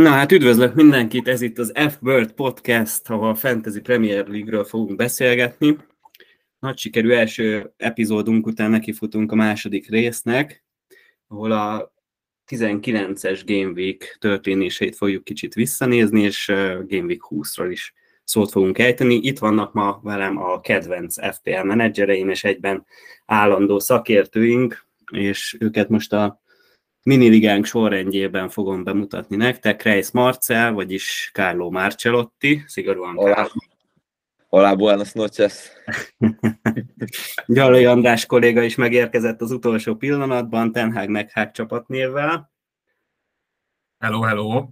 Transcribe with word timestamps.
Na 0.00 0.10
hát 0.10 0.32
üdvözlök 0.32 0.74
mindenkit, 0.74 1.28
ez 1.28 1.40
itt 1.40 1.58
az 1.58 1.72
F-Bird 1.88 2.32
Podcast, 2.32 3.10
ahol 3.10 3.28
a 3.28 3.34
Fantasy 3.34 3.80
Premier 3.80 4.26
League-ről 4.26 4.64
fogunk 4.64 4.96
beszélgetni. 4.96 5.76
Nagy 6.58 6.78
sikerű 6.78 7.10
első 7.10 7.72
epizódunk 7.76 8.46
után 8.46 8.70
nekifutunk 8.70 9.32
a 9.32 9.34
második 9.34 9.90
résznek, 9.90 10.64
ahol 11.28 11.52
a 11.52 11.92
19-es 12.46 13.42
Game 13.44 13.70
Week 13.70 14.16
történéseit 14.20 14.96
fogjuk 14.96 15.24
kicsit 15.24 15.54
visszanézni, 15.54 16.22
és 16.22 16.46
Game 16.86 17.04
Week 17.04 17.22
20-ról 17.28 17.68
is 17.70 17.94
szót 18.24 18.50
fogunk 18.50 18.78
ejteni. 18.78 19.14
Itt 19.14 19.38
vannak 19.38 19.72
ma 19.72 20.00
velem 20.02 20.38
a 20.38 20.60
kedvenc 20.60 21.34
FPL 21.34 21.62
menedzsereim, 21.62 22.28
és 22.28 22.44
egyben 22.44 22.86
állandó 23.26 23.78
szakértőink, 23.78 24.86
és 25.12 25.56
őket 25.58 25.88
most 25.88 26.12
a 26.12 26.40
miniligánk 27.10 27.64
sorrendjében 27.64 28.48
fogom 28.48 28.84
bemutatni 28.84 29.36
nektek. 29.36 29.82
Reis 29.82 30.10
Marcel, 30.10 30.72
vagyis 30.72 31.30
Carlo 31.34 31.70
Marcellotti, 31.70 32.64
szigorúan 32.66 33.14
Hola. 33.14 33.50
Hola, 34.46 34.76
buenas 34.76 35.12
noches. 35.12 35.70
Gyalai 37.46 37.84
András 37.84 38.26
kolléga 38.26 38.62
is 38.62 38.74
megérkezett 38.74 39.40
az 39.40 39.50
utolsó 39.50 39.94
pillanatban, 39.94 40.72
Tenhág 40.72 41.08
Meghák 41.08 41.50
csapatnévvel. 41.50 42.52
Hello, 43.98 44.20
hello. 44.20 44.68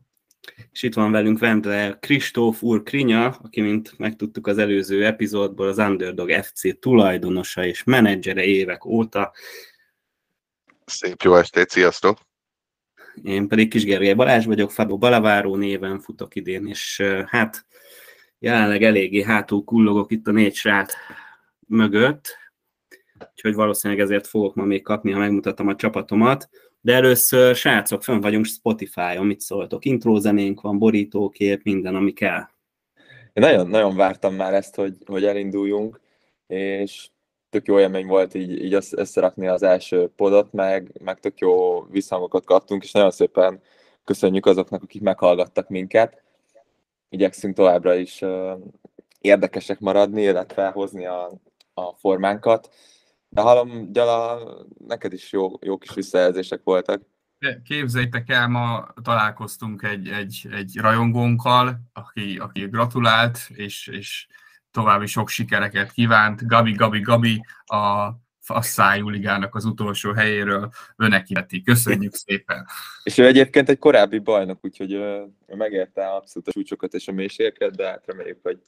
És 0.73 0.83
itt 0.83 0.95
van 0.95 1.11
velünk 1.11 1.39
Vendel 1.39 1.98
Kristóf 1.98 2.62
úr 2.62 2.83
Krinya, 2.83 3.27
aki, 3.27 3.61
mint 3.61 3.98
megtudtuk 3.98 4.47
az 4.47 4.59
előző 4.59 5.06
epizódból, 5.06 5.69
az 5.69 5.78
Underdog 5.78 6.31
FC 6.33 6.78
tulajdonosa 6.78 7.64
és 7.64 7.84
menedzsere 7.84 8.44
évek 8.44 8.84
óta, 8.84 9.33
Szép 10.89 11.22
jó 11.22 11.36
estét, 11.36 11.70
sziasztok! 11.70 12.28
Én 13.22 13.48
pedig 13.48 13.70
Kis 13.70 13.84
Gergely 13.84 14.14
Balázs 14.14 14.47
vagyok, 14.47 14.70
Fabio 14.70 14.98
Balaváró 14.98 15.56
néven 15.56 16.00
futok 16.00 16.34
idén, 16.34 16.66
és 16.66 17.02
hát 17.27 17.66
jelenleg 18.38 18.83
eléggé 18.83 19.22
hátul 19.22 19.64
kullogok 19.64 20.10
itt 20.10 20.27
a 20.27 20.30
négy 20.30 20.55
srát 20.55 20.92
mögött, 21.66 22.36
úgyhogy 23.30 23.55
valószínűleg 23.55 24.02
ezért 24.02 24.27
fogok 24.27 24.55
ma 24.55 24.64
még 24.64 24.83
kapni, 24.83 25.10
ha 25.10 25.19
megmutatom 25.19 25.69
a 25.69 25.77
csapatomat. 25.77 26.48
De 26.80 26.94
először, 26.94 27.55
srácok, 27.55 28.02
fönn 28.02 28.20
vagyunk 28.20 28.47
Spotify-on, 28.47 29.27
mit 29.27 29.41
szóltok? 29.41 29.84
Intrózenénk 29.84 30.60
van, 30.60 30.78
borítókép, 30.78 31.62
minden, 31.62 31.94
ami 31.94 32.12
kell. 32.12 32.48
Én 33.32 33.44
nagyon, 33.44 33.69
nagyon 33.69 33.97
vártam 33.97 34.34
már 34.34 34.55
ezt, 34.55 34.75
hogy, 34.75 34.94
hogy 35.06 35.25
elinduljunk, 35.25 36.00
és 36.47 37.08
tök 37.50 37.66
jó 37.66 37.78
élmény 37.78 38.06
volt 38.06 38.34
így, 38.34 38.64
így 38.64 38.74
összerakni 38.91 39.46
az 39.46 39.62
első 39.62 40.10
podot, 40.16 40.52
meg, 40.52 41.00
meg 41.04 41.20
tök 41.20 41.38
jó 41.38 41.82
visszhangokat 41.82 42.44
kaptunk, 42.44 42.82
és 42.82 42.92
nagyon 42.92 43.10
szépen 43.10 43.60
köszönjük 44.04 44.46
azoknak, 44.46 44.82
akik 44.82 45.02
meghallgattak 45.02 45.69
minket. 45.69 46.22
Igyekszünk 47.08 47.56
továbbra 47.56 47.94
is 47.94 48.24
érdekesek 49.20 49.78
maradni, 49.78 50.22
illetve 50.22 50.69
hozni 50.69 51.06
a, 51.06 51.30
a 51.74 51.92
formánkat. 51.92 52.74
De 53.28 53.41
hallom, 53.41 53.92
Gyala, 53.92 54.41
neked 54.86 55.12
is 55.12 55.32
jó, 55.32 55.52
jó 55.60 55.78
kis 55.78 55.94
visszajelzések 55.94 56.60
voltak. 56.64 57.02
Képzeljétek 57.64 58.30
el, 58.30 58.48
ma 58.48 58.86
találkoztunk 59.02 59.82
egy, 59.82 60.08
egy, 60.08 60.46
egy 60.50 60.76
rajongónkkal, 60.76 61.80
aki, 61.92 62.36
aki 62.38 62.66
gratulált, 62.66 63.38
és, 63.54 63.86
és 63.86 64.26
további 64.70 65.06
sok 65.06 65.28
sikereket 65.28 65.93
kívánt. 65.93 66.47
Gabi, 66.47 66.72
Gabi, 66.72 67.00
Gabi 67.00 67.44
a 67.65 68.10
Fasszájú 68.41 69.09
Ligának 69.09 69.54
az 69.54 69.65
utolsó 69.65 70.12
helyéről 70.12 70.70
önekileti. 70.97 71.62
Köszönjük 71.62 72.15
szépen! 72.15 72.66
És 73.03 73.19
ő 73.19 73.26
egyébként 73.26 73.69
egy 73.69 73.78
korábbi 73.78 74.19
bajnok, 74.19 74.65
úgyhogy 74.65 74.94
uh, 74.94 75.22
megérte 75.47 76.06
abszolút 76.06 76.48
a 76.48 76.53
csúcsokat 76.53 76.94
és 76.94 77.09
a 77.09 77.12
mélységeket, 77.12 77.76
de 77.76 77.87
hát 77.87 78.06
reméljük, 78.06 78.38
hogy, 78.43 78.59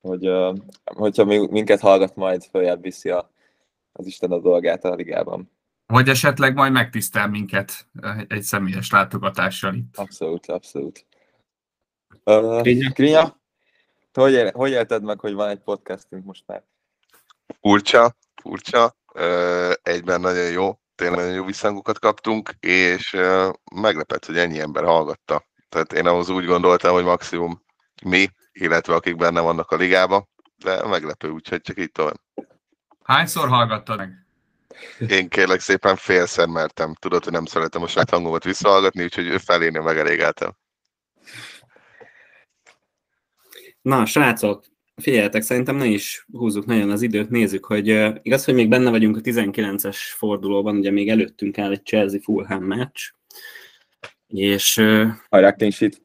hogy 0.00 0.28
uh, 0.28 0.56
hogyha 0.84 1.24
minket 1.24 1.80
hallgat, 1.80 2.16
majd 2.16 2.44
följebb 2.44 2.82
viszi 2.82 3.10
a, 3.10 3.30
az 3.92 4.06
Isten 4.06 4.32
a 4.32 4.38
dolgát 4.38 4.84
a 4.84 4.94
ligában. 4.94 5.50
Vagy 5.86 6.08
esetleg 6.08 6.54
majd 6.54 6.72
megtisztel 6.72 7.28
minket 7.28 7.86
egy 8.28 8.42
személyes 8.42 8.90
látogatással 8.90 9.74
itt. 9.74 9.96
Abszolút, 9.96 10.46
abszolút. 10.46 11.06
Uh, 12.24 12.60
Krinya? 12.92 13.39
Hogy, 14.12 14.32
él, 14.32 14.50
hogy 14.54 14.70
élted 14.70 15.02
meg, 15.02 15.20
hogy 15.20 15.32
van 15.32 15.48
egy 15.48 15.60
podcastünk 15.60 16.24
most 16.24 16.42
már? 16.46 16.64
Furcsa, 17.60 18.16
furcsa, 18.42 18.96
egyben 19.82 20.20
nagyon 20.20 20.50
jó, 20.50 20.80
tényleg 20.94 21.18
nagyon 21.18 21.34
jó 21.34 21.44
visszhangokat 21.44 21.98
kaptunk, 21.98 22.50
és 22.60 23.16
meglepett, 23.74 24.24
hogy 24.24 24.38
ennyi 24.38 24.60
ember 24.60 24.84
hallgatta. 24.84 25.48
Tehát 25.68 25.92
én 25.92 26.06
ahhoz 26.06 26.28
úgy 26.28 26.44
gondoltam, 26.44 26.92
hogy 26.92 27.04
maximum 27.04 27.62
mi, 28.04 28.28
illetve 28.52 28.94
akik 28.94 29.16
benne 29.16 29.40
vannak 29.40 29.70
a 29.70 29.76
ligába, 29.76 30.28
de 30.56 30.86
meglepő, 30.86 31.28
úgyhogy 31.28 31.60
csak 31.60 31.78
itt 31.78 31.92
tovább. 31.92 32.20
Hányszor 33.04 33.48
hallgattad 33.48 33.96
meg? 33.96 34.26
Én 35.08 35.28
kérlek 35.28 35.60
szépen 35.60 35.96
félszer 35.96 36.46
mertem. 36.46 36.94
Tudod, 36.94 37.24
hogy 37.24 37.32
nem 37.32 37.44
szeretem 37.44 37.82
a 37.82 37.86
saját 37.86 38.10
hangomat 38.10 38.44
visszahallgatni, 38.44 39.02
úgyhogy 39.02 39.42
felénél 39.42 39.82
megelégeltem. 39.82 40.56
Na, 43.82 44.06
srácok, 44.06 44.64
figyeljetek, 44.96 45.42
szerintem 45.42 45.76
ne 45.76 45.86
is 45.86 46.26
húzzuk 46.32 46.66
nagyon 46.66 46.90
az 46.90 47.02
időt, 47.02 47.30
nézzük, 47.30 47.64
hogy 47.64 47.90
uh, 47.90 48.16
igaz, 48.22 48.44
hogy 48.44 48.54
még 48.54 48.68
benne 48.68 48.90
vagyunk 48.90 49.16
a 49.16 49.20
19-es 49.20 49.96
fordulóban, 50.16 50.76
ugye 50.76 50.90
még 50.90 51.08
előttünk 51.08 51.58
áll 51.58 51.70
egy 51.70 51.84
Chelsea-Fulham 51.84 52.64
meccs, 52.64 53.00
és... 54.26 54.76
Uh, 54.76 55.08
Hajrá, 55.28 55.54
kénysít. 55.54 56.02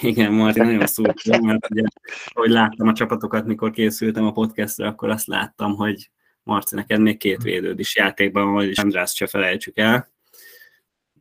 Igen, 0.00 0.32
Marti, 0.32 0.60
nagyon 0.60 0.86
szúrt, 0.86 1.40
mert 1.40 1.70
ugye, 1.70 1.82
hogy 2.32 2.50
láttam 2.50 2.88
a 2.88 2.92
csapatokat, 2.92 3.46
mikor 3.46 3.70
készültem 3.70 4.24
a 4.24 4.32
podcastra, 4.32 4.86
akkor 4.86 5.10
azt 5.10 5.26
láttam, 5.26 5.74
hogy 5.74 6.10
Marci, 6.42 6.74
neked 6.74 7.00
még 7.00 7.16
két 7.16 7.42
védőd 7.42 7.78
is 7.78 7.96
játékban 7.96 8.52
van, 8.52 8.68
és 8.68 8.78
András 8.78 9.14
se 9.14 9.26
felejtsük 9.26 9.78
el. 9.78 10.08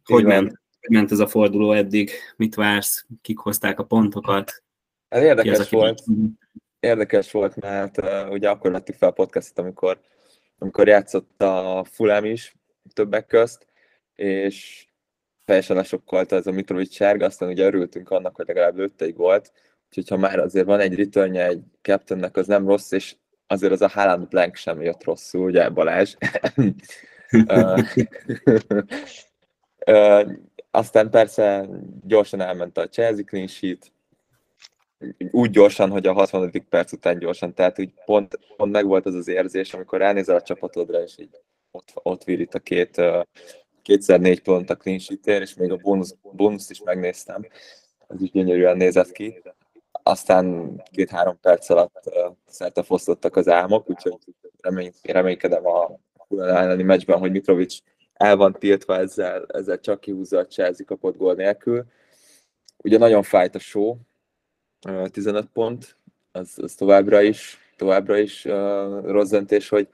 Hogy 0.04 0.24
ment, 0.24 0.62
ment 0.90 1.12
ez 1.12 1.20
a 1.20 1.28
forduló 1.28 1.72
eddig? 1.72 2.12
Mit 2.36 2.56
vársz? 2.56 3.06
Kik 3.22 3.38
hozták 3.38 3.80
a 3.80 3.84
pontokat? 3.84 4.64
Ez 5.12 5.24
érdekes 5.24 5.60
az, 5.60 5.70
volt. 5.70 6.04
Érdekes 6.80 7.32
volt, 7.32 7.56
mert 7.56 7.98
uh, 7.98 8.30
ugye 8.30 8.50
akkor 8.50 8.72
vettük 8.72 8.96
fel 8.96 9.10
a 9.10 9.12
podcastot, 9.12 9.58
amikor, 9.58 10.00
amikor 10.58 10.88
játszott 10.88 11.42
a 11.42 11.86
Fulham 11.92 12.26
is 12.26 12.56
többek 12.94 13.26
közt, 13.26 13.68
és 14.16 14.86
teljesen 15.46 15.76
lesokkolta 15.76 16.36
ez 16.36 16.48
a 16.48 16.52
Mitrovic 16.52 16.94
sárga, 16.94 17.26
aztán 17.26 17.50
ugye 17.50 17.66
örültünk 17.66 18.10
annak, 18.10 18.36
hogy 18.36 18.48
legalább 18.48 18.78
lőtte 18.78 19.06
egy 19.06 19.16
volt, 19.16 19.52
úgyhogy 19.88 20.08
ha 20.08 20.18
már 20.18 20.40
azért 20.40 20.66
van 20.66 20.80
egy 20.80 20.96
returnje 20.96 21.46
egy 21.46 21.64
captainnek, 21.82 22.38
az 22.38 22.48
nem 22.48 22.68
rossz, 22.68 22.92
és 22.92 23.16
azért 23.48 23.72
az 23.72 23.82
a 23.82 23.88
Haaland 23.88 24.28
Blank 24.28 24.56
sem 24.56 24.82
jött 24.82 25.04
rosszul, 25.04 25.46
ugye 25.46 25.70
Balázs. 25.70 26.16
aztán 30.72 31.10
persze 31.10 31.70
gyorsan 32.04 32.42
elment 32.42 32.78
a 32.78 32.90
Chelsea 32.90 33.24
clean 33.24 33.48
sheet, 33.48 33.92
úgy 35.32 35.50
gyorsan, 35.50 35.90
hogy 35.90 36.08
a 36.08 36.14
60. 36.14 36.52
perc 36.70 36.92
után 36.92 37.20
gyorsan, 37.20 37.54
tehát 37.54 37.80
úgy 37.80 37.94
pont, 38.06 38.40
pont 38.58 38.72
meg 38.72 38.86
volt 38.86 39.06
az 39.06 39.16
az 39.16 39.28
érzés, 39.28 39.74
amikor 39.74 40.00
ránézel 40.00 40.36
a 40.36 40.42
csapatodra, 40.42 41.02
és 41.02 41.18
így 41.18 41.40
ott, 41.72 41.92
ott 41.94 42.28
itt 42.28 42.54
a 42.54 42.60
két, 42.60 43.02
kétszer 43.82 44.20
négy 44.20 44.42
pont 44.42 44.70
a 44.70 44.76
clean 44.76 45.00
sheet 45.00 45.28
és 45.42 45.56
még 45.56 45.72
a 45.72 45.76
bónusz, 45.76 46.16
bónuszt 46.22 46.72
is 46.72 46.82
megnéztem, 46.84 47.48
ez 48.08 48.22
is 48.22 48.32
gyönyörűen 48.32 48.78
nézett 48.78 49.12
ki. 49.12 49.42
Aztán 50.04 50.76
két-három 50.92 51.40
perc 51.40 51.70
alatt 51.70 52.02
uh, 52.06 52.36
szerte 52.48 52.84
fosztottak 52.84 53.36
az 53.36 53.48
álmok, 53.48 53.90
úgyhogy 53.90 54.18
remény, 54.62 54.94
reménykedem 55.02 55.66
a 55.66 56.00
Fulham 56.28 56.56
elleni 56.56 56.84
meccsben, 56.84 57.20
hogy 57.20 57.32
Mitrovic 57.32 57.78
el 58.14 58.36
van 58.36 58.56
tiltva 58.60 58.98
ezzel, 58.98 59.46
ezzel 59.48 59.80
csak 59.80 60.00
kihúzza 60.00 60.40
a 60.40 60.48
Chelsea 60.48 60.86
kapott 60.86 61.18
gól 61.18 61.34
nélkül. 61.34 61.86
Ugye 62.78 62.98
nagyon 62.98 63.24
fájt 63.24 63.56
a 63.56 63.60
show, 63.60 63.96
15 65.12 65.48
pont, 65.54 65.98
az, 66.32 66.60
az 66.62 66.76
továbbra 66.76 67.22
is, 67.22 67.58
továbbra 67.76 68.18
is 68.18 68.46
uh, 68.46 68.52
rossz 69.04 69.30
döntés, 69.30 69.70
hogy, 69.70 69.88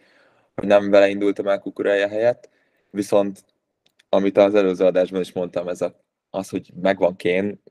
hogy 0.55 0.67
nem 0.67 0.89
vele 0.89 1.09
indultam 1.09 1.47
el 1.47 1.59
kukurája 1.59 2.07
helyett, 2.07 2.49
viszont 2.89 3.45
amit 4.09 4.37
az 4.37 4.55
előző 4.55 4.85
adásban 4.85 5.21
is 5.21 5.31
mondtam, 5.31 5.67
ez 5.67 5.81
a, 5.81 6.03
az, 6.29 6.49
hogy 6.49 6.71
megvan 6.81 7.15
Kén, 7.15 7.61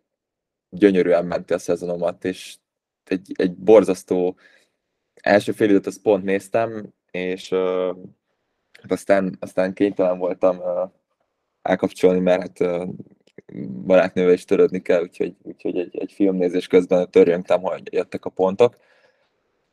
gyönyörűen 0.71 1.27
menti 1.27 1.53
a 1.53 1.59
szezonomat, 1.59 2.25
és 2.25 2.57
egy, 3.05 3.33
egy 3.37 3.55
borzasztó 3.55 4.37
első 5.15 5.53
fél 5.53 5.69
időt 5.69 5.87
azt 5.87 6.03
pont 6.03 6.25
néztem, 6.25 6.93
és 7.11 7.51
uh, 7.51 7.97
aztán, 8.89 9.37
aztán 9.41 9.73
kénytelen 9.73 10.19
voltam 10.19 10.59
uh, 10.59 10.91
elkapcsolni, 11.63 12.21
mert 12.21 12.41
hát 12.41 12.61
uh, 12.61 12.95
barátnővel 13.65 14.33
is 14.33 14.45
törődni 14.45 14.83
kell, 14.83 15.03
úgyhogy, 15.03 15.35
úgyhogy 15.43 15.79
egy, 15.79 15.99
egy 15.99 16.13
filmnézés 16.13 16.67
közben 16.67 17.11
törjöngtem, 17.11 17.63
hogy 17.63 17.93
jöttek 17.93 18.25
a 18.25 18.31
pontok. 18.31 18.77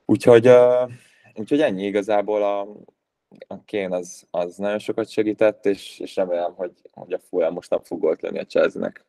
Úgyhogy, 0.05 0.47
uh, 0.47 0.91
úgyhogy 1.35 1.61
ennyi 1.61 1.85
igazából 1.85 2.43
a, 2.43 2.61
a 3.47 3.63
Kén 3.65 3.91
az, 3.91 4.27
az 4.31 4.57
nagyon 4.57 4.79
sokat 4.79 5.09
segített, 5.09 5.65
és, 5.65 5.99
és 5.99 6.15
remélem, 6.15 6.53
hogy, 6.53 6.71
hogy 6.91 7.13
a 7.13 7.19
Fulham 7.19 7.53
most 7.53 7.69
nem 7.69 7.81
fog 7.83 7.99
gólt 7.99 8.21
lenni 8.21 8.39
a 8.39 8.45
chelsea 8.45 8.81
-nek. 8.81 9.05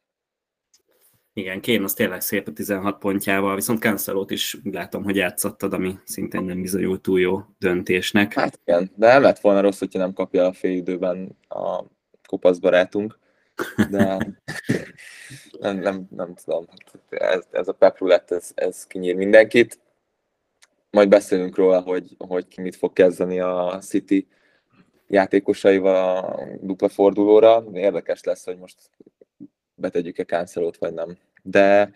Igen, 1.32 1.60
Kén 1.60 1.82
az 1.82 1.92
tényleg 1.92 2.20
szép 2.20 2.48
a 2.48 2.52
16 2.52 2.98
pontjával, 2.98 3.54
viszont 3.54 3.80
Cancelót 3.80 4.30
is 4.30 4.56
látom, 4.64 5.04
hogy 5.04 5.16
játszottad, 5.16 5.72
ami 5.72 5.98
szintén 6.04 6.42
nem 6.42 6.62
bizonyult 6.62 7.02
túl 7.02 7.20
jó 7.20 7.40
döntésnek. 7.58 8.32
Hát 8.32 8.60
igen, 8.64 8.90
de 8.96 9.06
nem 9.06 9.22
lett 9.22 9.38
volna 9.38 9.60
rossz, 9.60 9.78
hogyha 9.78 9.98
nem 9.98 10.12
kapja 10.12 10.46
a 10.46 10.52
fél 10.52 10.76
időben 10.76 11.38
a 11.48 11.84
kopasz 12.28 12.58
barátunk, 12.58 13.18
de 13.90 14.34
nem, 15.58 15.78
nem, 15.78 16.06
nem 16.10 16.34
tudom, 16.34 16.66
ez, 17.08 17.46
ez 17.50 17.68
a 17.68 17.72
peprulett, 17.72 18.30
ez, 18.30 18.50
ez 18.54 18.86
kinyír 18.86 19.14
mindenkit. 19.14 19.78
Majd 20.90 21.08
beszélünk 21.08 21.56
róla, 21.56 21.80
hogy, 21.80 22.16
hogy 22.18 22.48
ki 22.48 22.60
mit 22.60 22.76
fog 22.76 22.92
kezdeni 22.92 23.40
a 23.40 23.78
City 23.82 24.28
játékosaival 25.06 26.16
a 26.16 26.38
dupla 26.60 26.88
fordulóra. 26.88 27.64
Érdekes 27.72 28.22
lesz, 28.22 28.44
hogy 28.44 28.58
most 28.58 28.90
betegyük-e 29.74 30.24
cancelót, 30.24 30.76
vagy 30.76 30.92
nem. 30.92 31.18
De 31.42 31.92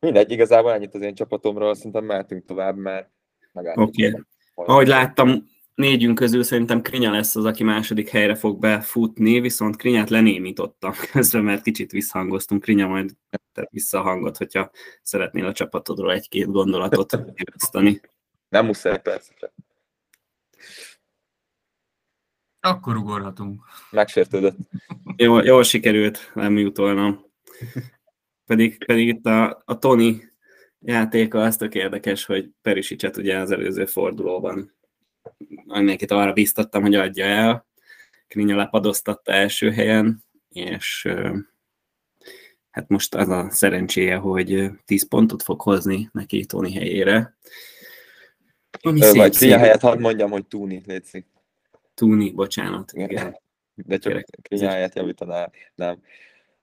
mindegy, 0.00 0.30
igazából 0.30 0.72
ennyit 0.72 0.94
az 0.94 1.00
én 1.00 1.14
csapatomról, 1.14 1.74
szerintem 1.74 2.04
mehetünk 2.04 2.44
tovább, 2.44 2.76
mert 2.76 3.10
megállítjuk. 3.52 3.88
Oké. 3.88 4.06
Okay. 4.06 4.24
Ahogy 4.54 4.86
láttam, 4.86 5.48
négyünk 5.76 6.14
közül 6.14 6.42
szerintem 6.42 6.82
Krinya 6.82 7.10
lesz 7.10 7.36
az, 7.36 7.44
aki 7.44 7.64
második 7.64 8.08
helyre 8.08 8.34
fog 8.34 8.58
befutni, 8.58 9.40
viszont 9.40 9.76
Krinyát 9.76 10.10
lenémítottam 10.10 10.92
közben, 11.12 11.44
mert 11.44 11.62
kicsit 11.62 11.90
visszhangoztunk. 11.90 12.62
Krinya 12.62 12.86
majd 12.86 13.16
vissza 13.70 13.98
a 13.98 14.02
hangot, 14.02 14.36
hogyha 14.36 14.70
szeretnél 15.02 15.46
a 15.46 15.52
csapatodról 15.52 16.12
egy-két 16.12 16.50
gondolatot 16.50 17.12
megosztani. 17.12 18.00
Nem 18.48 18.66
muszáj, 18.66 19.00
persze. 19.00 19.52
Akkor 22.60 22.96
ugorhatunk. 22.96 23.62
Megsértődött. 23.90 24.56
Jó, 25.16 25.38
jól 25.40 25.62
sikerült, 25.62 26.30
nem 26.34 26.58
jutolnom. 26.58 27.24
Pedig, 28.44 28.84
pedig 28.84 29.08
itt 29.08 29.26
a, 29.26 29.62
a 29.64 29.78
Tony 29.78 30.30
játéka 30.80 31.42
az 31.42 31.56
tök 31.56 31.74
érdekes, 31.74 32.24
hogy 32.24 32.50
Perisicset 32.62 33.16
ugye 33.16 33.38
az 33.38 33.50
előző 33.50 33.86
fordulóban 33.86 34.76
mindenkit 35.64 36.10
arra 36.10 36.32
bíztattam, 36.32 36.82
hogy 36.82 36.94
adja 36.94 37.24
el. 37.24 37.66
Krinya 38.28 38.56
lepadoztatta 38.56 39.32
első 39.32 39.70
helyen, 39.70 40.24
és 40.48 41.08
hát 42.70 42.88
most 42.88 43.14
az 43.14 43.28
a 43.28 43.50
szerencséje, 43.50 44.16
hogy 44.16 44.70
10 44.84 45.08
pontot 45.08 45.42
fog 45.42 45.60
hozni 45.60 46.08
neki 46.12 46.44
Tony 46.44 46.72
helyére. 46.72 47.36
Ami 48.80 49.00
Ö, 49.00 49.04
szép, 49.04 49.16
vagy 49.16 49.36
Krinya 49.36 49.58
helyett 49.58 49.80
hadd 49.80 50.00
mondjam, 50.00 50.30
hogy 50.30 50.46
Tuni, 50.46 50.82
létszik. 50.86 51.26
Tuni, 51.94 52.30
bocsánat, 52.32 52.92
igen. 52.92 53.36
De 53.74 53.98
csak 53.98 54.24
Krinya 54.42 54.68
helyett 54.68 54.94
javítaná, 54.94 55.50
nem. 55.74 56.02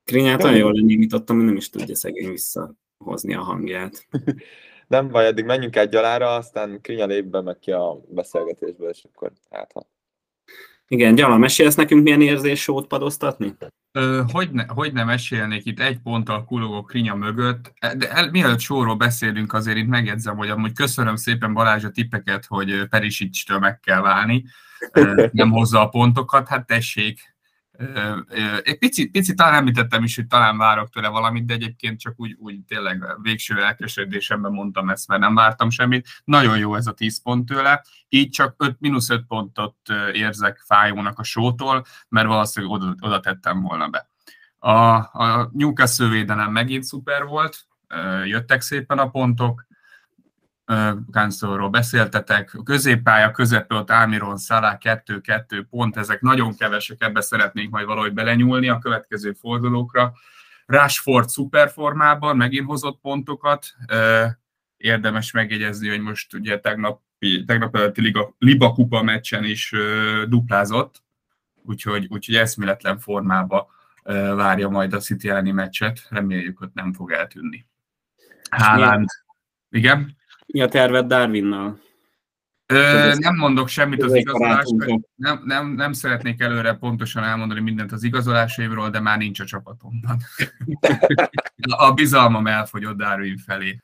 Krinyát 0.03 0.43
olyan 0.43 0.57
jól 0.57 0.73
lenyomítottam, 0.73 1.35
hogy 1.35 1.45
nem 1.45 1.55
is 1.55 1.69
tudja 1.69 1.95
szegény 1.95 2.29
visszahozni 2.29 3.33
a 3.33 3.41
hangját. 3.41 4.07
Nem 4.87 5.09
baj, 5.09 5.25
eddig 5.25 5.45
menjünk 5.45 5.75
egy 5.75 5.89
gyalára, 5.89 6.35
aztán 6.35 6.81
Krinya 6.81 7.05
lép 7.05 7.25
be 7.25 7.41
meg 7.41 7.59
ki 7.59 7.71
a 7.71 7.99
beszélgetésből, 8.07 8.89
és 8.89 9.03
akkor 9.13 9.31
hát 9.49 9.71
ha. 9.71 9.87
Igen, 10.87 11.15
Gyala, 11.15 11.37
mesélsz 11.37 11.75
nekünk, 11.75 12.03
milyen 12.03 12.21
érzés 12.21 12.61
sót 12.61 12.87
padoztatni? 12.87 13.55
hogy, 14.31 14.51
ne, 14.51 14.65
hogy 14.67 14.93
nem 14.93 15.05
mesélnék 15.05 15.65
itt 15.65 15.79
egy 15.79 15.99
ponttal 15.99 16.45
kulogó 16.45 16.81
Krinya 16.81 17.15
mögött, 17.15 17.73
de 17.97 18.11
el, 18.11 18.29
mielőtt 18.31 18.59
sóról 18.59 18.95
beszélünk, 18.95 19.53
azért 19.53 19.77
itt 19.77 19.87
megjegyzem, 19.87 20.37
hogy 20.37 20.49
amúgy 20.49 20.73
köszönöm 20.73 21.15
szépen 21.15 21.53
Balázs 21.53 21.83
a 21.83 21.89
tippeket, 21.89 22.45
hogy 22.45 22.87
Perisicstől 22.89 23.59
meg 23.59 23.79
kell 23.79 24.01
válni, 24.01 24.43
nem 25.31 25.51
hozza 25.51 25.81
a 25.81 25.89
pontokat, 25.89 26.47
hát 26.47 26.65
tessék, 26.65 27.32
egy 28.63 28.77
picit, 28.77 29.11
picit 29.11 29.35
talán 29.35 29.53
említettem 29.53 30.03
is, 30.03 30.15
hogy 30.15 30.27
talán 30.27 30.57
várok 30.57 30.89
tőle 30.89 31.07
valamit, 31.07 31.45
de 31.45 31.53
egyébként 31.53 31.99
csak 31.99 32.13
úgy, 32.17 32.35
úgy 32.39 32.59
tényleg 32.67 33.05
végső 33.21 33.63
elkeseredésemben 33.63 34.51
mondtam 34.51 34.89
ezt, 34.89 35.07
mert 35.07 35.21
nem 35.21 35.35
vártam 35.35 35.69
semmit. 35.69 36.07
Nagyon 36.23 36.57
jó 36.57 36.75
ez 36.75 36.87
a 36.87 36.93
10 36.93 37.21
pont 37.21 37.45
tőle, 37.45 37.83
így 38.09 38.29
csak 38.29 38.55
5, 38.57 38.75
mínusz 38.79 39.09
5 39.09 39.23
pontot 39.27 39.75
érzek 40.13 40.63
fájónak 40.65 41.19
a 41.19 41.23
sótól, 41.23 41.85
mert 42.09 42.27
valószínűleg 42.27 42.75
oda, 42.75 42.95
oda 42.99 43.19
tettem 43.19 43.61
volna 43.61 43.87
be. 43.87 44.09
A, 44.57 44.71
a 44.95 45.49
Newcastle 45.53 46.07
védelem 46.07 46.51
megint 46.51 46.83
szuper 46.83 47.23
volt, 47.23 47.67
jöttek 48.25 48.61
szépen 48.61 48.97
a 48.97 49.09
pontok, 49.09 49.65
Kánszorról 51.11 51.69
beszéltetek, 51.69 52.53
a 52.53 52.63
középpálya 52.63 53.31
közepő 53.31 53.75
ott 53.75 53.91
Ámiron, 53.91 54.37
Szalá 54.37 54.77
2-2 54.81 55.65
pont, 55.69 55.97
ezek 55.97 56.21
nagyon 56.21 56.55
kevesek, 56.55 57.01
ebbe 57.01 57.21
szeretnénk 57.21 57.71
majd 57.71 57.85
valahogy 57.85 58.13
belenyúlni 58.13 58.69
a 58.69 58.79
következő 58.79 59.31
fordulókra. 59.31 60.13
Rashford 60.65 61.29
szuperformában 61.29 62.37
megint 62.37 62.65
hozott 62.65 62.99
pontokat, 63.01 63.65
érdemes 64.77 65.31
megjegyezni, 65.31 65.89
hogy 65.89 66.01
most 66.01 66.33
ugye 66.33 66.59
tegnap, 66.59 67.01
tegnap 67.45 67.75
előtti 67.75 68.01
Liga, 68.01 68.35
Liba 68.37 68.71
kupa 68.71 69.03
meccsen 69.03 69.43
is 69.43 69.73
duplázott, 70.27 71.03
úgyhogy, 71.63 72.07
úgyhogy 72.09 72.35
eszméletlen 72.35 72.99
formába 72.99 73.71
várja 74.35 74.69
majd 74.69 74.93
a 74.93 74.99
City 74.99 75.29
elleni 75.29 75.51
meccset, 75.51 76.07
reméljük, 76.09 76.57
hogy 76.57 76.69
nem 76.73 76.93
fog 76.93 77.11
eltűnni. 77.11 77.65
Haaland, 78.49 79.09
igen? 79.69 80.15
Mi 80.53 80.61
a 80.61 80.67
terved 80.67 81.05
Darwinnal? 81.05 81.79
Ö, 82.65 83.13
nem 83.17 83.35
mondok 83.35 83.67
semmit 83.67 84.03
az 84.03 84.13
igazolásról, 84.13 85.01
nem, 85.15 85.41
nem, 85.45 85.67
nem 85.67 85.93
szeretnék 85.93 86.41
előre 86.41 86.73
pontosan 86.73 87.23
elmondani 87.23 87.59
mindent 87.59 87.91
az 87.91 88.03
igazolásaimról, 88.03 88.89
de 88.89 88.99
már 88.99 89.17
nincs 89.17 89.39
a 89.39 89.45
csapatomban. 89.45 90.17
a 91.87 91.91
bizalmam 91.91 92.47
elfogyott 92.47 92.97
Darwin 92.97 93.37
felé. 93.37 93.79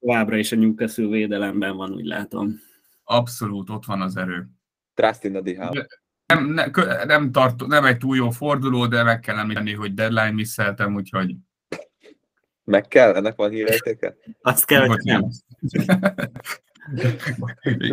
továbbra 0.00 0.36
is 0.36 0.52
a 0.52 0.56
Newcastle 0.56 1.06
védelemben 1.06 1.76
van, 1.76 1.92
úgy 1.92 2.04
látom. 2.04 2.60
Abszolút, 3.04 3.70
ott 3.70 3.84
van 3.84 4.00
az 4.00 4.16
erő. 4.16 4.48
Trust 4.94 5.24
in 5.24 5.42
the 5.42 5.84
nem, 6.26 6.46
nem, 6.46 6.70
nem, 7.06 7.32
tart, 7.32 7.66
nem 7.66 7.84
egy 7.84 7.98
túl 7.98 8.16
jó 8.16 8.30
forduló, 8.30 8.86
de 8.86 9.02
meg 9.02 9.20
kell 9.20 9.38
említeni, 9.38 9.72
hogy 9.72 9.94
deadline 9.94 10.30
misszeltem, 10.30 10.94
úgyhogy 10.94 11.34
meg 12.64 12.88
kell? 12.88 13.14
Ennek 13.14 13.36
van 13.36 13.50
hírértéke? 13.50 14.16
Azt 14.40 14.64
kell, 14.64 14.86
hogy 14.86 15.02
nem. 15.02 15.28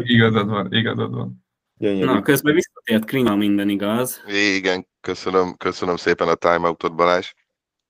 igazad 0.03 0.49
van, 0.49 0.73
igazad 0.73 1.13
van. 1.13 1.47
Gyönyörű. 1.77 2.05
Na, 2.05 2.21
közben 2.21 2.53
visszatért 2.53 3.05
Krina, 3.05 3.35
minden 3.35 3.69
igaz. 3.69 4.23
Igen, 4.55 4.87
köszönöm, 5.01 5.55
köszönöm 5.57 5.95
szépen 5.95 6.27
a 6.27 6.35
timeoutot, 6.35 6.95
Balázs. 6.95 7.33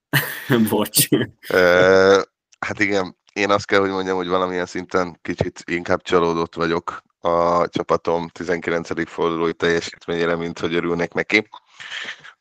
Bocs. 0.70 1.08
hát 2.60 2.80
igen, 2.80 3.18
én 3.34 3.50
azt 3.50 3.66
kell, 3.66 3.80
hogy 3.80 3.90
mondjam, 3.90 4.16
hogy 4.18 4.28
valamilyen 4.28 4.66
szinten 4.66 5.20
kicsit 5.22 5.64
inkább 5.66 6.02
csalódott 6.02 6.56
vagyok 6.56 7.02
a 7.20 7.68
csapatom 7.68 8.28
19. 8.28 9.10
fordulói 9.10 9.54
teljesítményére, 9.54 10.36
mint 10.36 10.60
hogy 10.60 10.74
örülnék 10.74 11.14
neki. 11.14 11.50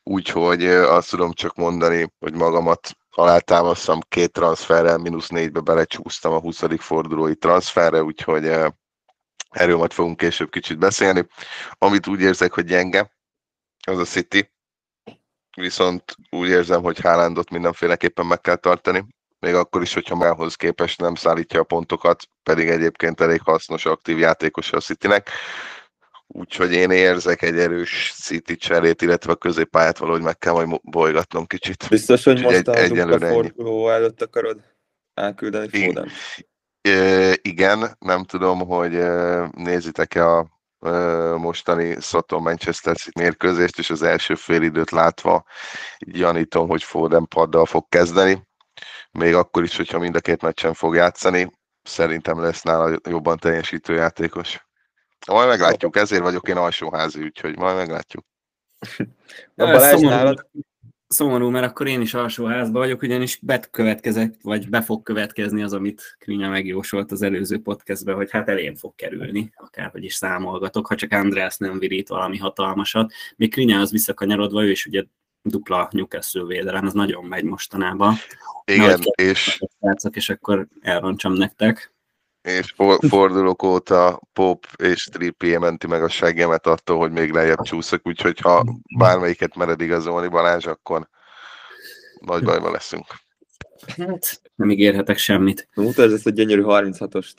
Úgyhogy 0.09 0.65
azt 0.65 1.09
tudom 1.09 1.31
csak 1.31 1.55
mondani, 1.55 2.13
hogy 2.19 2.33
magamat 2.33 2.97
alátámasztam 3.09 3.99
két 4.07 4.31
transferrel, 4.31 4.97
mínusz 4.97 5.27
négybe 5.27 5.59
belecsúsztam 5.59 6.33
a 6.33 6.39
20. 6.39 6.61
fordulói 6.77 7.35
transferre, 7.35 8.03
úgyhogy 8.03 8.45
erről 9.49 9.77
majd 9.77 9.91
fogunk 9.91 10.17
később 10.17 10.49
kicsit 10.49 10.77
beszélni. 10.77 11.27
Amit 11.71 12.07
úgy 12.07 12.21
érzek, 12.21 12.53
hogy 12.53 12.65
gyenge, 12.65 13.11
az 13.87 13.97
a 13.97 14.03
City, 14.03 14.51
viszont 15.55 16.15
úgy 16.29 16.49
érzem, 16.49 16.81
hogy 16.81 16.99
Haalandot 16.99 17.49
mindenféleképpen 17.49 18.25
meg 18.25 18.41
kell 18.41 18.55
tartani, 18.55 19.05
még 19.39 19.53
akkor 19.53 19.81
is, 19.81 19.93
hogyha 19.93 20.15
mához 20.15 20.55
képest 20.55 21.01
nem 21.01 21.15
szállítja 21.15 21.59
a 21.59 21.63
pontokat, 21.63 22.23
pedig 22.43 22.69
egyébként 22.69 23.21
elég 23.21 23.41
hasznos, 23.41 23.85
aktív 23.85 24.17
játékos 24.17 24.71
a 24.71 24.79
Citynek. 24.79 25.29
Úgyhogy 26.31 26.73
én 26.73 26.91
érzek 26.91 27.41
egy 27.41 27.59
erős 27.59 28.13
City 28.15 28.55
cserét, 28.55 29.01
illetve 29.01 29.31
a 29.31 29.35
középpályát 29.35 29.97
valahogy 29.97 30.21
meg 30.21 30.37
kell 30.37 30.53
majd 30.53 30.79
bolygatnom 30.83 31.45
kicsit. 31.45 31.85
Biztos, 31.89 32.23
hogy 32.23 32.41
most 32.41 32.67
egy, 32.67 32.97
a 32.97 33.19
forduló 33.19 33.89
előtt 33.89 34.21
akarod 34.21 34.59
elküldeni 35.13 35.67
Foden? 35.67 36.09
Igen, 37.41 37.95
nem 37.99 38.23
tudom, 38.23 38.59
hogy 38.59 38.91
nézitek-e 39.51 40.27
a 40.27 40.47
mostani 41.37 41.95
Soto 41.99 42.39
Manchester 42.39 42.97
City 42.97 43.19
mérkőzést, 43.19 43.79
és 43.79 43.89
az 43.89 44.01
első 44.01 44.35
fél 44.35 44.61
időt 44.61 44.91
látva 44.91 45.45
gyanítom, 45.97 46.67
hogy 46.67 46.83
Foden 46.83 47.27
paddal 47.27 47.65
fog 47.65 47.85
kezdeni. 47.89 48.47
Még 49.11 49.35
akkor 49.35 49.63
is, 49.63 49.77
hogyha 49.77 49.99
mind 49.99 50.15
a 50.15 50.19
két 50.19 50.41
meccsen 50.41 50.73
fog 50.73 50.95
játszani, 50.95 51.51
szerintem 51.83 52.41
lesz 52.41 52.61
nála 52.61 52.97
jobban 53.09 53.37
teljesítő 53.37 53.93
játékos. 53.93 54.67
Majd 55.29 55.47
meglátjuk, 55.47 55.95
ezért 55.95 56.21
vagyok 56.21 56.47
én 56.47 56.57
alsóházi, 56.57 57.23
úgyhogy 57.23 57.57
majd 57.57 57.75
meglátjuk. 57.75 58.25
A 59.55 59.65
Balázs 59.65 60.01
nálad? 60.01 60.49
Szomorú, 61.07 61.49
mert 61.49 61.65
akkor 61.65 61.87
én 61.87 62.01
is 62.01 62.13
alsóházban 62.13 62.81
vagyok, 62.81 63.01
ugyanis 63.01 63.39
betkövetkezett, 63.41 64.35
vagy 64.41 64.69
be 64.69 64.81
fog 64.81 65.03
következni 65.03 65.63
az, 65.63 65.73
amit 65.73 66.15
Krinya 66.19 66.49
megjósolt 66.49 67.11
az 67.11 67.21
előző 67.21 67.61
podcastben, 67.61 68.15
hogy 68.15 68.31
hát 68.31 68.49
elén 68.49 68.75
fog 68.75 68.95
kerülni, 68.95 69.51
akárhogy 69.55 70.03
is 70.03 70.13
számolgatok, 70.13 70.87
ha 70.87 70.95
csak 70.95 71.11
András 71.11 71.57
nem 71.57 71.79
virít 71.79 72.07
valami 72.07 72.37
hatalmasat. 72.37 73.13
Még 73.35 73.51
Krinya 73.51 73.79
az 73.79 73.91
visszakanyarodva, 73.91 74.63
ő 74.63 74.69
is 74.69 74.85
ugye 74.85 75.03
dupla 75.41 75.89
Newcastle 75.91 76.43
védelem, 76.43 76.85
ez 76.85 76.93
nagyon 76.93 77.25
megy 77.25 77.43
mostanában. 77.43 78.15
Igen, 78.65 78.89
Nagy 78.89 79.11
és, 79.15 79.59
Srácok, 79.79 80.15
és 80.15 80.29
akkor 80.29 80.67
elroncsam 80.81 81.33
nektek. 81.33 81.93
És 82.41 82.71
for- 82.75 83.05
fordulok 83.07 83.63
óta 83.63 84.21
Pop 84.33 84.65
és 84.75 85.03
Trippier 85.03 85.59
menti 85.59 85.87
meg 85.87 86.03
a 86.03 86.09
seggemet 86.09 86.67
attól, 86.67 86.97
hogy 86.97 87.11
még 87.11 87.31
lejjebb 87.31 87.61
csúszok, 87.61 88.07
úgyhogy 88.07 88.39
ha 88.39 88.65
bármelyiket 88.97 89.55
mered 89.55 89.81
igazolni 89.81 90.27
Balázs, 90.27 90.65
akkor 90.65 91.09
nagy 92.19 92.43
bajban 92.43 92.71
leszünk. 92.71 93.05
Hát, 93.97 94.41
nem 94.55 94.69
ígérhetek 94.69 95.17
semmit. 95.17 95.67
Mutasd 95.75 96.13
ezt 96.13 96.27
a 96.27 96.29
gyönyörű 96.29 96.61
36-ost. 96.65 97.35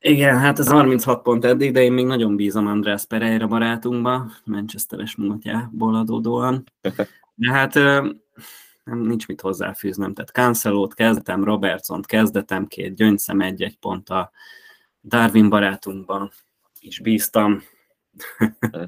Igen, 0.00 0.38
hát 0.38 0.58
ez 0.58 0.68
36 0.68 1.22
pont 1.22 1.44
eddig, 1.44 1.72
de 1.72 1.82
én 1.82 1.92
még 1.92 2.06
nagyon 2.06 2.36
bízom 2.36 2.66
András 2.66 3.06
Pereira 3.06 3.46
barátunkba, 3.46 4.30
Manchesteres 4.44 5.16
múltjából 5.16 5.94
adódóan. 5.94 6.64
De 7.34 7.52
hát 7.52 7.74
nem, 8.88 8.98
nincs 8.98 9.26
mit 9.26 9.40
hozzáfűznem, 9.40 10.14
tehát 10.14 10.30
Cancelót 10.30 10.94
kezdetem, 10.94 11.44
Robertsont 11.44 12.06
kezdetem, 12.06 12.66
két 12.66 12.94
gyöngyszem 12.94 13.40
egy-egy 13.40 13.78
pont 13.78 14.08
a 14.08 14.30
Darwin 15.04 15.48
barátunkban 15.48 16.30
is 16.80 17.00
bíztam. 17.00 17.62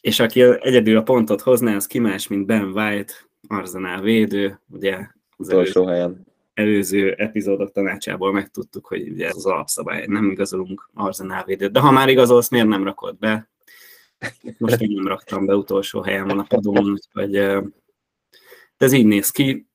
És 0.00 0.20
aki 0.20 0.42
egyedül 0.42 0.96
a 0.96 1.02
pontot 1.02 1.40
hozná, 1.40 1.74
az 1.74 1.86
ki 1.86 1.98
más, 1.98 2.28
mint 2.28 2.46
Ben 2.46 2.72
White, 2.72 3.12
Arsenal 3.48 4.00
védő, 4.00 4.60
ugye 4.68 5.06
az 5.36 5.48
előző 5.48 5.84
helyen. 5.84 6.26
előző 6.54 7.12
epizódok 7.12 7.72
tanácsából 7.72 8.32
megtudtuk, 8.32 8.86
hogy 8.86 9.08
ugye 9.08 9.26
ez 9.26 9.36
az 9.36 9.46
alapszabály, 9.46 10.06
nem 10.06 10.30
igazolunk 10.30 10.90
Arsenal 10.94 11.44
védőt. 11.44 11.72
De 11.72 11.80
ha 11.80 11.90
már 11.90 12.08
igazolsz, 12.08 12.48
miért 12.48 12.66
nem 12.66 12.84
rakod 12.84 13.18
be? 13.18 13.50
Most 14.58 14.80
én 14.80 14.90
nem 14.90 15.06
raktam 15.06 15.46
be, 15.46 15.54
utolsó 15.54 16.00
helyen 16.00 16.26
van 16.26 16.38
a 16.38 16.42
padon, 16.48 16.90
úgyhogy 16.90 17.62
ez 18.82 18.92
így 18.92 19.06
néz 19.06 19.30
ki. 19.30 19.66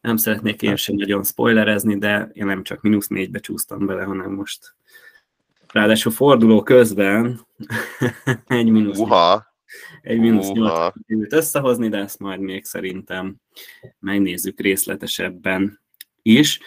Nem 0.00 0.16
szeretnék 0.16 0.62
én 0.62 0.76
sem 0.76 0.94
nagyon 0.94 1.24
spoilerezni, 1.24 1.98
de 1.98 2.30
én 2.32 2.46
nem 2.46 2.62
csak 2.62 2.80
mínusz 2.80 3.08
négybe 3.08 3.38
csúsztam 3.38 3.86
bele, 3.86 4.02
hanem 4.02 4.32
most. 4.32 4.74
Ráadásul 5.72 6.12
forduló 6.12 6.62
közben 6.62 7.46
egy 8.46 8.70
mínusz 8.70 8.98
Uha, 8.98 9.54
egy 10.02 10.18
mínusz 10.18 10.50
nyolc 10.50 10.94
összehozni, 11.28 11.88
de 11.88 11.98
ezt 11.98 12.18
majd 12.18 12.40
még 12.40 12.64
szerintem 12.64 13.36
megnézzük 13.98 14.60
részletesebben 14.60 15.80
is. 16.22 16.60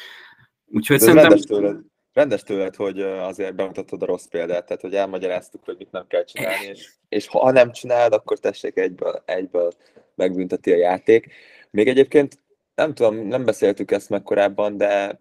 Úgyhogy 0.65 0.95
Ez 0.95 1.01
szerintem 1.01 1.29
rendes 1.29 1.45
tőled, 1.45 1.77
rendes 2.13 2.43
tőled, 2.43 2.75
hogy 2.75 3.01
azért 3.01 3.55
bemutattad 3.55 4.01
a 4.01 4.05
rossz 4.05 4.25
példát, 4.25 4.65
tehát 4.65 4.81
hogy 4.81 4.95
elmagyaráztuk, 4.95 5.63
hogy 5.63 5.75
mit 5.77 5.91
nem 5.91 6.07
kell 6.07 6.23
csinálni, 6.23 6.65
és, 6.65 6.91
és 7.09 7.27
ha 7.27 7.51
nem 7.51 7.71
csinálod, 7.71 8.13
akkor 8.13 8.39
tessék 8.39 8.77
egyből, 8.77 9.23
egyből 9.25 9.71
megbünteti 10.15 10.71
a 10.71 10.77
játék. 10.77 11.33
Még 11.69 11.87
egyébként 11.87 12.39
nem 12.75 12.93
tudom, 12.93 13.15
nem 13.15 13.45
beszéltük 13.45 13.91
ezt 13.91 14.09
meg 14.09 14.23
korábban, 14.23 14.77
de 14.77 15.19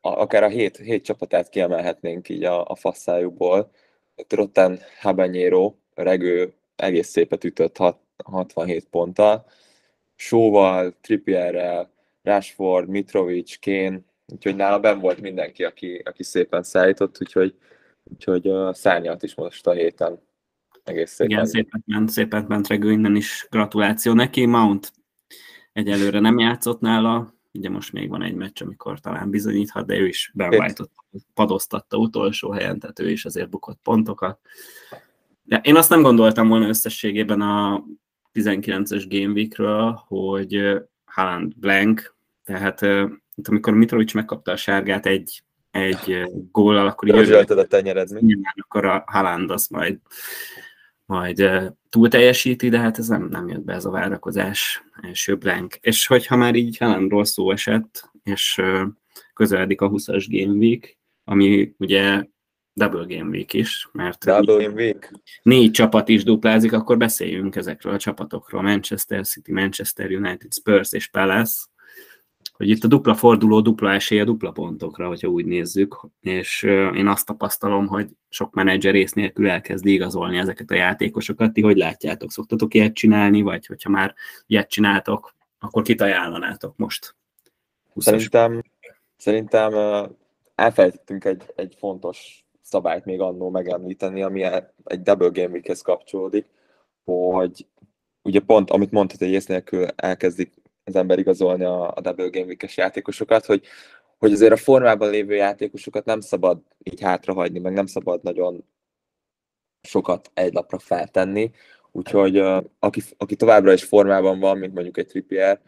a, 0.00 0.08
akár 0.08 0.42
a 0.42 0.48
hét, 0.48 0.76
hét 0.76 1.04
csapatát 1.04 1.48
kiemelhetnénk 1.48 2.28
így 2.28 2.44
a, 2.44 2.64
a 2.64 2.74
fasszájukból. 2.74 3.70
Trotten 4.26 4.80
Habanero, 5.00 5.74
Regő 5.94 6.52
egész 6.76 7.08
szépet 7.08 7.44
ütött 7.44 7.76
hat, 7.76 7.98
67 8.24 8.84
ponttal, 8.88 9.46
Sóval, 10.14 10.94
Trippierrel, 11.00 11.90
Rashford, 12.22 12.88
Mitrovic, 12.88 13.58
Kane, 13.60 14.00
úgyhogy 14.26 14.56
nála 14.56 14.80
ben 14.80 14.98
volt 14.98 15.20
mindenki, 15.20 15.64
aki, 15.64 16.02
aki 16.04 16.22
szépen 16.22 16.62
szállított, 16.62 17.20
úgyhogy, 17.20 17.54
úgyhogy 18.04 18.50
szárnyalt 18.72 19.22
is 19.22 19.34
most 19.34 19.66
a 19.66 19.72
héten. 19.72 20.25
Egész 20.86 21.10
szépen. 21.10 21.30
igen, 21.30 21.46
szépen 21.46 21.82
ment, 21.86 22.10
szépen 22.10 22.44
ment 22.48 22.66
regő, 22.66 22.92
innen 22.92 23.16
is 23.16 23.46
gratuláció 23.50 24.12
neki. 24.12 24.46
Mount 24.46 24.92
egyelőre 25.72 26.20
nem 26.20 26.38
játszott 26.38 26.80
nála, 26.80 27.34
ugye 27.52 27.70
most 27.70 27.92
még 27.92 28.08
van 28.08 28.22
egy 28.22 28.34
meccs, 28.34 28.62
amikor 28.62 29.00
talán 29.00 29.30
bizonyíthat, 29.30 29.86
de 29.86 29.96
ő 29.96 30.06
is. 30.06 30.32
White-ot 30.34 30.90
padoztatta 31.34 31.96
utolsó 31.96 32.50
helyen, 32.50 32.78
tehát 32.78 32.98
ő 32.98 33.10
is 33.10 33.24
azért 33.24 33.50
bukott 33.50 33.78
pontokat. 33.82 34.38
De 35.42 35.60
én 35.64 35.76
azt 35.76 35.90
nem 35.90 36.02
gondoltam 36.02 36.48
volna 36.48 36.68
összességében 36.68 37.40
a 37.40 37.84
19-es 38.34 39.04
Game 39.08 39.32
Weekről, 39.32 40.02
hogy 40.06 40.82
Haaland 41.04 41.58
blank, 41.58 42.14
tehát 42.44 42.80
itt 43.34 43.48
amikor 43.48 43.74
Mitrovic 43.74 44.12
megkapta 44.12 44.52
a 44.52 44.56
sárgát 44.56 45.06
egy, 45.06 45.42
egy 45.70 46.22
góllal, 46.52 46.86
akkor 46.86 47.08
így 47.08 47.32
a 47.32 47.66
tenyered, 47.66 48.12
mi? 48.12 48.20
nyilván 48.20 48.54
akkor 48.56 48.84
a 48.84 49.04
Haaland 49.06 49.50
az 49.50 49.66
majd, 49.66 49.98
majd 51.06 51.50
túl 51.88 52.08
teljesíti, 52.08 52.68
de 52.68 52.78
hát 52.78 52.98
ez 52.98 53.08
nem, 53.08 53.28
nem 53.28 53.48
jött 53.48 53.64
be 53.64 53.72
ez 53.72 53.84
a 53.84 53.90
várakozás 53.90 54.84
első 55.02 55.36
blank. 55.36 55.74
És 55.80 56.06
hogyha 56.06 56.36
már 56.36 56.54
így 56.54 56.78
Haalandról 56.78 57.24
szó 57.24 57.50
esett, 57.50 58.10
és 58.22 58.62
közeledik 59.34 59.80
a 59.80 59.90
20-as 59.90 60.26
Game 60.28 60.56
Week, 60.56 60.98
ami 61.24 61.74
ugye 61.78 62.24
double 62.72 63.16
Game 63.16 63.28
Week 63.28 63.52
is, 63.52 63.88
mert 63.92 64.24
Double 64.24 64.62
in 64.62 64.72
week. 64.72 65.12
négy 65.42 65.70
csapat 65.70 66.08
is 66.08 66.24
duplázik, 66.24 66.72
akkor 66.72 66.96
beszéljünk 66.96 67.56
ezekről 67.56 67.92
a 67.92 67.98
csapatokról. 67.98 68.62
Manchester 68.62 69.26
City, 69.26 69.52
Manchester 69.52 70.10
United, 70.10 70.52
Spurs 70.52 70.92
és 70.92 71.08
Palace, 71.08 71.66
hogy 72.56 72.68
itt 72.68 72.84
a 72.84 72.88
dupla 72.88 73.14
forduló, 73.14 73.60
dupla 73.60 73.92
esélye, 73.92 74.24
dupla 74.24 74.50
pontokra, 74.50 75.08
hogyha 75.08 75.28
úgy 75.28 75.44
nézzük, 75.44 76.00
és 76.20 76.62
én 76.94 77.06
azt 77.06 77.26
tapasztalom, 77.26 77.86
hogy 77.86 78.08
sok 78.28 78.54
menedzser 78.54 78.94
ész 78.94 79.12
nélkül 79.12 79.48
elkezdi 79.48 79.92
igazolni 79.92 80.38
ezeket 80.38 80.70
a 80.70 80.74
játékosokat. 80.74 81.52
Ti 81.52 81.60
hogy 81.60 81.76
látjátok? 81.76 82.30
Szoktatok 82.30 82.74
ilyet 82.74 82.94
csinálni, 82.94 83.42
vagy 83.42 83.66
hogyha 83.66 83.90
már 83.90 84.14
ilyet 84.46 84.68
csináltok, 84.70 85.34
akkor 85.58 85.82
kit 85.82 86.00
ajánlanátok 86.00 86.76
most? 86.76 87.14
20-as. 87.94 88.02
Szerintem, 88.02 88.62
szerintem 89.16 89.72
elfelejtettünk 90.54 91.24
egy, 91.24 91.42
egy 91.56 91.74
fontos 91.78 92.44
szabályt 92.62 93.04
még 93.04 93.20
annó 93.20 93.50
megemlíteni, 93.50 94.22
ami 94.22 94.42
el- 94.42 94.74
egy 94.84 95.02
double 95.02 95.28
game 95.28 95.48
weekhez 95.48 95.80
kapcsolódik, 95.80 96.46
hogy 97.04 97.66
ugye 98.22 98.40
pont, 98.40 98.70
amit 98.70 98.90
mondtad, 98.90 99.18
hogy 99.18 99.28
ész 99.28 99.46
nélkül 99.46 99.86
elkezdik 99.96 100.52
az 100.86 100.96
ember 100.96 101.18
igazolni 101.18 101.64
a, 101.64 101.92
a 101.94 102.00
double 102.00 102.28
game 102.28 102.46
weekes 102.46 102.76
játékosokat, 102.76 103.44
hogy, 103.44 103.64
hogy 104.18 104.32
azért 104.32 104.52
a 104.52 104.56
formában 104.56 105.10
lévő 105.10 105.34
játékosokat 105.34 106.04
nem 106.04 106.20
szabad 106.20 106.62
így 106.82 107.00
hátrahagyni, 107.00 107.58
meg 107.58 107.72
nem 107.72 107.86
szabad 107.86 108.22
nagyon 108.22 108.64
sokat 109.82 110.30
egy 110.34 110.52
lapra 110.52 110.78
feltenni, 110.78 111.50
úgyhogy 111.92 112.36
aki, 112.78 113.02
aki 113.16 113.36
továbbra 113.36 113.72
is 113.72 113.84
formában 113.84 114.40
van, 114.40 114.58
mint 114.58 114.74
mondjuk 114.74 114.98
egy 114.98 115.06
Trippier, 115.06 115.60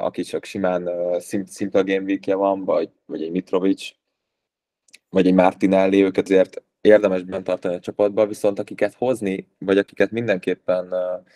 aki 0.00 0.22
csak 0.22 0.44
simán 0.44 0.90
szim, 1.20 1.44
szimpla 1.44 1.84
game 1.84 2.04
weekje 2.04 2.34
van, 2.34 2.64
vagy, 2.64 2.90
vagy 3.06 3.22
egy 3.22 3.30
Mitrovic, 3.30 3.90
vagy 5.10 5.26
egy 5.26 5.34
Martinelli, 5.34 6.02
őket 6.02 6.24
azért 6.24 6.62
érdemes 6.80 7.22
bent 7.22 7.44
tartani 7.44 7.74
a 7.74 7.80
csapatba, 7.80 8.26
viszont 8.26 8.58
akiket 8.58 8.94
hozni, 8.94 9.48
vagy 9.58 9.78
akiket 9.78 10.10
mindenképpen 10.10 10.86
uh, 10.86 11.26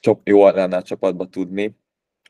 csop, 0.00 0.28
jó 0.28 0.48
lenne 0.48 0.76
a 0.76 0.82
csapatba 0.82 1.26
tudni, 1.26 1.79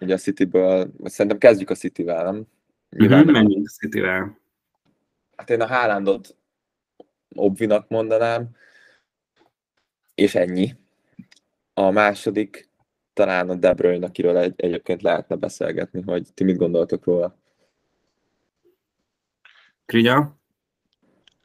ugye 0.00 0.14
a 0.14 0.18
Cityből, 0.18 0.92
szerintem 1.04 1.38
kezdjük 1.38 1.70
a 1.70 1.74
Cityvel, 1.74 2.24
nem? 2.24 2.46
Nyilván 2.90 3.24
nem 3.24 3.32
Menjünk 3.34 3.66
a 3.66 3.70
Cityvel. 3.70 4.38
Hát 5.36 5.50
én 5.50 5.60
a 5.60 5.66
Haalandot 5.66 6.36
obvinak 7.34 7.88
mondanám, 7.88 8.48
és 10.14 10.34
ennyi. 10.34 10.74
A 11.74 11.90
második 11.90 12.68
talán 13.12 13.50
a 13.50 13.54
De 13.54 13.74
Bruyne, 13.74 14.06
akiről 14.06 14.36
egy, 14.36 14.54
egyébként 14.56 15.02
lehetne 15.02 15.36
beszélgetni, 15.36 16.02
hogy 16.02 16.34
ti 16.34 16.44
mit 16.44 16.56
gondoltok 16.56 17.04
róla. 17.04 17.38
Krigya? 19.86 20.38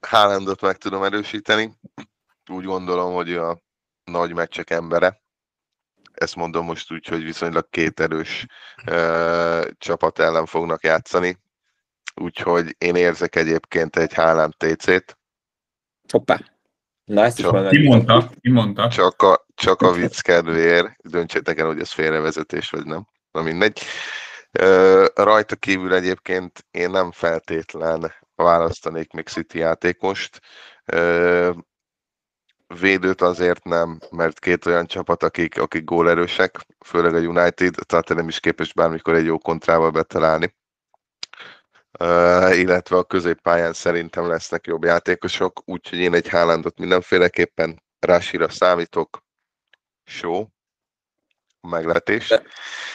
Haalandot 0.01 0.61
meg 0.61 0.77
tudom 0.77 1.03
erősíteni. 1.03 1.73
Úgy 2.51 2.63
gondolom, 2.63 3.13
hogy 3.13 3.33
a 3.33 3.61
nagy 4.03 4.33
meccsek 4.33 4.69
embere. 4.69 5.21
Ezt 6.15 6.35
mondom 6.35 6.65
most 6.65 6.91
úgy, 6.91 7.07
hogy 7.07 7.23
viszonylag 7.23 7.69
két 7.69 7.99
erős 7.99 8.45
ö, 8.85 9.67
csapat 9.77 10.19
ellen 10.19 10.45
fognak 10.45 10.83
játszani. 10.83 11.37
Úgyhogy 12.21 12.75
én 12.77 12.95
érzek 12.95 13.35
egyébként 13.35 13.95
egy 13.95 14.13
Haaland 14.13 14.53
TC-t. 14.57 15.17
Hoppá! 16.11 16.39
Na 17.05 17.23
ezt 17.23 17.37
is 17.39 17.43
Csak- 17.45 17.69
Ki 17.69 17.77
megmutatom. 17.77 18.15
mondta? 18.17 18.29
Ki 18.41 18.49
mondta? 18.49 18.89
Csak 18.89 19.21
a, 19.21 19.45
csak 19.55 19.81
a 19.81 19.91
vicc 19.91 20.19
kedvéért. 20.19 20.95
Döntsétek 21.09 21.59
el, 21.59 21.65
hogy 21.65 21.79
ez 21.79 21.91
félrevezetés, 21.91 22.69
vagy 22.69 22.85
nem. 22.85 23.07
Na 23.31 23.41
mindegy. 23.41 23.81
Ö, 24.51 25.05
rajta 25.15 25.55
kívül 25.55 25.93
egyébként 25.93 26.65
én 26.71 26.89
nem 26.89 27.11
feltétlen 27.11 28.13
választanék 28.35 29.11
még 29.11 29.27
City 29.27 29.57
játékost. 29.57 30.39
Ö, 30.85 31.51
védőt 32.67 33.21
azért 33.21 33.63
nem, 33.63 33.99
mert 34.11 34.39
két 34.39 34.65
olyan 34.65 34.85
csapat, 34.85 35.23
akik, 35.23 35.59
akik 35.59 35.83
gólerősek, 35.83 36.65
főleg 36.85 37.15
a 37.15 37.19
United, 37.19 37.75
tehát 37.85 38.09
nem 38.09 38.27
is 38.27 38.39
képes 38.39 38.73
bármikor 38.73 39.13
egy 39.13 39.25
jó 39.25 39.37
kontrával 39.37 39.91
betalálni. 39.91 40.55
Uh, 41.99 42.59
illetve 42.59 42.97
a 42.97 43.03
középpályán 43.03 43.73
szerintem 43.73 44.27
lesznek 44.27 44.67
jobb 44.67 44.83
játékosok, 44.83 45.61
úgyhogy 45.65 45.99
én 45.99 46.13
egy 46.13 46.29
Haalandot 46.29 46.79
mindenféleképpen 46.79 47.83
Rashira 47.99 48.49
számítok. 48.49 49.23
De- 52.27 52.43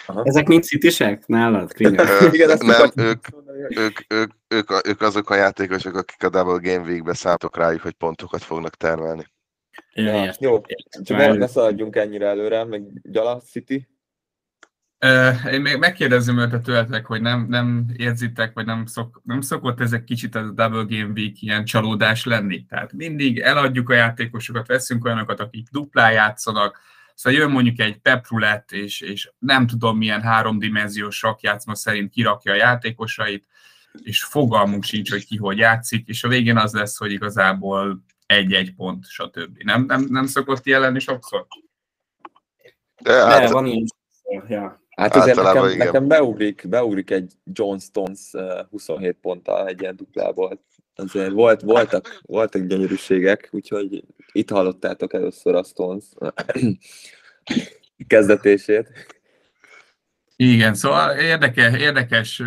Aha. 0.06 0.22
Ezek 0.24 0.46
mind 0.46 0.62
citisek 0.62 1.26
nálad, 1.26 1.72
Igen, 1.78 2.58
nem, 2.60 2.90
ők, 2.94 3.26
ők, 3.70 4.00
ők, 4.08 4.30
ők, 4.48 4.86
ők 4.86 5.00
azok 5.00 5.30
a 5.30 5.34
játékosok, 5.34 5.94
akik 5.94 6.22
a 6.22 6.28
Double 6.28 6.72
Game 6.72 6.88
Week-be 6.88 7.14
számítok 7.14 7.56
rájuk, 7.56 7.82
hogy 7.82 7.92
pontokat 7.94 8.42
fognak 8.42 8.74
termelni. 8.74 9.26
Ja, 9.92 10.34
jó, 10.38 10.62
Értem. 10.66 11.02
csak 11.02 11.16
ne, 11.16 11.32
ne 11.32 11.46
szaladjunk 11.46 11.96
ennyire 11.96 12.26
előre, 12.26 12.64
meg 12.64 12.82
Gyala 13.02 13.40
City. 13.40 13.88
Ö, 14.98 15.30
Én 15.52 15.60
még 15.60 15.76
megkérdezem 15.76 16.38
őt 16.38 16.62
tőletek, 16.62 17.06
hogy 17.06 17.20
nem, 17.20 17.46
nem 17.48 17.86
érzitek, 17.96 18.52
vagy 18.52 18.66
nem, 18.66 18.86
szok, 18.86 19.20
nem 19.24 19.40
szokott 19.40 19.80
ezek 19.80 20.04
kicsit 20.04 20.34
a 20.34 20.50
Double 20.50 20.84
Game 20.88 21.12
Week 21.14 21.42
ilyen 21.42 21.64
csalódás 21.64 22.24
lenni? 22.24 22.64
Tehát 22.64 22.92
mindig 22.92 23.38
eladjuk 23.38 23.90
a 23.90 23.94
játékosokat, 23.94 24.66
veszünk 24.66 25.04
olyanokat, 25.04 25.40
akik 25.40 25.68
duplán 25.70 26.12
játszanak, 26.12 26.78
szóval 27.14 27.40
jön 27.40 27.50
mondjuk 27.50 27.78
egy 27.78 27.98
Pep 27.98 28.26
Roulette, 28.28 28.76
és, 28.76 29.00
és 29.00 29.30
nem 29.38 29.66
tudom 29.66 29.96
milyen 29.96 30.22
háromdimenziós 30.22 31.16
sakjátszma 31.16 31.74
szerint 31.74 32.10
kirakja 32.10 32.52
a 32.52 32.56
játékosait, 32.56 33.46
és 34.02 34.24
fogalmunk 34.24 34.84
sincs, 34.84 35.10
hogy 35.10 35.26
ki 35.26 35.36
hogy 35.36 35.58
játszik, 35.58 36.08
és 36.08 36.24
a 36.24 36.28
végén 36.28 36.56
az 36.56 36.72
lesz, 36.72 36.96
hogy 36.98 37.12
igazából 37.12 38.04
egy-egy 38.30 38.74
pont, 38.74 39.06
stb. 39.06 39.62
Nem, 39.62 39.84
nem, 39.84 40.06
nem 40.08 40.26
szokott 40.26 40.66
ilyen 40.66 40.80
lenni 40.80 40.98
sokszor? 40.98 41.46
De, 43.02 43.12
De 43.12 43.24
hát, 43.24 43.50
van 43.50 43.66
ilyen 43.66 43.86
ja. 44.48 44.82
Hát 44.90 45.16
azért 45.16 45.36
nekem, 45.36 45.64
igen. 45.64 45.76
nekem 45.76 46.08
beugrik, 46.08 46.68
beugrik 46.68 47.10
egy 47.10 47.32
John 47.44 47.76
Stones 47.76 48.20
uh, 48.32 48.66
27 48.70 49.16
ponttal 49.20 49.66
egy 49.66 49.80
ilyen 49.80 49.96
duplából. 49.96 50.64
Azért 50.94 51.30
volt, 51.30 51.60
voltak, 51.60 52.20
voltak 52.22 52.62
gyönyörűségek, 52.62 53.48
úgyhogy 53.50 54.04
itt 54.32 54.50
hallottátok 54.50 55.14
először 55.14 55.54
a 55.54 55.62
Stones 55.62 56.04
kezdetését. 58.06 58.88
Igen, 60.36 60.74
szóval 60.74 61.16
érdekes, 61.16 61.80
érdekes 61.80 62.42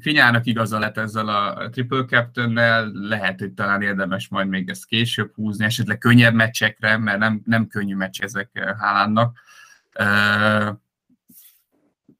Krinyának 0.00 0.46
igaza 0.46 0.78
lett 0.78 0.96
ezzel 0.96 1.28
a 1.28 1.68
triple 1.70 2.04
captain 2.04 2.52
lehet, 2.92 3.38
hogy 3.38 3.52
talán 3.52 3.82
érdemes 3.82 4.28
majd 4.28 4.48
még 4.48 4.68
ezt 4.68 4.86
később 4.86 5.34
húzni, 5.34 5.64
esetleg 5.64 5.98
könnyebb 5.98 6.34
meccsekre, 6.34 6.96
mert 6.96 7.18
nem, 7.18 7.40
nem 7.44 7.66
könnyű 7.66 7.94
meccs 7.94 8.20
ezek 8.20 8.74
Hálánnak. 8.78 9.38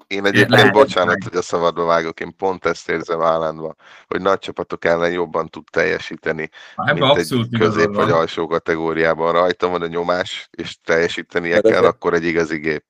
Én 0.07 0.25
egyébként, 0.25 0.51
lehet, 0.51 0.73
bocsánat, 0.73 1.15
meg. 1.15 1.23
hogy 1.23 1.37
a 1.37 1.43
szabadba 1.43 1.85
vágok, 1.85 2.21
én 2.21 2.37
pont 2.37 2.65
ezt 2.65 2.89
érzem 2.89 3.21
állandva, 3.21 3.75
hogy 4.07 4.21
nagy 4.21 4.39
csapatok 4.39 4.85
ellen 4.85 5.11
jobban 5.11 5.49
tud 5.49 5.65
teljesíteni, 5.71 6.51
Ebben 6.77 6.95
mint 6.95 7.07
abszolút 7.07 7.49
egy 7.53 7.61
közép 7.61 7.95
vagy 7.95 8.09
van. 8.09 8.19
alsó 8.19 8.47
kategóriában. 8.47 9.33
Rajta 9.33 9.69
van 9.69 9.83
a 9.83 9.87
nyomás, 9.87 10.49
és 10.51 10.81
teljesítenie 10.85 11.61
kell, 11.61 11.85
akkor 11.85 12.15
egy 12.15 12.25
igazi 12.25 12.59
gép. 12.59 12.85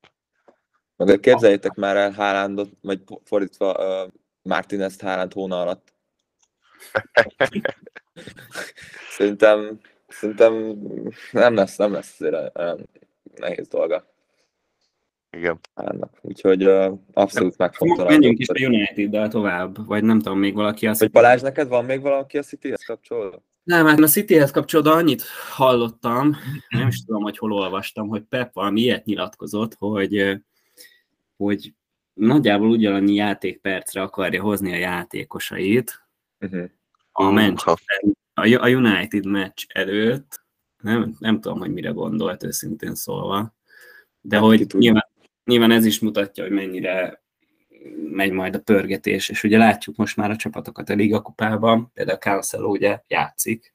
Meg 0.95 1.19
képzeljétek 1.19 1.73
már 1.75 1.95
el 1.97 2.11
Haalandot, 2.11 2.69
vagy 2.81 3.03
fordítva 3.23 3.73
uh, 3.73 4.11
Martinez 4.41 4.99
Haaland 4.99 5.33
hóna 5.33 5.61
alatt. 5.61 5.93
szerintem, 9.17 9.79
szerintem 10.07 10.77
nem 11.31 11.55
lesz, 11.55 11.75
nem 11.75 11.91
lesz 11.91 12.19
azért 12.19 12.57
olyan 12.57 12.89
nehéz 13.35 13.67
dolga 13.67 14.07
Igen. 15.31 15.59
Haalandnak. 15.73 16.17
Úgyhogy 16.21 16.67
uh, 16.67 16.99
abszolút 17.13 17.57
megfontolandó. 17.57 18.13
Menjünk 18.13 18.39
is 18.39 18.47
a 18.47 18.65
United-del 18.65 19.27
tovább, 19.27 19.85
vagy 19.85 20.03
nem 20.03 20.19
tudom, 20.19 20.39
még 20.39 20.53
valaki 20.53 20.87
azt... 20.87 20.99
Vagy 20.99 21.11
Balázs, 21.11 21.41
neked 21.41 21.67
van 21.67 21.85
még 21.85 22.01
valaki 22.01 22.37
a 22.37 22.41
City-hez 22.41 22.85
kapcsolódó? 22.85 23.43
Nem, 23.69 23.85
hát 23.85 23.99
a 23.99 24.07
Cityhez 24.07 24.51
kapcsolódva 24.51 24.93
annyit 24.93 25.23
hallottam, 25.51 26.35
nem 26.69 26.87
is 26.87 27.05
tudom, 27.05 27.21
hogy 27.21 27.37
hol 27.37 27.53
olvastam, 27.53 28.07
hogy 28.07 28.21
Pep 28.21 28.53
valami 28.53 28.81
ilyet 28.81 29.05
nyilatkozott, 29.05 29.75
hogy, 29.77 30.37
hogy 31.37 31.73
nagyjából 32.13 32.69
ugyanannyi 32.69 33.13
játékpercre 33.13 34.01
akarja 34.01 34.41
hozni 34.41 34.71
a 34.73 34.77
játékosait 34.77 36.07
Uh-huh. 36.41 36.69
a. 37.11 37.23
Manchester, 37.23 37.99
a 38.33 38.55
a 38.61 38.69
United 38.69 39.25
meccs 39.25 39.63
előtt. 39.67 40.41
Nem, 40.77 41.15
nem 41.19 41.39
tudom, 41.39 41.59
hogy 41.59 41.71
mire 41.71 41.89
gondolt 41.89 42.43
őszintén 42.43 42.95
szólva. 42.95 43.55
De 44.21 44.35
Hát, 44.35 44.45
hogy 44.45 44.67
nyilván, 44.77 45.07
nyilván 45.45 45.71
ez 45.71 45.85
is 45.85 45.99
mutatja, 45.99 46.43
hogy 46.43 46.53
mennyire 46.53 47.23
megy 48.11 48.31
majd 48.31 48.55
a 48.55 48.59
pörgetés, 48.59 49.29
és 49.29 49.43
ugye 49.43 49.57
látjuk 49.57 49.95
most 49.95 50.17
már 50.17 50.31
a 50.31 50.35
csapatokat 50.35 50.89
a 50.89 50.93
Liga 50.93 51.21
kupában, 51.21 51.91
például 51.93 52.17
Cancelo 52.17 52.69
ugye 52.69 53.01
játszik, 53.07 53.73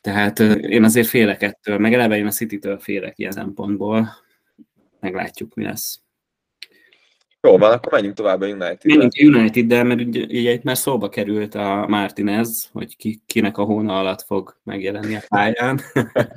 tehát 0.00 0.38
én 0.38 0.84
azért 0.84 1.08
félek 1.08 1.42
ettől, 1.42 1.78
meg 1.78 1.92
eleve 1.92 2.16
én 2.16 2.26
a 2.26 2.30
City-től 2.30 2.78
félek 2.78 3.18
ilyen 3.18 3.32
szempontból, 3.32 4.08
meglátjuk, 5.00 5.54
mi 5.54 5.64
lesz. 5.64 6.02
Jó 7.40 7.58
van, 7.58 7.72
akkor 7.72 7.92
menjünk 7.92 8.14
tovább 8.16 8.40
a 8.40 8.46
United-re. 8.46 8.96
Menjünk 8.96 9.12
a 9.34 9.38
United-del, 9.38 9.84
mert 9.84 10.00
ugye, 10.00 10.24
ugye 10.24 10.52
itt 10.52 10.62
már 10.62 10.76
szóba 10.76 11.08
került 11.08 11.54
a 11.54 11.86
Martinez, 11.88 12.68
hogy 12.72 12.96
ki, 12.96 13.22
kinek 13.26 13.58
a 13.58 13.62
hóna 13.62 13.98
alatt 13.98 14.22
fog 14.22 14.60
megjelenni 14.64 15.14
a 15.14 15.22
pályán. 15.28 15.80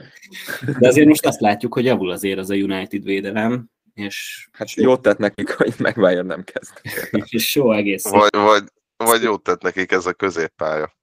De 0.80 0.88
azért 0.88 1.08
most 1.08 1.26
azt 1.26 1.40
látjuk, 1.40 1.74
hogy 1.74 1.86
javul 1.86 2.12
azért 2.12 2.40
az 2.40 2.50
a 2.50 2.56
United 2.56 3.04
védelem, 3.04 3.70
és, 3.94 4.48
Hát 4.52 4.72
jót 4.72 5.02
tett 5.02 5.18
nekik, 5.18 5.50
hogy 5.50 5.74
megváljon 5.78 6.26
nem 6.26 6.44
kezd. 6.44 6.72
és 7.30 7.50
so 7.50 7.72
egész. 7.72 8.10
Vagy, 8.10 8.30
vagy, 8.32 8.64
vagy 8.98 9.22
jót 9.22 9.44
tett 9.44 9.62
nekik 9.62 9.92
ez 9.92 10.06
a 10.06 10.14
középpálya. 10.14 11.00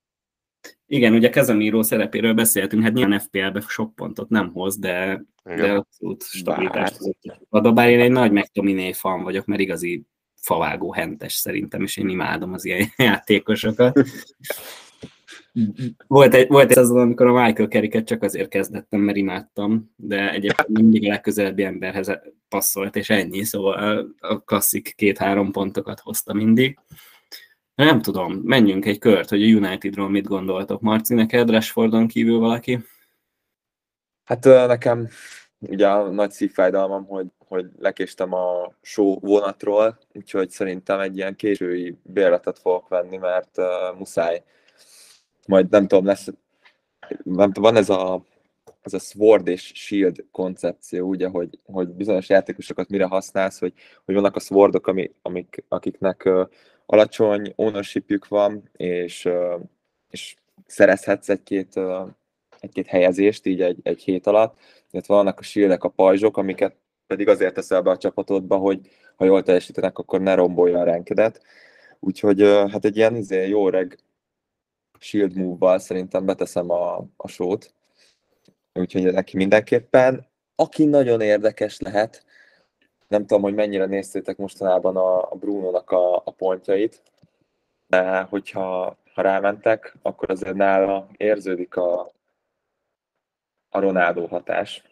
Igen, 0.90 1.14
ugye 1.14 1.30
Casemiro 1.30 1.82
szerepéről 1.82 2.34
beszéltünk, 2.34 2.82
hát 2.82 2.92
nyilván 2.92 3.18
FPL-be 3.18 3.62
sok 3.68 3.94
pontot 3.94 4.28
nem 4.28 4.52
hoz, 4.52 4.78
de, 4.78 5.24
de 5.44 5.72
abszolút 5.72 6.24
stabilitást 6.24 6.96
hozott. 6.96 7.74
Bár 7.74 7.88
én 7.88 8.00
egy 8.00 8.10
nagy 8.10 8.32
McTominay 8.32 8.92
fan 8.92 9.22
vagyok, 9.22 9.46
mert 9.46 9.60
igazi 9.60 10.04
favágó 10.40 10.92
hentes 10.92 11.32
szerintem, 11.32 11.82
és 11.82 11.96
én 11.96 12.08
imádom 12.08 12.52
az 12.52 12.64
ilyen 12.64 12.88
játékosokat. 12.96 14.00
Volt 16.06 16.34
egy, 16.34 16.48
volt 16.48 16.70
egy 16.70 16.78
azon, 16.78 17.00
amikor 17.00 17.26
a 17.26 17.44
Michael 17.44 17.68
Carricket 17.68 18.06
csak 18.06 18.22
azért 18.22 18.48
kezdettem, 18.48 19.00
mert 19.00 19.16
imádtam, 19.16 19.92
de 19.96 20.30
egyébként 20.30 20.68
mindig 20.68 21.04
a 21.04 21.08
legközelebbi 21.08 21.62
emberhez 21.62 22.18
passzolt, 22.48 22.96
és 22.96 23.10
ennyi, 23.10 23.44
szóval 23.44 24.06
a 24.18 24.38
klasszik 24.38 24.92
két-három 24.96 25.52
pontokat 25.52 26.00
hozta 26.00 26.32
mindig. 26.32 26.78
Nem 27.78 28.02
tudom, 28.02 28.40
menjünk 28.44 28.84
egy 28.84 28.98
kört, 28.98 29.28
hogy 29.28 29.42
a 29.42 29.46
Unitedról 29.46 30.08
mit 30.08 30.26
gondoltok. 30.26 30.80
Marci, 30.80 31.14
neked 31.14 31.50
Rashfordon 31.50 32.06
kívül 32.06 32.38
valaki? 32.38 32.78
Hát 34.24 34.44
nekem 34.44 35.08
ugye 35.58 35.88
a 35.88 36.10
nagy 36.10 36.30
szívfájdalmam, 36.30 37.06
hogy, 37.06 37.26
hogy 37.38 37.66
lekéstem 37.78 38.32
a 38.32 38.72
show 38.82 39.18
vonatról, 39.20 39.98
úgyhogy 40.14 40.50
szerintem 40.50 41.00
egy 41.00 41.16
ilyen 41.16 41.36
késői 41.36 41.98
bérletet 42.02 42.58
fogok 42.58 42.88
venni, 42.88 43.16
mert 43.16 43.58
uh, 43.58 43.98
muszáj. 43.98 44.42
Majd 45.46 45.70
nem 45.70 45.86
tudom, 45.86 46.04
lesz, 46.04 46.28
nem 47.22 47.52
tudom, 47.52 47.72
van 47.72 47.76
ez 47.76 47.90
a, 47.90 48.22
ez 48.82 48.94
a 48.94 48.98
Sword 48.98 49.48
és 49.48 49.72
Shield 49.74 50.24
koncepció, 50.32 51.08
ugye, 51.08 51.28
hogy, 51.28 51.58
hogy 51.64 51.88
bizonyos 51.88 52.28
játékosokat 52.28 52.88
mire 52.88 53.04
használsz, 53.04 53.58
hogy, 53.58 53.72
hogy 54.04 54.14
vannak 54.14 54.36
a 54.36 54.40
Swordok, 54.40 54.86
ami, 54.86 55.12
amik, 55.22 55.64
akiknek 55.68 56.22
uh, 56.24 56.48
alacsony 56.90 57.52
ownershipjük 57.56 58.28
van, 58.28 58.68
és, 58.72 59.28
és 60.10 60.36
szerezhetsz 60.66 61.28
egy-két 61.28 61.80
egy-két 62.60 62.86
helyezést 62.86 63.46
így 63.46 63.62
egy, 63.62 63.78
egy 63.82 64.02
hét 64.02 64.26
alatt, 64.26 64.58
illetve 64.90 65.14
vannak 65.14 65.38
a 65.38 65.42
shieldek, 65.42 65.84
a 65.84 65.88
pajzsok, 65.88 66.36
amiket 66.36 66.76
pedig 67.06 67.28
azért 67.28 67.54
teszel 67.54 67.82
be 67.82 67.90
a 67.90 67.96
csapatodba, 67.96 68.56
hogy 68.56 68.80
ha 69.16 69.24
jól 69.24 69.42
teljesítenek, 69.42 69.98
akkor 69.98 70.20
ne 70.20 70.34
rombolja 70.34 70.78
a 70.78 70.84
renkedet. 70.84 71.42
Úgyhogy 72.00 72.40
hát 72.42 72.84
egy 72.84 72.96
ilyen 72.96 73.16
izé, 73.16 73.48
jó 73.48 73.68
reg 73.68 73.98
shield 74.98 75.36
move-val 75.36 75.78
szerintem 75.78 76.26
beteszem 76.26 76.70
a, 76.70 76.96
a 77.16 77.28
sót. 77.28 77.72
Úgyhogy 78.74 79.12
neki 79.12 79.36
mindenképpen. 79.36 80.26
Aki 80.54 80.84
nagyon 80.84 81.20
érdekes 81.20 81.80
lehet, 81.80 82.24
nem 83.08 83.20
tudom, 83.26 83.42
hogy 83.42 83.54
mennyire 83.54 83.86
néztétek 83.86 84.36
mostanában 84.36 84.96
a, 84.96 85.32
a 85.32 85.34
Bruno-nak 85.34 85.90
a, 85.90 86.16
a 86.16 86.30
pontjait, 86.30 87.02
de 87.86 88.20
hogyha 88.20 88.96
ha 89.14 89.22
rámentek, 89.22 89.96
akkor 90.02 90.30
azért 90.30 90.54
nála 90.54 91.08
érződik 91.16 91.76
a, 91.76 92.00
a 93.68 93.80
Ronaldo 93.80 94.26
hatás. 94.26 94.82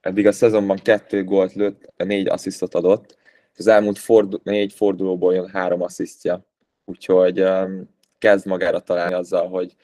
Eddig 0.00 0.26
a 0.26 0.32
szezonban 0.32 0.76
kettő 0.76 1.24
gólt 1.24 1.52
lőtt, 1.52 1.92
négy 1.96 2.28
asszisztot 2.28 2.74
adott, 2.74 3.16
az 3.56 3.66
elmúlt 3.66 3.98
fordu- 3.98 4.44
négy 4.44 4.72
fordulóból 4.72 5.34
jön 5.34 5.48
három 5.48 5.82
asszisztja. 5.82 6.46
Úgyhogy 6.84 7.40
um, 7.40 7.88
kezd 8.18 8.46
magára 8.46 8.80
találni 8.80 9.14
azzal, 9.14 9.48
hogy 9.48 9.76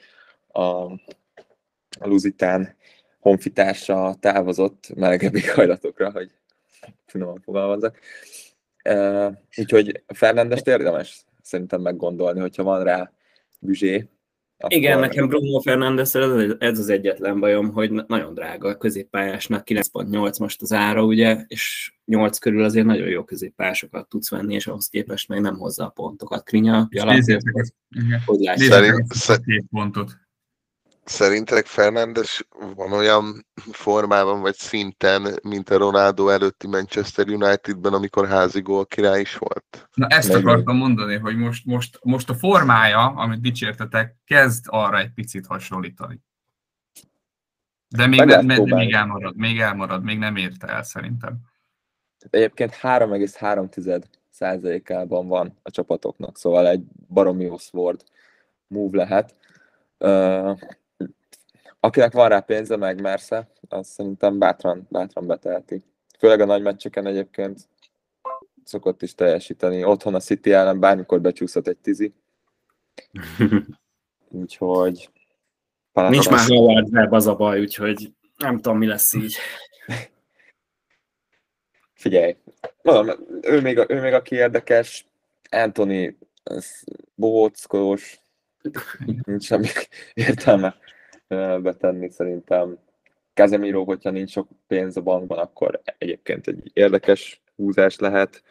a, 0.47 0.61
a 1.99 2.07
Luzitán 2.07 2.75
honfitársa 3.19 4.15
távozott 4.19 4.93
melegebb 4.95 5.35
éghajlatokra, 5.35 6.11
hogy 6.11 6.38
finoman 7.05 7.41
fogalmazzak. 7.41 7.99
Uh, 8.89 9.33
úgyhogy 9.57 10.03
Fernandest 10.07 10.67
érdemes 10.67 11.25
szerintem 11.41 11.81
meggondolni, 11.81 12.39
hogyha 12.39 12.63
van 12.63 12.83
rá 12.83 13.11
büzsé, 13.59 14.09
Akkor... 14.57 14.77
Igen, 14.77 14.99
nekem 14.99 15.27
Bruno 15.27 15.59
Fernández 15.59 16.15
ez, 16.15 16.55
ez 16.59 16.79
az 16.79 16.89
egyetlen 16.89 17.39
bajom, 17.39 17.71
hogy 17.71 17.91
nagyon 18.07 18.33
drága 18.33 18.69
a 18.69 18.77
középpályásnak, 18.77 19.67
9.8 19.67 20.39
most 20.39 20.61
az 20.61 20.73
ára, 20.73 21.03
ugye, 21.03 21.43
és 21.47 21.93
8 22.05 22.37
körül 22.37 22.63
azért 22.63 22.85
nagyon 22.85 23.07
jó 23.07 23.23
középpályásokat 23.23 24.09
tudsz 24.09 24.29
venni, 24.29 24.53
és 24.53 24.67
ahhoz 24.67 24.87
képest 24.87 25.27
meg 25.27 25.41
nem 25.41 25.57
hozza 25.57 25.85
a 25.85 25.89
pontokat. 25.89 26.43
Krinya, 26.43 26.87
Nézzétek, 26.89 27.73
hogy 28.25 28.39
látjátok. 28.39 29.13
Szerint, 29.13 29.65
pontot. 29.69 30.11
Szerintek 31.09 31.65
Fernándes 31.65 32.47
van 32.75 32.91
olyan 32.91 33.45
formában 33.71 34.41
vagy 34.41 34.55
szinten, 34.55 35.39
mint 35.43 35.69
a 35.69 35.77
Ronaldo 35.77 36.27
előtti 36.27 36.67
Manchester 36.67 37.27
Unitedben, 37.27 37.93
amikor 37.93 38.27
házi 38.27 38.61
gól 38.61 38.85
király 38.85 39.19
is 39.19 39.37
volt? 39.37 39.89
Na 39.93 40.07
ezt 40.07 40.33
Meg 40.33 40.37
akartam 40.37 40.77
mondani, 40.77 41.17
hogy 41.17 41.37
most, 41.37 41.65
most, 41.65 41.99
most 42.03 42.29
a 42.29 42.33
formája, 42.33 43.05
amit 43.05 43.41
dicsértetek, 43.41 44.15
kezd 44.25 44.65
arra 44.67 44.99
egy 44.99 45.13
picit 45.13 45.45
hasonlítani. 45.45 46.19
De 47.87 48.07
még, 48.07 48.23
ne, 48.23 48.57
még 48.57 48.93
elmarad, 48.93 49.35
még 49.35 49.59
elmarad, 49.59 50.03
még 50.03 50.17
nem 50.17 50.35
érte 50.35 50.67
el 50.67 50.83
szerintem. 50.83 51.37
Egyébként 52.29 52.75
3,3 52.81 54.03
százalékában 54.29 55.27
van 55.27 55.59
a 55.61 55.71
csapatoknak, 55.71 56.37
szóval 56.37 56.67
egy 56.67 56.83
baromi 57.07 57.49
Oswald 57.49 58.03
move 58.67 58.97
lehet. 58.97 59.35
Uh, 59.97 60.59
akinek 61.79 62.13
van 62.13 62.29
rá 62.29 62.39
pénze, 62.39 62.75
meg 62.75 63.01
mersze, 63.01 63.51
az 63.69 63.87
szerintem 63.87 64.37
bátran, 64.37 64.87
bátran 64.89 65.27
beteheti. 65.27 65.83
Főleg 66.17 66.41
a 66.41 66.45
nagy 66.45 66.61
meccseken 66.61 67.05
egyébként 67.05 67.59
szokott 68.63 69.01
is 69.01 69.15
teljesíteni. 69.15 69.83
Otthon 69.83 70.15
a 70.15 70.19
City 70.19 70.53
ellen 70.53 70.79
bármikor 70.79 71.21
becsúszott 71.21 71.67
egy 71.67 71.77
tizi. 71.77 72.13
Úgyhogy... 74.29 75.09
Nincs 75.93 76.29
már 76.29 76.47
Howard 76.47 76.93
web 76.93 77.13
az 77.13 77.27
a 77.27 77.35
baj, 77.35 77.59
úgyhogy 77.59 78.13
nem 78.37 78.55
tudom, 78.55 78.77
mi 78.77 78.85
lesz 78.85 79.13
így. 79.13 79.35
Figyelj, 81.93 82.37
mondom, 82.81 83.15
ő 83.41 83.61
még, 83.61 83.85
ő 83.87 84.01
még 84.01 84.13
aki 84.13 84.35
érdekes, 84.35 85.07
Anthony 85.49 86.17
bohóckos, 87.15 88.19
nincs 89.25 89.43
semmi 89.43 89.67
értelme 90.13 90.75
betenni 91.61 92.09
szerintem. 92.09 92.77
Kezemíró, 93.33 93.83
hogyha 93.83 94.09
nincs 94.09 94.31
sok 94.31 94.49
pénz 94.67 94.97
a 94.97 95.01
bankban, 95.01 95.37
akkor 95.37 95.81
egyébként 95.97 96.47
egy 96.47 96.71
érdekes 96.73 97.41
húzás 97.55 97.97
lehet. 97.97 98.43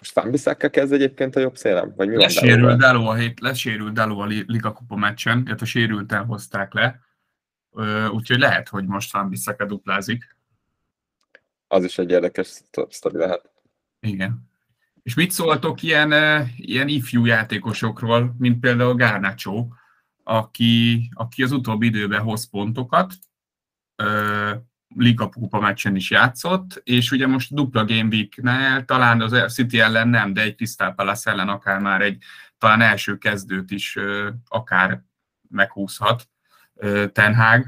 Most 0.00 0.12
Fambisszákkal 0.12 0.70
kezd 0.70 0.92
egyébként 0.92 1.36
a 1.36 1.40
jobb 1.40 1.56
szélem? 1.56 1.92
Vagy 1.96 2.08
mi 2.08 2.16
lesérült 2.16 2.78
Daló 2.78 3.06
a 3.06 3.14
hét, 3.14 3.40
lesérült 3.40 3.92
Daló 3.92 4.20
a 4.20 4.26
Liga 4.26 4.72
Kupa 4.72 4.96
meccsen, 4.96 5.42
illetve 5.46 5.66
sérülten 5.66 6.24
hozták 6.24 6.72
le, 6.72 7.00
úgyhogy 8.10 8.38
lehet, 8.38 8.68
hogy 8.68 8.86
most 8.86 9.10
Fambisszákkal 9.10 9.66
duplázik. 9.66 10.36
Az 11.66 11.84
is 11.84 11.98
egy 11.98 12.10
érdekes 12.10 12.60
sztori 12.88 13.16
lehet. 13.16 13.50
Igen. 14.00 14.48
És 15.02 15.14
mit 15.14 15.30
szóltok 15.30 15.82
ilyen, 15.82 16.12
ilyen 16.56 16.88
ifjú 16.88 17.24
játékosokról, 17.24 18.34
mint 18.38 18.60
például 18.60 18.94
Garnacho, 18.94 19.66
aki, 20.30 21.10
aki 21.14 21.42
az 21.42 21.52
utóbbi 21.52 21.86
időben 21.86 22.20
hoz 22.20 22.50
pontokat, 22.50 23.14
Liga 24.94 25.28
Kupa 25.28 25.60
meccsen 25.60 25.96
is 25.96 26.10
játszott, 26.10 26.80
és 26.84 27.10
ugye 27.10 27.26
most 27.26 27.54
dupla 27.54 27.84
Game 27.84 28.08
Week-nél, 28.10 28.84
talán 28.84 29.20
az 29.20 29.52
City 29.52 29.80
ellen 29.80 30.08
nem, 30.08 30.32
de 30.32 30.40
egy 30.40 30.54
Crystal 30.54 30.94
Palace 30.94 31.30
ellen 31.30 31.48
akár 31.48 31.80
már 31.80 32.00
egy 32.00 32.22
talán 32.58 32.80
első 32.80 33.18
kezdőt 33.18 33.70
is 33.70 33.98
akár 34.48 35.02
meghúzhat 35.48 36.28
Ten 37.12 37.34
Hag. 37.34 37.66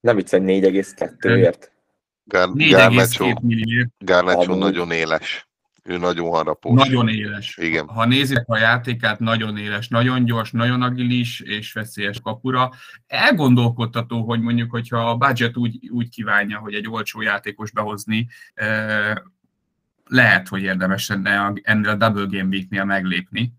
Nem 0.00 0.16
viccelj, 0.16 0.60
4,2-ért? 0.60 1.72
Garnacho 3.98 4.54
nagyon 4.54 4.90
éles. 4.90 5.49
Ő 5.82 5.96
nagyon 5.96 6.30
harapós. 6.30 6.74
Nagyon 6.74 7.08
éles. 7.08 7.56
Igen. 7.56 7.88
Ha 7.88 8.06
nézik 8.06 8.42
a 8.46 8.58
játékát, 8.58 9.18
nagyon 9.18 9.56
éles, 9.56 9.88
nagyon 9.88 10.24
gyors, 10.24 10.50
nagyon 10.50 10.82
agilis 10.82 11.40
és 11.40 11.72
veszélyes 11.72 12.20
kapura. 12.20 12.70
Elgondolkodtató, 13.06 14.22
hogy 14.22 14.40
mondjuk, 14.40 14.70
hogyha 14.70 15.10
a 15.10 15.16
budget 15.16 15.56
úgy, 15.56 15.88
úgy 15.90 16.08
kívánja, 16.08 16.58
hogy 16.58 16.74
egy 16.74 16.88
olcsó 16.88 17.20
játékos 17.20 17.70
behozni, 17.70 18.28
lehet, 20.04 20.48
hogy 20.48 20.62
érdemes 20.62 21.08
lenne 21.08 21.52
ennél 21.62 21.90
a 21.90 21.94
Double 21.94 22.26
Game 22.38 22.48
Week-nél 22.48 22.84
meglépni. 22.84 23.52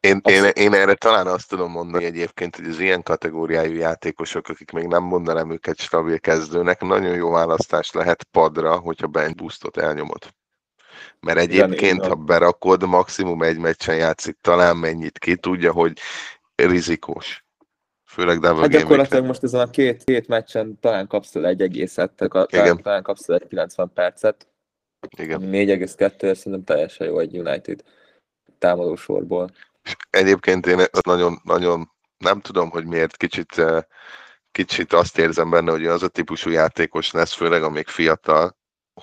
Én, 0.00 0.20
én, 0.24 0.44
én 0.44 0.74
erre 0.74 0.94
talán 0.94 1.26
azt 1.26 1.48
tudom 1.48 1.70
mondani 1.70 2.04
egyébként, 2.04 2.56
hogy 2.56 2.64
az 2.64 2.78
ilyen 2.78 3.02
kategóriájú 3.02 3.74
játékosok, 3.74 4.48
akik 4.48 4.70
még 4.70 4.86
nem 4.86 5.02
mondanám 5.02 5.50
őket 5.50 5.78
stabil 5.78 6.18
kezdőnek, 6.18 6.80
nagyon 6.80 7.14
jó 7.14 7.30
választás 7.30 7.92
lehet 7.92 8.22
padra, 8.22 8.76
hogyha 8.76 9.06
bench 9.06 9.36
boostot 9.36 9.76
elnyomod. 9.76 10.34
Mert 11.26 11.38
egyébként, 11.38 11.96
Igen, 11.96 12.08
ha 12.08 12.14
berakod, 12.14 12.82
maximum 12.88 13.42
egy 13.42 13.58
meccsen 13.58 13.96
játszik, 13.96 14.36
talán 14.40 14.76
mennyit 14.76 15.18
ki, 15.18 15.36
tudja, 15.36 15.72
hogy 15.72 15.98
rizikós. 16.54 17.44
Főleg 18.04 18.38
Double 18.38 18.60
Hát 18.60 18.70
gyakorlatilag 18.70 19.24
most 19.24 19.42
ezen 19.42 19.60
a 19.60 19.70
két, 19.70 20.04
két 20.04 20.28
meccsen 20.28 20.78
talán 20.80 21.06
kapsz 21.06 21.34
el 21.34 21.46
egy 21.46 21.60
egészet, 21.60 22.12
talán, 22.48 22.82
talán 22.82 23.02
kapsz 23.02 23.28
el 23.28 23.36
egy 23.36 23.48
90 23.48 23.92
percet. 23.94 24.48
Igen. 25.18 25.40
4,2 25.40 26.34
szerintem 26.34 26.64
teljesen 26.64 27.06
jó 27.06 27.18
egy 27.18 27.38
United 27.38 27.82
támadósorból. 28.58 29.50
Egyébként 30.10 30.66
én 30.66 30.80
nagyon, 31.06 31.40
nagyon 31.44 31.90
nem 32.18 32.40
tudom, 32.40 32.70
hogy 32.70 32.86
miért 32.86 33.16
kicsit, 33.16 33.58
eh, 33.58 33.82
kicsit 34.52 34.92
azt 34.92 35.18
érzem 35.18 35.50
benne, 35.50 35.70
hogy 35.70 35.86
az 35.86 36.02
a 36.02 36.08
típusú 36.08 36.50
játékos 36.50 37.10
lesz, 37.10 37.32
főleg 37.32 37.62
amíg 37.62 37.86
fiatal, 37.86 38.56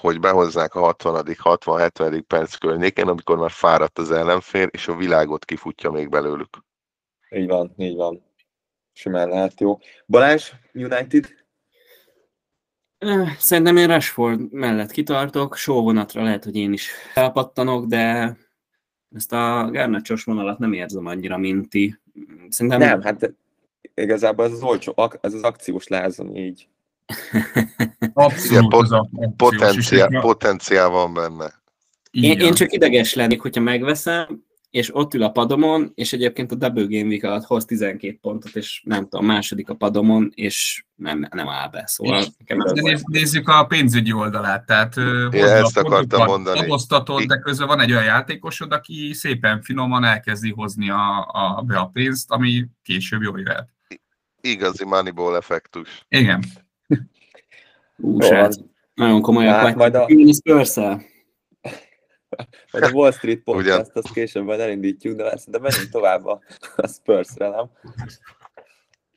hogy 0.03 0.19
behozzák 0.19 0.75
a 0.75 0.79
60 0.79 1.35
60 1.37 1.79
70 1.79 2.25
perc 2.27 2.55
környékén, 2.55 3.07
amikor 3.07 3.37
már 3.37 3.51
fáradt 3.51 3.99
az 3.99 4.11
ellenfél, 4.11 4.67
és 4.67 4.87
a 4.87 4.95
világot 4.95 5.45
kifutja 5.45 5.91
még 5.91 6.09
belőlük. 6.09 6.57
Így 7.29 7.47
van, 7.47 7.73
így 7.77 7.95
van. 7.95 8.23
Simán 8.93 9.29
lehet 9.29 9.59
jó. 9.59 9.79
Balázs, 10.07 10.51
United? 10.73 11.27
Szerintem 13.37 13.77
én 13.77 13.87
Rashford 13.87 14.51
mellett 14.51 14.91
kitartok, 14.91 15.55
sóvonatra 15.55 16.23
lehet, 16.23 16.43
hogy 16.43 16.55
én 16.55 16.73
is 16.73 16.89
felpattanok, 17.13 17.85
de 17.85 18.35
ezt 19.15 19.33
a 19.33 19.69
Garnacsos 19.71 20.23
vonalat 20.23 20.59
nem 20.59 20.73
érzem 20.73 21.05
annyira, 21.05 21.37
mint 21.37 21.69
ti. 21.69 21.99
Szerintem... 22.49 22.79
Nem, 22.79 23.01
hát 23.01 23.33
igazából 23.93 24.45
ez 24.45 24.51
az 24.51 24.63
olcsó, 24.63 24.93
ez 25.21 25.33
az 25.33 25.43
akciós 25.43 25.87
lázon 25.87 26.35
így 26.35 26.67
Abszolút 28.13 28.69
pot- 28.69 28.91
az 28.91 29.07
potenciál, 29.37 30.19
potenciál 30.21 30.89
van 30.89 31.13
benne. 31.13 31.61
Én, 32.11 32.39
én 32.39 32.53
csak 32.53 32.73
ideges 32.73 33.13
lennék, 33.13 33.41
hogyha 33.41 33.61
megveszem, 33.61 34.43
és 34.73 34.95
ott 34.95 35.13
ül 35.13 35.23
a 35.23 35.31
padomon, 35.31 35.91
és 35.95 36.13
egyébként 36.13 36.51
a 36.51 36.55
Double 36.55 36.85
Game 36.87 37.07
Week 37.07 37.23
alatt 37.23 37.43
hoz 37.43 37.65
12 37.65 38.17
pontot, 38.21 38.55
és 38.55 38.81
nem 38.85 39.03
tudom, 39.03 39.25
második 39.25 39.69
a 39.69 39.75
padomon, 39.75 40.31
és 40.35 40.85
nem, 40.95 41.27
nem 41.31 41.47
áll 41.49 41.69
be. 41.69 41.83
Szóval 41.85 42.25
néz, 42.73 43.03
nézzük 43.05 43.47
a 43.47 43.65
pénzügyi 43.65 44.11
oldalát, 44.11 44.65
tehát 44.65 44.95
ja, 45.31 45.47
ezt 45.47 45.77
akartam 45.77 46.25
mondani. 46.25 46.59
Adoztatod, 46.59 47.23
de 47.23 47.37
közben 47.37 47.67
van 47.67 47.79
egy 47.79 47.91
olyan 47.91 48.03
játékosod, 48.03 48.71
aki 48.71 49.13
szépen 49.13 49.61
finoman 49.61 50.03
elkezdi 50.03 50.51
hozni 50.51 50.89
a, 50.89 51.27
a, 51.31 51.61
be 51.61 51.77
a 51.77 51.85
pénzt, 51.85 52.31
ami 52.31 52.65
később 52.83 53.21
jól 53.21 53.39
jöhet. 53.39 53.69
Igazi 54.41 54.85
Moneyball 54.85 55.35
effektus. 55.35 56.05
Igen. 56.07 56.43
Ú, 58.03 58.21
srác, 58.21 58.55
nagyon 58.93 59.21
komolyak 59.21 59.55
hát, 59.55 59.75
majd 59.75 59.95
a... 59.95 60.07
spurs 60.31 60.75
Majd 62.71 62.83
a 62.83 62.91
Wall 62.91 63.11
Street 63.11 63.43
podcast, 63.43 63.91
azt 63.93 64.13
később 64.13 64.43
majd 64.43 64.59
elindítjuk, 64.59 65.17
de 65.17 65.37
de 65.47 65.59
menjünk 65.59 65.89
tovább 65.89 66.25
a, 66.25 66.41
a 66.75 66.87
Spurs-re, 66.87 67.49
nem? 67.49 67.69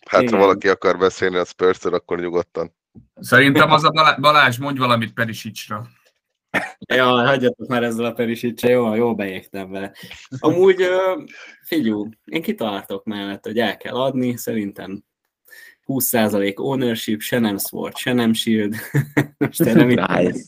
Hát, 0.06 0.22
Igen. 0.22 0.34
ha 0.34 0.40
valaki 0.40 0.68
akar 0.68 0.98
beszélni 0.98 1.36
a 1.36 1.44
spurs 1.44 1.84
akkor 1.84 2.20
nyugodtan. 2.20 2.74
Szerintem 3.14 3.70
az 3.70 3.84
a 3.84 4.16
Balázs, 4.20 4.58
mondj 4.58 4.78
valamit 4.78 5.12
Perisicsra. 5.12 5.86
Ja, 6.94 7.04
hagyjatok 7.04 7.68
már 7.68 7.82
ezzel 7.82 8.04
a 8.04 8.12
Perisicsre, 8.12 8.68
jó, 8.68 8.94
jó 8.94 9.14
beégtem 9.14 9.70
vele. 9.70 9.92
Amúgy, 10.38 10.82
figyú, 11.62 12.08
én 12.24 12.42
kitartok 12.42 13.04
mellett, 13.04 13.44
hogy 13.44 13.58
el 13.58 13.76
kell 13.76 13.94
adni, 13.94 14.36
szerintem 14.36 15.04
20% 15.86 16.56
ownership, 16.56 17.20
se 17.20 17.38
nem 17.38 17.58
sword, 17.58 17.96
se 17.96 18.12
nem 18.12 18.32
shield. 18.32 18.74
Most 19.38 19.64
nice. 19.64 20.40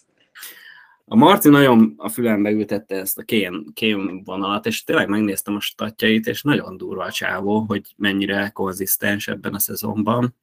A 1.10 1.16
Marci 1.16 1.48
nagyon 1.48 1.94
a 1.96 2.08
fülembe 2.08 2.50
ültette 2.50 2.96
ezt 2.96 3.18
a 3.18 3.22
kén, 3.22 3.64
kén 3.74 4.22
vonalat, 4.24 4.66
és 4.66 4.84
tényleg 4.84 5.08
megnéztem 5.08 5.54
a 5.56 5.60
statjait, 5.60 6.26
és 6.26 6.42
nagyon 6.42 6.76
durva 6.76 7.04
a 7.04 7.12
csávó, 7.12 7.60
hogy 7.60 7.94
mennyire 7.96 8.50
konzisztens 8.54 9.28
ebben 9.28 9.54
a 9.54 9.58
szezonban. 9.58 10.34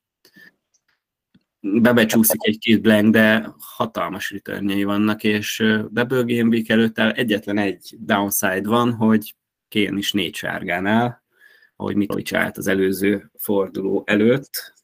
Bebecsúszik 1.59 2.47
egy-két 2.47 2.81
blank, 2.81 3.11
de 3.11 3.53
hatalmas 3.59 4.31
returnjei 4.31 4.83
vannak, 4.83 5.23
és 5.23 5.57
Double 5.89 6.23
Game 6.23 6.49
Week 6.49 6.69
előtt 6.69 6.99
egyetlen 6.99 7.57
egy 7.57 7.95
downside 7.99 8.67
van, 8.67 8.93
hogy 8.93 9.35
Kén 9.67 9.97
is 9.97 10.11
négy 10.11 10.35
sárgánál, 10.35 11.23
ahogy 11.75 11.95
Mitrovic 11.95 12.33
állt 12.33 12.57
az 12.57 12.67
előző 12.67 13.31
forduló 13.37 14.03
előtt. 14.05 14.74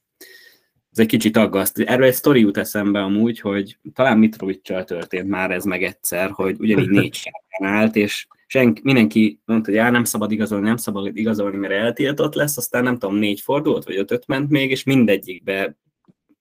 Ez 0.92 1.00
egy 1.00 1.08
kicsit 1.08 1.38
aggaszt. 1.38 1.80
Erről 1.80 2.06
egy 2.06 2.14
sztori 2.14 2.40
jut 2.40 2.58
eszembe 2.58 3.02
amúgy, 3.02 3.40
hogy 3.40 3.78
talán 3.94 4.18
Mitrovicsal 4.18 4.84
történt 4.84 5.28
már 5.28 5.52
ez 5.52 5.64
meg 5.64 5.84
egyszer, 5.84 6.30
hogy 6.30 6.56
ugyanígy 6.60 6.90
négy 7.00 7.14
sárgán 7.14 7.80
állt, 7.80 7.96
és 7.96 8.28
senki, 8.48 8.82
mindenki 8.84 9.42
mondta, 9.46 9.70
hogy 9.70 9.80
já, 9.80 9.90
nem 9.90 10.04
szabad 10.04 10.32
igazolni, 10.32 10.68
nem 10.68 10.78
szabad 10.78 11.18
igazolni, 11.18 11.58
mert 11.58 11.74
eltiltott 11.74 12.34
lesz, 12.34 12.58
aztán 12.58 12.84
nem 12.84 12.98
tudom, 12.98 13.16
négy 13.16 13.42
fordulót, 13.42 13.86
vagy 13.86 13.98
ötöt 13.98 14.28
ment 14.28 14.50
még, 14.50 14.72
és 14.72 14.84
mindegyikbe 14.84 15.78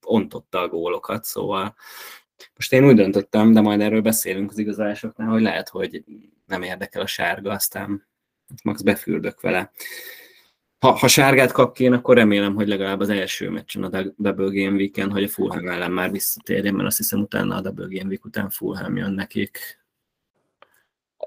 ontotta 0.05 0.59
a 0.59 0.67
gólokat, 0.67 1.23
szóval 1.23 1.75
most 2.55 2.73
én 2.73 2.85
úgy 2.85 2.95
döntöttem, 2.95 3.51
de 3.51 3.61
majd 3.61 3.81
erről 3.81 4.01
beszélünk 4.01 4.51
az 4.51 4.57
igazolásoknál, 4.57 5.29
hogy 5.29 5.41
lehet, 5.41 5.69
hogy 5.69 6.03
nem 6.45 6.61
érdekel 6.61 7.01
a 7.01 7.07
sárga, 7.07 7.51
aztán 7.51 8.07
max 8.63 8.81
befürdök 8.81 9.41
vele. 9.41 9.71
Ha, 10.81 10.91
ha 10.91 11.07
sárgát 11.07 11.51
kap 11.51 11.73
ki, 11.75 11.87
akkor 11.87 12.15
remélem, 12.15 12.55
hogy 12.55 12.67
legalább 12.67 12.99
az 12.99 13.09
első 13.09 13.49
meccsen 13.49 13.83
a 13.83 14.03
Double 14.17 14.49
Game 14.63 14.75
Weekend, 14.75 15.11
hogy 15.11 15.23
a 15.23 15.27
Fulham 15.27 15.67
ellen 15.67 15.91
már 15.91 16.11
visszatérjen, 16.11 16.73
mert 16.73 16.87
azt 16.87 16.97
hiszem 16.97 17.19
utána 17.19 17.55
a 17.55 17.61
Double 17.61 17.87
Game 17.89 18.09
Week 18.09 18.25
után 18.25 18.49
Fulham 18.49 18.95
jön 18.95 19.11
nekik. 19.11 19.79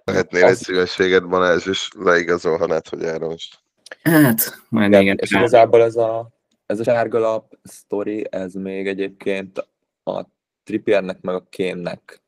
Lehetnél 0.05 0.45
egy 0.45 0.57
szívességet, 0.57 1.29
Balázs, 1.29 1.67
és 1.67 1.89
leigazolhatnád, 1.99 2.89
hogy 2.89 3.03
erről 3.03 3.29
most. 3.29 3.59
Hát, 4.03 4.63
majd 4.69 4.89
Igen, 4.89 5.03
igen. 5.03 5.17
és 5.21 5.31
igazából 5.31 5.83
ez 5.83 5.97
a, 5.97 6.29
ez 6.67 6.81
a 6.81 6.85
sárgalap 6.85 7.59
sztori, 7.63 8.27
ez 8.31 8.55
még 8.55 8.87
egyébként 8.87 9.69
a 10.05 10.25
Trippiernek 10.65 11.21
meg 11.21 11.35
a 11.35 11.47
Kénnek 11.51 12.23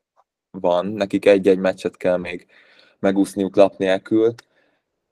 van. 0.50 0.86
Nekik 0.86 1.26
egy-egy 1.26 1.58
meccset 1.58 1.96
kell 1.96 2.16
még 2.16 2.46
megúszniuk 2.98 3.56
lap 3.56 3.78
nélkül, 3.78 4.34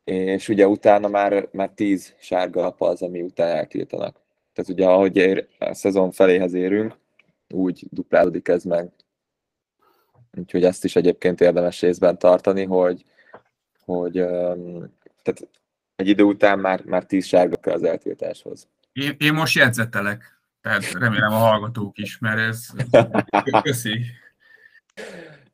és 0.05 0.49
ugye 0.49 0.67
utána 0.67 1.09
már, 1.09 1.49
már 1.53 1.71
tíz 1.75 2.15
sárgalap 2.19 2.83
az, 2.83 3.03
ami 3.03 3.23
után 3.23 3.57
eltiltanak. 3.57 4.21
Tehát 4.53 4.71
ugye 4.71 4.87
ahogy 4.87 5.17
ér, 5.17 5.49
a 5.59 5.75
szezon 5.75 6.11
feléhez 6.11 6.55
érünk, 6.55 6.97
úgy 7.49 7.87
duplálódik 7.91 8.49
ez 8.49 8.65
meg. 8.65 8.93
Úgyhogy 10.37 10.65
ezt 10.65 10.85
is 10.85 10.97
egyébként 10.97 11.41
érdemes 11.41 11.81
részben 11.81 12.19
tartani, 12.19 12.65
hogy, 12.65 13.05
hogy 13.85 14.13
tehát 15.23 15.49
egy 15.97 16.09
idő 16.09 16.23
után 16.23 16.59
már, 16.59 16.85
már 16.85 17.05
tíz 17.05 17.27
sárga 17.27 17.57
kell 17.57 17.75
az 17.75 17.83
eltiltáshoz. 17.83 18.69
Én, 18.93 19.17
én 19.19 19.33
most 19.33 19.57
jegyzetelek, 19.57 20.41
tehát 20.61 20.93
remélem 20.93 21.33
a 21.33 21.37
hallgatók 21.37 21.99
is, 21.99 22.19
mert 22.19 22.39
ez 22.39 22.67
köszi. 23.63 24.01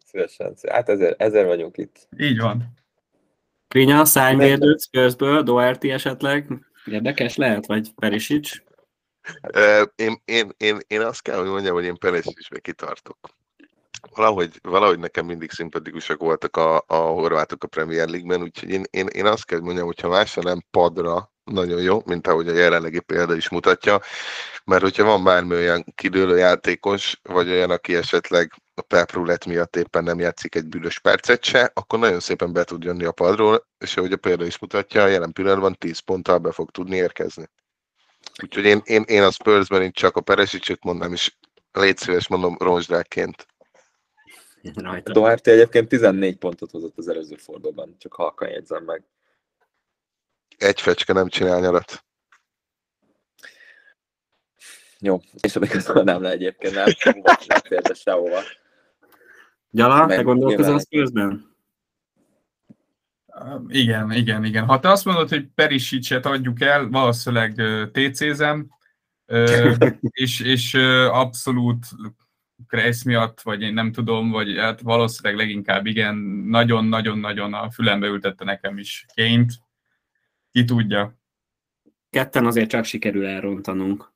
Szívesen. 0.06 0.54
Hát 0.70 0.88
ezért, 0.88 1.22
ezért 1.22 1.46
vagyunk 1.46 1.76
itt. 1.76 2.08
Így 2.18 2.38
van. 2.38 2.78
Krinya, 3.74 4.04
szányvédőt 4.04 4.82
Spursből, 4.82 5.42
Doherty 5.42 5.90
esetleg? 5.90 6.46
Érdekes 6.84 7.36
lehet, 7.36 7.66
vagy 7.66 7.94
Perisic? 7.94 8.50
Én, 9.96 10.22
én, 10.24 10.50
én, 10.56 10.78
én 10.86 11.00
azt 11.00 11.22
kell, 11.22 11.38
hogy 11.38 11.48
mondjam, 11.48 11.74
hogy 11.74 11.84
én 11.84 11.98
Perisicbe 11.98 12.58
kitartok. 12.58 13.18
Valahogy, 14.14 14.58
valahogy 14.62 14.98
nekem 14.98 15.26
mindig 15.26 15.50
szimpatikusak 15.50 16.20
voltak 16.20 16.56
a, 16.56 16.84
a 16.86 16.94
horvátok 16.94 17.64
a 17.64 17.66
Premier 17.66 18.08
League-ben, 18.08 18.42
úgyhogy 18.42 18.70
én, 18.70 18.82
én, 18.90 19.06
én 19.06 19.26
azt 19.26 19.44
kell, 19.44 19.56
hogy 19.56 19.66
mondjam, 19.66 19.86
hogyha 19.86 20.08
másra 20.08 20.42
nem 20.42 20.64
padra, 20.70 21.32
nagyon 21.44 21.82
jó, 21.82 22.02
mint 22.04 22.26
ahogy 22.26 22.48
a 22.48 22.52
jelenlegi 22.52 23.00
példa 23.00 23.34
is 23.34 23.48
mutatja, 23.48 24.00
mert 24.64 24.82
hogyha 24.82 25.04
van 25.04 25.24
bármi 25.24 25.54
olyan 25.54 25.84
kidőlő 25.94 26.36
játékos, 26.36 27.20
vagy 27.22 27.48
olyan, 27.48 27.70
aki 27.70 27.94
esetleg 27.94 28.52
a 28.80 28.82
Pep 28.82 29.12
Roulette 29.12 29.48
miatt 29.48 29.76
éppen 29.76 30.04
nem 30.04 30.18
játszik 30.18 30.54
egy 30.54 30.66
bűnös 30.66 30.98
percet 30.98 31.44
se, 31.44 31.70
akkor 31.74 31.98
nagyon 31.98 32.20
szépen 32.20 32.52
be 32.52 32.64
tud 32.64 32.82
jönni 32.82 33.04
a 33.04 33.12
padról, 33.12 33.66
és 33.78 33.96
ahogy 33.96 34.12
a 34.12 34.16
példa 34.16 34.44
is 34.44 34.58
mutatja, 34.58 35.06
jelen 35.06 35.32
pillanatban 35.32 35.74
10 35.74 35.98
ponttal 35.98 36.38
be 36.38 36.52
fog 36.52 36.70
tudni 36.70 36.96
érkezni. 36.96 37.48
Úgyhogy 38.42 38.64
én, 38.64 38.80
én, 38.84 39.02
én 39.06 39.22
a 39.22 39.30
Spursben 39.30 39.82
én 39.82 39.92
csak 39.92 40.16
a 40.16 40.20
Peresicset 40.20 40.84
mondom, 40.84 41.12
és 41.12 41.36
légy 41.72 41.96
szíves 41.96 42.28
mondom 42.28 42.56
ronzsdákként. 42.58 43.46
A 44.74 45.00
Doherty 45.04 45.48
egyébként 45.48 45.88
14 45.88 46.36
pontot 46.36 46.70
hozott 46.70 46.98
az 46.98 47.08
előző 47.08 47.36
fordulóban, 47.36 47.96
csak 47.98 48.12
halkan 48.12 48.48
jegyzem 48.48 48.84
meg. 48.84 49.04
Egy 50.58 50.80
fecske 50.80 51.12
nem 51.12 51.28
csinál 51.28 51.60
nyarat. 51.60 52.04
Jó, 54.98 55.20
és 55.40 55.56
amikor 55.56 56.04
nem 56.04 56.22
le 56.22 56.30
egyébként, 56.30 56.74
nem, 56.74 56.86
nem 57.46 57.60
férte 57.60 57.94
sehova. 57.94 58.42
Gyala, 59.70 60.06
te 60.06 60.16
Meg 60.16 60.24
gondolkozol 60.24 60.74
a 60.74 60.80
nyilván- 60.88 61.10
Spursben? 61.10 61.48
Igen, 63.68 64.12
igen, 64.12 64.44
igen. 64.44 64.64
Ha 64.64 64.80
te 64.80 64.90
azt 64.90 65.04
mondod, 65.04 65.28
hogy 65.28 65.48
Perisicet 65.54 66.26
adjuk 66.26 66.60
el, 66.60 66.88
valószínűleg 66.88 67.62
TC-zem, 67.92 68.68
és, 70.00 70.40
és 70.40 70.74
abszolút 71.10 71.86
Kreisz 72.66 73.02
miatt, 73.02 73.40
vagy 73.40 73.62
én 73.62 73.74
nem 73.74 73.92
tudom, 73.92 74.30
vagy 74.30 74.56
hát 74.56 74.80
valószínűleg 74.80 75.38
leginkább 75.38 75.86
igen, 75.86 76.14
nagyon-nagyon-nagyon 76.46 77.54
a 77.54 77.70
fülembe 77.70 78.06
ültette 78.06 78.44
nekem 78.44 78.78
is 78.78 79.06
ként. 79.14 79.52
Ki 80.50 80.64
tudja. 80.64 81.18
Ketten 82.10 82.46
azért 82.46 82.68
csak 82.68 82.84
sikerül 82.84 83.26
elrontanunk. 83.26 84.12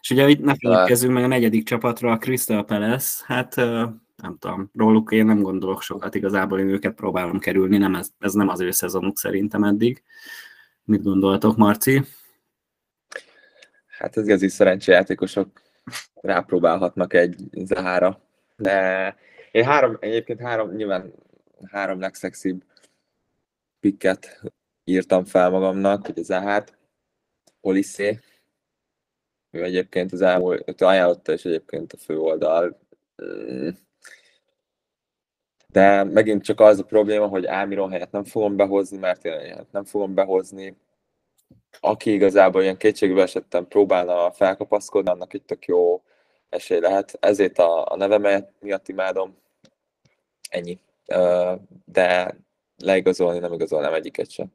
És 0.00 0.10
ugye 0.10 0.28
itt 0.28 0.40
ne 0.40 0.54
feledkezzünk 0.54 1.12
meg 1.12 1.24
a 1.24 1.26
negyedik 1.26 1.64
csapatra, 1.66 2.12
a 2.12 2.18
Crystal 2.18 2.64
Palace, 2.64 3.24
hát 3.26 3.54
nem 4.22 4.36
tudom, 4.38 4.70
róluk 4.74 5.12
én 5.12 5.24
nem 5.24 5.42
gondolok 5.42 5.82
sokat, 5.82 6.14
igazából 6.14 6.60
én 6.60 6.68
őket 6.68 6.94
próbálom 6.94 7.38
kerülni, 7.38 7.78
nem 7.78 7.94
ez, 7.94 8.10
ez 8.18 8.32
nem 8.32 8.48
az 8.48 8.60
ő 8.60 8.70
szezonuk 8.70 9.18
szerintem 9.18 9.64
eddig. 9.64 10.02
Mit 10.84 11.02
gondoltok, 11.02 11.56
Marci? 11.56 12.02
Hát 13.86 14.16
ez 14.16 14.24
igazi 14.24 14.48
szerencsejátékosok 14.48 15.62
rápróbálhatnak 16.14 17.14
egy 17.14 17.36
zára. 17.52 18.20
De 18.56 19.16
én 19.50 19.64
három, 19.64 19.96
egyébként 20.00 20.40
három, 20.40 20.70
nyilván 20.70 21.12
három 21.70 22.00
legszexibb 22.00 22.64
pikket 23.80 24.42
írtam 24.84 25.24
fel 25.24 25.50
magamnak, 25.50 26.06
hogy 26.06 26.18
az 26.18 26.28
hát 26.28 26.78
Poliszé, 27.60 28.20
ő 29.50 29.62
egyébként 29.62 30.12
az 30.12 30.20
elmúlt, 30.20 30.82
ajánlotta 30.82 31.32
is 31.32 31.44
egyébként 31.44 31.92
a 31.92 31.96
főoldal. 31.96 32.78
Mm. 33.22 33.68
De 35.72 36.04
megint 36.04 36.44
csak 36.44 36.60
az 36.60 36.78
a 36.78 36.84
probléma, 36.84 37.26
hogy 37.26 37.46
Ámiron 37.46 37.90
helyett 37.90 38.10
nem 38.10 38.24
fogom 38.24 38.56
behozni, 38.56 38.96
mert 38.96 39.24
én 39.24 39.32
helyett 39.32 39.72
nem 39.72 39.84
fogom 39.84 40.14
behozni. 40.14 40.76
Aki 41.80 42.12
igazából 42.12 42.62
ilyen 42.62 42.76
kétségbe 42.76 43.22
esettem 43.22 43.66
próbálna 43.66 44.32
felkapaszkodni, 44.32 45.10
annak 45.10 45.34
itt 45.34 45.46
tök 45.46 45.64
jó 45.64 46.02
esély 46.48 46.80
lehet. 46.80 47.16
Ezért 47.20 47.58
a, 47.58 47.92
a 47.92 47.96
nevem 47.96 48.44
miatt 48.60 48.88
imádom. 48.88 49.36
Ennyi. 50.50 50.78
De 51.84 52.36
leigazolni 52.76 53.38
nem 53.38 53.52
igazolnám 53.52 53.94
egyiket 53.94 54.30
sem. 54.30 54.46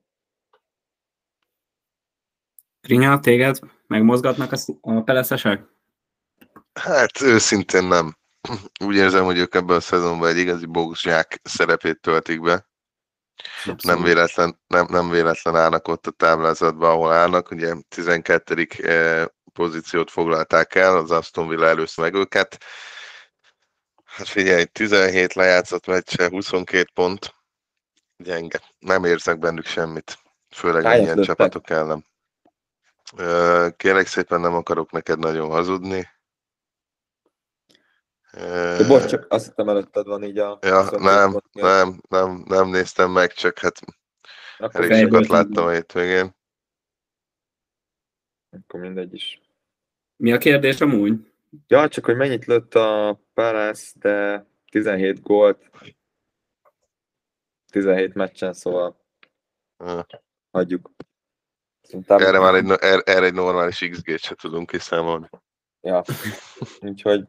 Krinya, 2.81 3.19
téged 3.19 3.59
megmozgatnak 3.87 4.51
a, 4.51 4.57
a 4.81 5.01
peleszesek? 5.01 5.63
Hát 6.73 7.21
őszintén 7.21 7.83
nem. 7.83 8.15
Úgy 8.85 8.95
érzem, 8.95 9.23
hogy 9.23 9.37
ők 9.37 9.55
ebben 9.55 9.75
a 9.75 9.79
szezonban 9.79 10.29
egy 10.29 10.37
igazi 10.37 10.65
bógzsák 10.65 11.39
szerepét 11.43 12.01
töltik 12.01 12.41
be. 12.41 12.67
Nem 13.83 14.03
véletlen, 14.03 14.59
nem, 14.67 14.85
nem 14.89 15.09
véletlen 15.09 15.55
állnak 15.55 15.87
ott 15.87 16.07
a 16.07 16.11
táblázatban, 16.11 16.89
ahol 16.89 17.11
állnak. 17.11 17.51
Ugye 17.51 17.73
12. 17.89 18.67
eh, 18.77 19.25
pozíciót 19.53 20.11
foglalták 20.11 20.75
el, 20.75 20.97
az 20.97 21.11
Aston 21.11 21.47
Villa 21.47 21.67
először 21.67 22.03
meg 22.03 22.13
őket. 22.13 22.63
Hát 24.03 24.27
figyelj, 24.27 24.65
17 24.65 25.33
lejátszott 25.33 25.85
meccse, 25.85 26.27
22 26.29 26.89
pont. 26.93 27.35
Gyenge. 28.17 28.61
Nem 28.79 29.03
érzek 29.03 29.39
bennük 29.39 29.65
semmit. 29.65 30.17
Főleg 30.55 31.01
ilyen 31.01 31.21
csapatok 31.21 31.69
ellen. 31.69 32.05
Ö, 33.17 33.67
Kérlek 33.77 34.07
szépen 34.07 34.39
nem 34.41 34.53
akarok 34.53 34.91
neked 34.91 35.19
nagyon 35.19 35.49
hazudni. 35.49 36.12
De 38.33 38.87
bocs, 38.87 39.05
csak 39.05 39.25
azt 39.29 39.45
hittem 39.45 39.69
előtted 39.69 40.05
van 40.05 40.23
így 40.23 40.37
a... 40.37 40.59
Ja, 40.61 40.81
22 40.81 41.03
nem, 41.03 41.41
nem, 41.51 42.01
nem, 42.09 42.43
nem 42.47 42.69
néztem 42.69 43.11
meg, 43.11 43.31
csak 43.31 43.59
hát 43.59 43.79
Akkor, 44.57 44.91
elég 44.91 45.03
sokat 45.03 45.27
láttam 45.27 45.65
a 45.65 45.71
hétvégén. 45.71 46.35
akkor 48.51 48.79
mindegy 48.79 49.13
is. 49.13 49.41
Mi 50.15 50.31
a 50.31 50.37
kérdés 50.37 50.81
amúgy? 50.81 51.31
Ja, 51.67 51.87
csak 51.87 52.05
hogy 52.05 52.15
mennyit 52.15 52.45
lőtt 52.45 52.75
a 52.75 53.19
Palace, 53.33 53.91
de 53.99 54.45
17 54.71 55.21
gólt, 55.21 55.69
17 57.71 58.13
meccsen, 58.13 58.53
szóval 58.53 59.01
Ö, 59.77 59.99
hagyjuk. 60.51 60.91
Szerintem, 61.81 62.17
Erre 62.17 62.39
már 62.39 62.55
egy, 62.55 62.69
er- 62.69 63.07
erre 63.09 63.25
egy 63.25 63.33
normális 63.33 63.89
XG-t 63.89 64.19
se 64.19 64.35
tudunk 64.35 64.69
kiszámolni. 64.69 65.29
Ja, 65.83 66.03
úgyhogy 66.81 67.23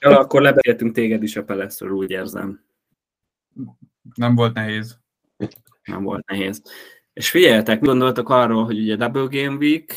Ja, 0.00 0.18
akkor 0.18 0.42
lebeszéltünk 0.42 0.94
téged 0.94 1.22
is 1.22 1.36
a 1.36 1.44
peleszről, 1.44 1.90
úgy 1.90 2.10
érzem. 2.10 2.64
Nem 4.14 4.34
volt 4.34 4.54
nehéz. 4.54 4.98
nem 5.84 6.02
volt 6.02 6.26
nehéz. 6.26 6.62
És 7.12 7.30
figyeljetek, 7.30 7.80
gondoltok 7.80 8.28
arról, 8.28 8.64
hogy 8.64 8.78
ugye 8.78 8.96
Double 8.96 9.42
Game 9.42 9.56
Week, 9.56 9.94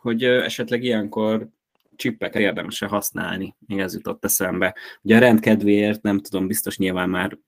hogy 0.00 0.24
esetleg 0.24 0.82
ilyenkor 0.82 1.48
csippeket 1.96 2.42
érdemes 2.42 2.78
használni, 2.78 3.56
még 3.66 3.78
ez 3.78 3.94
jutott 3.94 4.24
eszembe. 4.24 4.74
Ugye 5.02 5.16
a 5.16 5.20
rendkedvéért 5.20 6.02
nem 6.02 6.20
tudom, 6.20 6.46
biztos 6.46 6.78
nyilván 6.78 7.10
már 7.10 7.38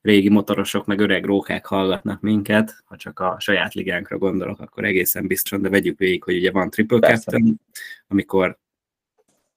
régi 0.00 0.28
motorosok, 0.28 0.86
meg 0.86 1.00
öreg 1.00 1.24
rókák 1.24 1.66
hallgatnak 1.66 2.20
minket, 2.20 2.82
ha 2.84 2.96
csak 2.96 3.18
a 3.18 3.36
saját 3.38 3.74
ligánkra 3.74 4.18
gondolok, 4.18 4.60
akkor 4.60 4.84
egészen 4.84 5.26
biztosan, 5.26 5.62
de 5.62 5.68
vegyük 5.68 5.98
végig, 5.98 6.22
hogy 6.22 6.36
ugye 6.36 6.50
van 6.50 6.70
triple 6.70 6.98
Persze. 6.98 7.30
captain, 7.30 7.60
amikor 8.08 8.58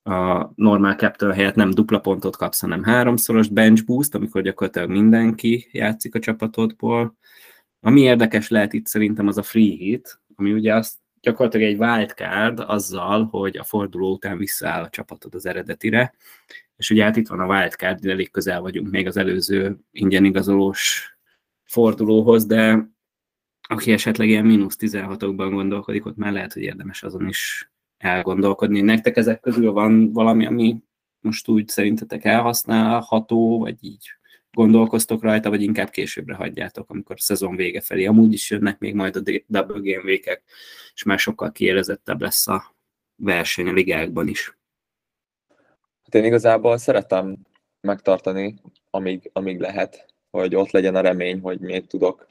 a 0.04 0.52
normál 0.56 0.96
captain 0.96 1.32
helyett 1.32 1.56
nem 1.56 1.70
dupla 1.70 2.00
pontot 2.00 2.36
kapsz, 2.36 2.60
hanem 2.62 2.84
háromszoros 2.84 3.48
bench 3.48 3.86
boost, 3.86 4.16
amikor 4.16 4.42
gyakorlatilag 4.42 4.90
mindenki 4.90 5.70
játszik 5.72 6.16
a 6.16 6.20
csapatodból. 6.20 7.18
Ami 7.80 8.02
érdekes 8.02 8.50
lehet 8.50 8.74
itt 8.74 8.86
szerintem 8.86 9.28
az 9.28 9.38
a 9.38 9.44
free 9.44 9.76
hit, 9.76 10.22
ami 10.36 10.54
ugye 10.54 10.76
azt 10.76 10.98
gyakorlatilag 11.22 11.68
egy 11.68 11.80
wildcard 11.80 12.60
azzal, 12.60 13.26
hogy 13.26 13.58
a 13.58 13.64
forduló 13.64 14.12
után 14.12 14.38
visszaáll 14.38 14.84
a 14.84 14.90
csapatod 14.90 15.36
az 15.36 15.46
eredetire, 15.46 16.14
és 16.76 16.90
ugye 16.90 17.04
hát 17.04 17.16
itt 17.16 17.28
van 17.28 17.40
a 17.40 17.46
wildcard, 17.46 18.06
elég 18.06 18.32
közel 18.32 18.62
vagyunk 18.62 18.92
még 18.92 19.08
az 19.08 19.18
előző 19.18 19.78
ingyen 19.92 20.26
igazolós 20.26 21.14
fordulóhoz, 21.66 22.46
de 22.46 22.90
aki 23.68 23.92
esetleg 23.92 24.28
ilyen 24.28 24.46
mínusz 24.46 24.78
16-okban 24.80 25.50
gondolkodik, 25.52 26.06
ott 26.06 26.18
már 26.18 26.32
lehet, 26.32 26.54
hogy 26.54 26.62
érdemes 26.62 27.04
azon 27.04 27.28
is 27.28 27.72
elgondolkodni. 28.00 28.82
Nektek 28.82 29.18
ezek 29.18 29.40
közül 29.40 29.72
van 29.72 30.14
valami, 30.14 30.46
ami 30.46 30.84
most 31.20 31.48
úgy 31.48 31.68
szerintetek 31.68 32.26
elhasználható, 32.26 33.60
vagy 33.60 33.76
így 33.82 34.08
gondolkoztok 34.52 35.22
rajta, 35.22 35.50
vagy 35.50 35.62
inkább 35.62 35.90
későbbre 35.90 36.36
hagyjátok, 36.36 36.90
amikor 36.90 37.16
a 37.16 37.22
szezon 37.22 37.56
vége 37.56 37.82
felé. 37.82 38.06
Amúgy 38.06 38.34
is 38.34 38.50
jönnek 38.50 38.80
még 38.80 38.94
majd 38.94 39.16
a 39.16 39.20
double 39.48 39.80
game 39.92 40.04
vékek, 40.04 40.44
és 40.94 41.04
már 41.04 41.20
sokkal 41.20 41.52
kiélezettebb 41.52 42.22
lesz 42.22 42.48
a 42.48 42.76
verseny 43.16 43.68
a 43.68 43.72
ligákban 43.72 44.28
is. 44.28 44.58
Hát 46.04 46.16
én 46.16 46.26
igazából 46.26 46.78
szeretem 46.78 47.38
megtartani, 47.82 48.56
amíg, 48.90 49.30
amíg 49.34 49.60
lehet, 49.60 50.14
hogy 50.32 50.56
ott 50.56 50.72
legyen 50.72 50.96
a 50.96 51.02
remény, 51.02 51.40
hogy 51.40 51.60
még 51.60 51.88
tudok 51.88 52.26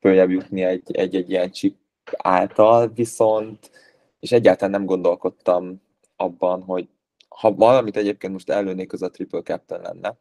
följebb 0.00 0.30
jutni 0.30 0.62
egy, 0.62 0.96
egy, 0.96 1.14
egy 1.14 1.30
ilyen 1.30 1.50
chip 1.50 1.76
által, 2.16 2.92
viszont 2.94 3.70
és 4.20 4.32
egyáltalán 4.32 4.70
nem 4.70 4.86
gondolkodtam 4.86 5.82
abban, 6.16 6.62
hogy 6.62 6.88
ha 7.28 7.54
valamit 7.54 7.96
egyébként 7.96 8.32
most 8.32 8.50
előnék, 8.50 8.92
az 8.92 9.02
a 9.02 9.10
triple 9.10 9.42
captain 9.42 9.80
lenne, 9.80 10.18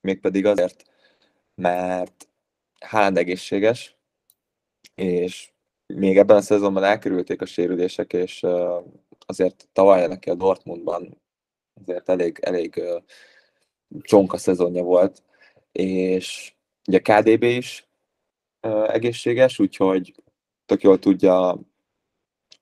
mégpedig 0.00 0.46
azért, 0.46 0.84
mert 1.54 2.28
Haaland 2.80 3.16
egészséges, 3.18 3.96
és 4.94 5.52
még 5.86 6.18
ebben 6.18 6.36
a 6.36 6.40
szezonban 6.40 6.84
elkerülték 6.84 7.40
a 7.40 7.46
sérülések, 7.46 8.12
és 8.12 8.46
azért 9.26 9.68
tavaly 9.72 10.06
neki 10.06 10.30
a 10.30 10.34
Dortmundban 10.34 11.20
azért 11.80 12.08
elég, 12.08 12.38
elég 12.40 12.82
csonka 14.00 14.36
szezonja 14.36 14.82
volt, 14.82 15.22
és 15.72 16.54
ugye 16.88 16.98
KDB 16.98 17.42
is 17.42 17.88
egészséges, 18.86 19.58
úgyhogy 19.58 20.14
tök 20.66 20.82
jól 20.82 20.98
tudja 20.98 21.60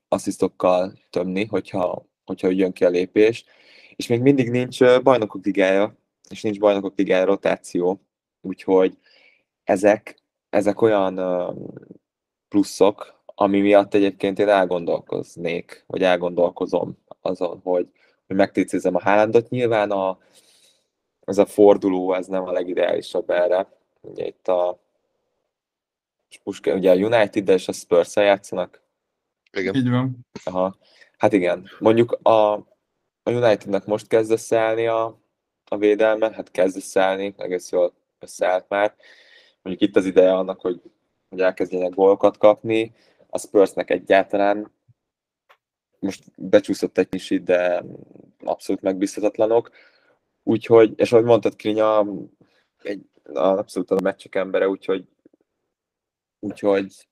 asszisztokkal 0.08 0.92
tömni, 1.10 1.44
hogyha, 1.44 2.06
hogyha 2.24 2.48
jön 2.48 2.72
ki 2.72 2.84
a 2.84 2.88
lépés, 2.88 3.44
és 3.96 4.06
még 4.06 4.20
mindig 4.20 4.50
nincs 4.50 5.00
bajnokok 5.02 5.44
ligája, 5.44 5.96
és 6.30 6.42
nincs 6.42 6.58
bajnokok 6.58 6.96
ligája 6.96 7.24
rotáció, 7.24 8.00
úgyhogy 8.40 8.98
ezek, 9.64 10.22
ezek 10.50 10.80
olyan 10.80 11.20
pluszok, 12.48 13.22
ami 13.24 13.60
miatt 13.60 13.94
egyébként 13.94 14.38
én 14.38 14.48
elgondolkoznék, 14.48 15.84
vagy 15.86 16.02
elgondolkozom 16.02 16.98
azon, 17.20 17.60
hogy, 17.62 17.88
hogy 18.26 18.36
megtécézem 18.36 18.94
a 18.94 19.00
Haalandot. 19.00 19.48
Nyilván 19.48 19.90
a, 19.90 20.18
ez 21.24 21.38
a 21.38 21.46
forduló, 21.46 22.14
ez 22.14 22.26
nem 22.26 22.42
a 22.42 22.52
legideálisabb 22.52 23.30
erre. 23.30 23.72
Ugye 24.00 24.26
itt 24.26 24.48
a, 24.48 24.78
ugye 26.64 26.90
a 26.90 26.94
United 26.94 27.48
és 27.48 27.68
a 27.68 27.72
spurs 27.72 28.16
játszanak, 28.16 28.82
igen. 29.52 29.74
Így 29.74 29.90
van. 29.90 30.26
Aha. 30.44 30.76
Hát 31.18 31.32
igen. 31.32 31.68
Mondjuk 31.78 32.18
a, 32.22 32.52
a 33.22 33.30
Unitednek 33.30 33.84
most 33.84 34.06
kezd 34.06 34.30
összeállni 34.30 34.86
a, 34.86 35.18
a 35.64 35.76
védelme, 35.76 36.32
hát 36.32 36.50
kezd 36.50 36.76
összeállni, 36.76 37.34
egész 37.36 37.70
jól 37.70 37.92
összeállt 38.18 38.68
már. 38.68 38.94
Mondjuk 39.62 39.88
itt 39.88 39.96
az 39.96 40.04
ideje 40.04 40.34
annak, 40.34 40.60
hogy, 40.60 40.82
hogy 41.28 41.40
elkezdjenek 41.40 41.94
gólokat 41.94 42.38
kapni. 42.38 42.94
A 43.26 43.38
Spursnek 43.38 43.90
egyáltalán 43.90 44.72
most 45.98 46.24
becsúszott 46.36 46.98
egy 46.98 47.08
kicsit, 47.08 47.42
de 47.42 47.84
abszolút 48.44 48.82
megbízhatatlanok. 48.82 49.70
Úgyhogy, 50.42 50.92
és 50.96 51.12
ahogy 51.12 51.24
mondtad, 51.24 51.56
Krinya, 51.56 52.06
egy, 52.82 53.06
abszolút 53.32 53.90
a 53.90 54.00
meccsek 54.02 54.34
embere, 54.34 54.68
úgyhogy, 54.68 55.08
úgyhogy 56.38 57.08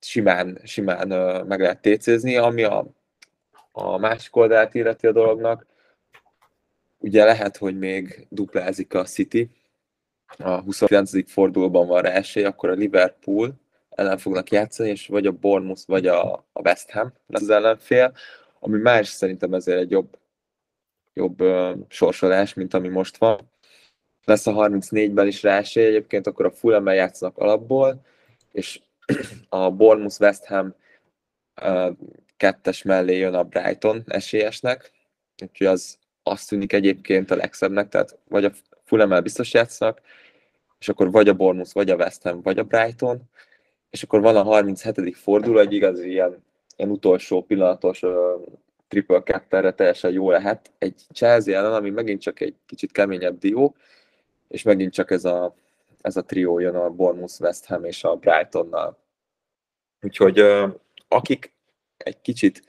simán, 0.00 0.60
simán 0.64 1.08
meg 1.46 1.60
lehet 1.60 1.80
técézni, 1.80 2.36
ami 2.36 2.62
a, 2.62 2.86
a 3.72 3.98
másik 3.98 4.36
oldalát 4.36 4.74
illeti 4.74 5.06
a 5.06 5.12
dolognak. 5.12 5.66
Ugye 6.98 7.24
lehet, 7.24 7.56
hogy 7.56 7.78
még 7.78 8.26
duplázik 8.30 8.94
a 8.94 9.04
City, 9.04 9.50
a 10.38 10.60
29. 10.60 11.30
fordulóban 11.30 11.86
van 11.86 12.02
rá 12.02 12.10
esély, 12.10 12.44
akkor 12.44 12.68
a 12.68 12.72
Liverpool 12.72 13.54
ellen 13.90 14.18
fognak 14.18 14.50
játszani, 14.50 14.88
és 14.88 15.06
vagy 15.06 15.26
a 15.26 15.32
Bournemouth, 15.32 15.82
vagy 15.86 16.06
a, 16.06 16.32
a 16.32 16.60
West 16.60 16.90
Ham 16.90 17.12
lesz 17.26 17.42
az 17.42 17.50
ellenfél, 17.50 18.12
ami 18.60 18.78
más 18.78 19.08
szerintem 19.08 19.54
ezért 19.54 19.78
egy 19.78 19.90
jobb, 19.90 20.18
jobb 21.14 21.40
uh, 21.40 21.78
sorsolás, 21.88 22.54
mint 22.54 22.74
ami 22.74 22.88
most 22.88 23.16
van. 23.16 23.50
Lesz 24.24 24.46
a 24.46 24.52
34-ben 24.52 25.26
is 25.26 25.42
rá 25.42 25.56
esély, 25.58 25.86
egyébként 25.86 26.26
akkor 26.26 26.46
a 26.46 26.50
fulham 26.50 26.86
játszanak 26.86 27.38
alapból, 27.38 28.04
és 28.52 28.80
a 29.48 29.70
Bournemouth 29.70 30.20
West 30.20 30.44
Ham 30.44 30.74
kettes 32.36 32.82
mellé 32.82 33.16
jön 33.16 33.34
a 33.34 33.44
Brighton 33.44 34.02
esélyesnek, 34.06 34.92
úgyhogy 35.42 35.66
az 35.66 35.98
azt 36.22 36.48
tűnik 36.48 36.72
egyébként 36.72 37.30
a 37.30 37.36
legszebbnek, 37.36 37.88
tehát 37.88 38.18
vagy 38.28 38.44
a 38.44 38.52
fulham 38.84 39.22
biztos 39.22 39.52
játszanak, 39.52 40.00
és 40.78 40.88
akkor 40.88 41.10
vagy 41.10 41.28
a 41.28 41.34
Bournemouth, 41.34 41.74
vagy 41.74 41.90
a 41.90 41.96
West 41.96 42.22
Ham, 42.22 42.42
vagy 42.42 42.58
a 42.58 42.64
Brighton, 42.64 43.22
és 43.90 44.02
akkor 44.02 44.20
van 44.20 44.36
a 44.36 44.42
37. 44.42 45.16
forduló, 45.16 45.58
egy 45.58 45.72
igaz 45.72 46.00
ilyen, 46.00 46.44
ilyen 46.76 46.90
utolsó 46.90 47.42
pillanatos 47.42 48.02
uh, 48.02 48.12
triple 48.88 49.22
capterre 49.22 49.72
teljesen 49.72 50.12
jó 50.12 50.30
lehet. 50.30 50.70
Egy 50.78 51.02
Chelsea 51.12 51.56
ellen, 51.56 51.72
ami 51.72 51.90
megint 51.90 52.20
csak 52.20 52.40
egy 52.40 52.54
kicsit 52.66 52.92
keményebb 52.92 53.38
dió, 53.38 53.74
és 54.48 54.62
megint 54.62 54.92
csak 54.92 55.10
ez 55.10 55.24
a 55.24 55.54
ez 56.06 56.16
a 56.16 56.24
trió 56.24 56.58
jön 56.58 56.74
a 56.74 56.90
Bournemouth, 56.90 57.40
West 57.40 57.66
Ham 57.66 57.84
és 57.84 58.04
a 58.04 58.16
Brightonnal. 58.16 58.98
Úgyhogy 60.00 60.44
akik 61.08 61.54
egy 61.96 62.20
kicsit 62.20 62.62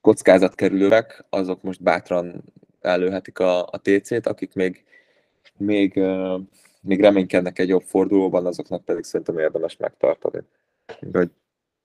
kockázatkerülőek, 0.00 1.24
azok 1.28 1.62
most 1.62 1.82
bátran 1.82 2.44
előhetik 2.80 3.38
a, 3.38 3.62
a 3.62 3.80
TC-t, 3.82 4.26
akik 4.26 4.54
még, 4.54 4.84
még, 5.56 6.00
még 6.80 7.00
reménykednek 7.00 7.58
egy 7.58 7.68
jobb 7.68 7.82
fordulóban, 7.82 8.46
azoknak 8.46 8.84
pedig 8.84 9.04
szerintem 9.04 9.38
érdemes 9.38 9.76
megtartani. 9.76 10.40
Úgyhogy, 11.00 11.30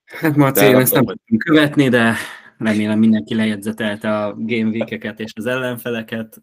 hát 0.05 0.35
Marci, 0.35 0.65
én 0.65 0.75
ezt 0.75 0.93
nem 0.93 1.03
tudom 1.03 1.37
követni, 1.37 1.89
de 1.89 2.15
remélem 2.63 2.99
mindenki 2.99 3.35
lejegyzetelte 3.35 4.17
a 4.17 4.33
game 4.37 4.69
week 4.69 5.19
és 5.19 5.31
az 5.35 5.45
ellenfeleket. 5.45 6.41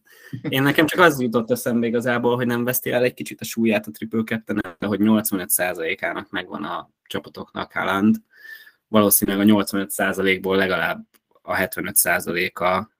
Én 0.49 0.63
nekem 0.63 0.87
csak 0.87 1.01
az 1.01 1.21
jutott 1.21 1.51
eszembe 1.51 1.87
igazából, 1.87 2.37
hogy 2.37 2.47
nem 2.47 2.65
veszti 2.65 2.91
el 2.91 3.03
egy 3.03 3.15
kicsit 3.15 3.41
a 3.41 3.45
súlyát 3.45 3.87
a 3.87 3.91
triple 3.91 4.23
captain 4.23 4.61
hogy 4.79 4.99
85%-ának 5.03 6.31
megvan 6.31 6.65
a 6.65 6.91
csapatoknak 7.05 7.73
Haaland. 7.73 8.17
Valószínűleg 8.89 9.49
a 9.49 9.63
85%-ból 9.63 10.57
legalább 10.57 11.07
a 11.43 11.55
75%-a 11.57 12.97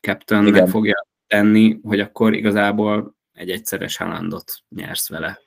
captain 0.00 0.42
meg 0.42 0.68
fogja 0.68 1.06
tenni, 1.26 1.78
hogy 1.82 2.00
akkor 2.00 2.34
igazából 2.34 3.16
egy 3.32 3.50
egyszeres 3.50 3.96
Haalandot 3.96 4.52
nyersz 4.68 5.08
vele 5.08 5.40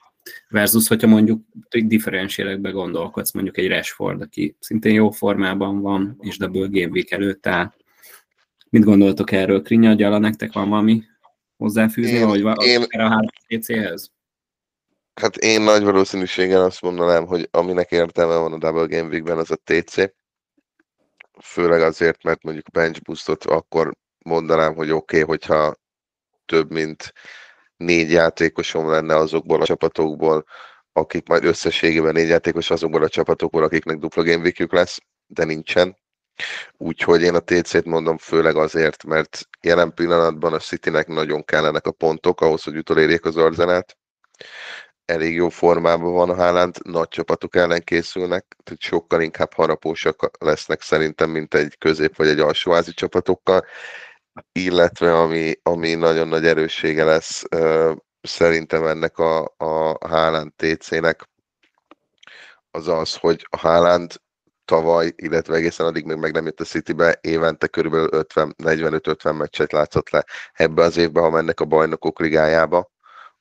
versus, 0.50 0.88
hogyha 0.88 1.08
mondjuk 1.08 1.42
differenciálekbe 1.70 2.70
gondolkodsz, 2.70 3.32
mondjuk 3.32 3.58
egy 3.58 3.68
Rashford, 3.68 4.22
aki 4.22 4.56
szintén 4.60 4.94
jó 4.94 5.10
formában 5.10 5.82
van, 5.82 6.18
és 6.20 6.38
double 6.38 6.68
game 6.68 6.92
week 6.92 7.12
előtt 7.12 7.48
áll. 7.48 7.74
Mit 8.70 8.84
gondoltok 8.84 9.32
erről, 9.32 9.62
Krinya, 9.62 9.94
Gyala, 9.94 10.18
nektek 10.18 10.54
van 10.54 10.70
valami 10.70 11.04
hozzáfűzni, 11.58 12.18
én, 12.18 12.28
vagy 12.28 12.42
van 12.42 12.56
én, 12.60 12.82
a 12.82 13.02
három 13.02 13.30
PC-hez? 13.48 14.12
Hát 15.14 15.36
én 15.36 15.62
nagy 15.62 15.84
valószínűséggel 15.84 16.64
azt 16.64 16.82
mondanám, 16.82 17.26
hogy 17.26 17.48
aminek 17.52 17.92
értelme 17.92 18.36
van 18.36 18.54
a 18.54 18.58
Double 18.58 18.98
Game 18.98 19.10
Week-ben, 19.10 19.38
az 19.38 19.52
a 19.52 19.60
TC. 19.64 19.96
Főleg 21.44 21.82
azért, 21.82 22.24
mert 22.24 22.44
mondjuk 22.44 22.72
bench 22.72 23.02
boostot 23.02 23.44
akkor 23.44 23.92
mondanám, 24.26 24.76
hogy 24.76 24.92
oké, 24.92 25.22
okay, 25.22 25.28
hogyha 25.28 25.76
több 26.46 26.72
mint 26.72 27.14
négy 27.82 28.12
játékosom 28.12 28.90
lenne 28.90 29.16
azokból 29.16 29.62
a 29.62 29.66
csapatokból, 29.66 30.46
akik 30.94 31.28
majd 31.28 31.44
összességében 31.44 32.14
négy 32.14 32.28
játékos 32.28 32.70
azokból 32.70 33.04
a 33.04 33.10
csapatokból, 33.10 33.64
akiknek 33.64 33.98
dupla 33.98 34.24
game 34.24 34.52
lesz, 34.70 35.00
de 35.28 35.44
nincsen. 35.44 35.98
Úgyhogy 36.78 37.22
én 37.22 37.36
a 37.36 37.40
TC-t 37.40 37.86
mondom 37.86 38.18
főleg 38.18 38.56
azért, 38.56 39.04
mert 39.04 39.48
jelen 39.62 39.94
pillanatban 39.94 40.54
a 40.54 40.60
Citynek 40.60 41.08
nagyon 41.08 41.44
kellenek 41.44 41.86
a 41.86 41.92
pontok 41.92 42.42
ahhoz, 42.42 42.64
hogy 42.64 42.78
utolérjék 42.78 43.26
az 43.26 43.38
arzenát. 43.38 43.98
Elég 45.06 45.34
jó 45.34 45.50
formában 45.50 46.14
van 46.14 46.30
a 46.30 46.36
Haaland, 46.36 46.76
nagy 46.84 47.08
csapatok 47.08 47.56
ellen 47.56 47.84
készülnek, 47.84 48.46
tehát 48.64 48.82
sokkal 48.82 49.22
inkább 49.22 49.54
harapósak 49.54 50.32
lesznek 50.40 50.82
szerintem, 50.82 51.30
mint 51.30 51.54
egy 51.54 51.78
közép 51.78 52.16
vagy 52.16 52.28
egy 52.28 52.40
alsóházi 52.40 52.94
csapatokkal, 52.94 53.66
illetve 54.52 55.18
ami, 55.18 55.54
ami 55.64 55.94
nagyon 55.94 56.28
nagy 56.28 56.46
erőssége 56.46 57.04
lesz 57.04 57.44
szerintem 58.22 58.86
ennek 58.86 59.18
a, 59.18 59.54
a 59.58 60.08
Haaland 60.08 60.52
TC-nek, 60.56 61.30
az 62.72 62.88
az, 62.88 63.16
hogy 63.16 63.48
a 63.50 63.58
Haaland 63.58 64.22
tavaly, 64.66 65.12
illetve 65.16 65.56
egészen 65.56 65.86
addig 65.86 66.06
még 66.06 66.18
meg 66.18 66.34
nem 66.34 66.46
jött 66.46 66.60
a 66.60 66.64
Citybe, 66.64 67.18
évente 67.22 67.68
kb. 67.68 67.94
45-50 67.94 69.38
meccset 69.38 69.72
látszott 69.72 70.10
le. 70.10 70.26
Ebbe 70.54 70.84
az 70.84 70.98
évben, 70.98 71.24
ha 71.24 71.30
mennek 71.30 71.60
a 71.60 71.66
bajnokok 71.66 72.20
ligájába, 72.20 72.92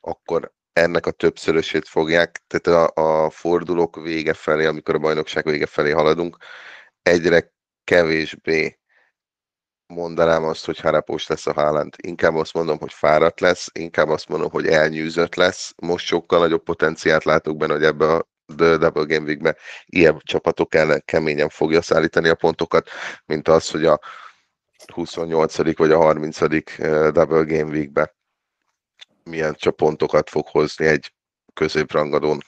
akkor 0.01 0.53
ennek 0.73 1.07
a 1.07 1.11
többszörösét 1.11 1.89
fogják, 1.89 2.43
tehát 2.47 2.95
a, 2.97 3.25
a 3.25 3.31
fordulók 3.31 3.97
vége 3.97 4.35
felé, 4.35 4.67
amikor 4.67 4.95
a 4.95 4.99
bajnokság 4.99 5.45
vége 5.45 5.67
felé 5.67 5.91
haladunk, 5.91 6.37
egyre 7.03 7.53
kevésbé 7.85 8.80
mondanám 9.91 10.45
azt, 10.45 10.65
hogy 10.67 10.79
harapós 10.79 11.27
lesz 11.27 11.47
a 11.47 11.53
Haaland. 11.53 11.95
Inkább 12.03 12.35
azt 12.35 12.55
mondom, 12.55 12.79
hogy 12.79 12.93
fáradt 12.93 13.41
lesz, 13.41 13.69
inkább 13.73 14.09
azt 14.09 14.29
mondom, 14.29 14.51
hogy 14.51 14.67
elnyűzött 14.67 15.35
lesz. 15.35 15.73
Most 15.77 16.07
sokkal 16.07 16.39
nagyobb 16.39 16.63
potenciált 16.63 17.25
látok 17.25 17.57
benne, 17.57 17.73
hogy 17.73 17.85
ebbe 17.85 18.13
a 18.13 18.29
The 18.57 18.77
Double 18.77 19.05
Game 19.05 19.27
Week-be 19.27 19.57
ilyen 19.87 20.21
csapatok 20.23 20.75
ellen 20.75 21.03
keményen 21.05 21.49
fogja 21.49 21.83
szállítani 21.83 22.29
a 22.29 22.35
pontokat, 22.35 22.89
mint 23.27 23.49
az, 23.49 23.71
hogy 23.71 23.85
a 23.85 24.01
28. 24.93 25.77
vagy 25.77 25.91
a 25.91 25.99
30. 25.99 26.39
Double 27.13 27.45
Game 27.45 27.71
Week-be 27.71 28.15
milyen 29.25 29.57
pontokat 29.77 30.31
fog 30.31 30.47
hozni 30.47 30.87
egy 30.87 31.13
középrangadón. 31.55 32.39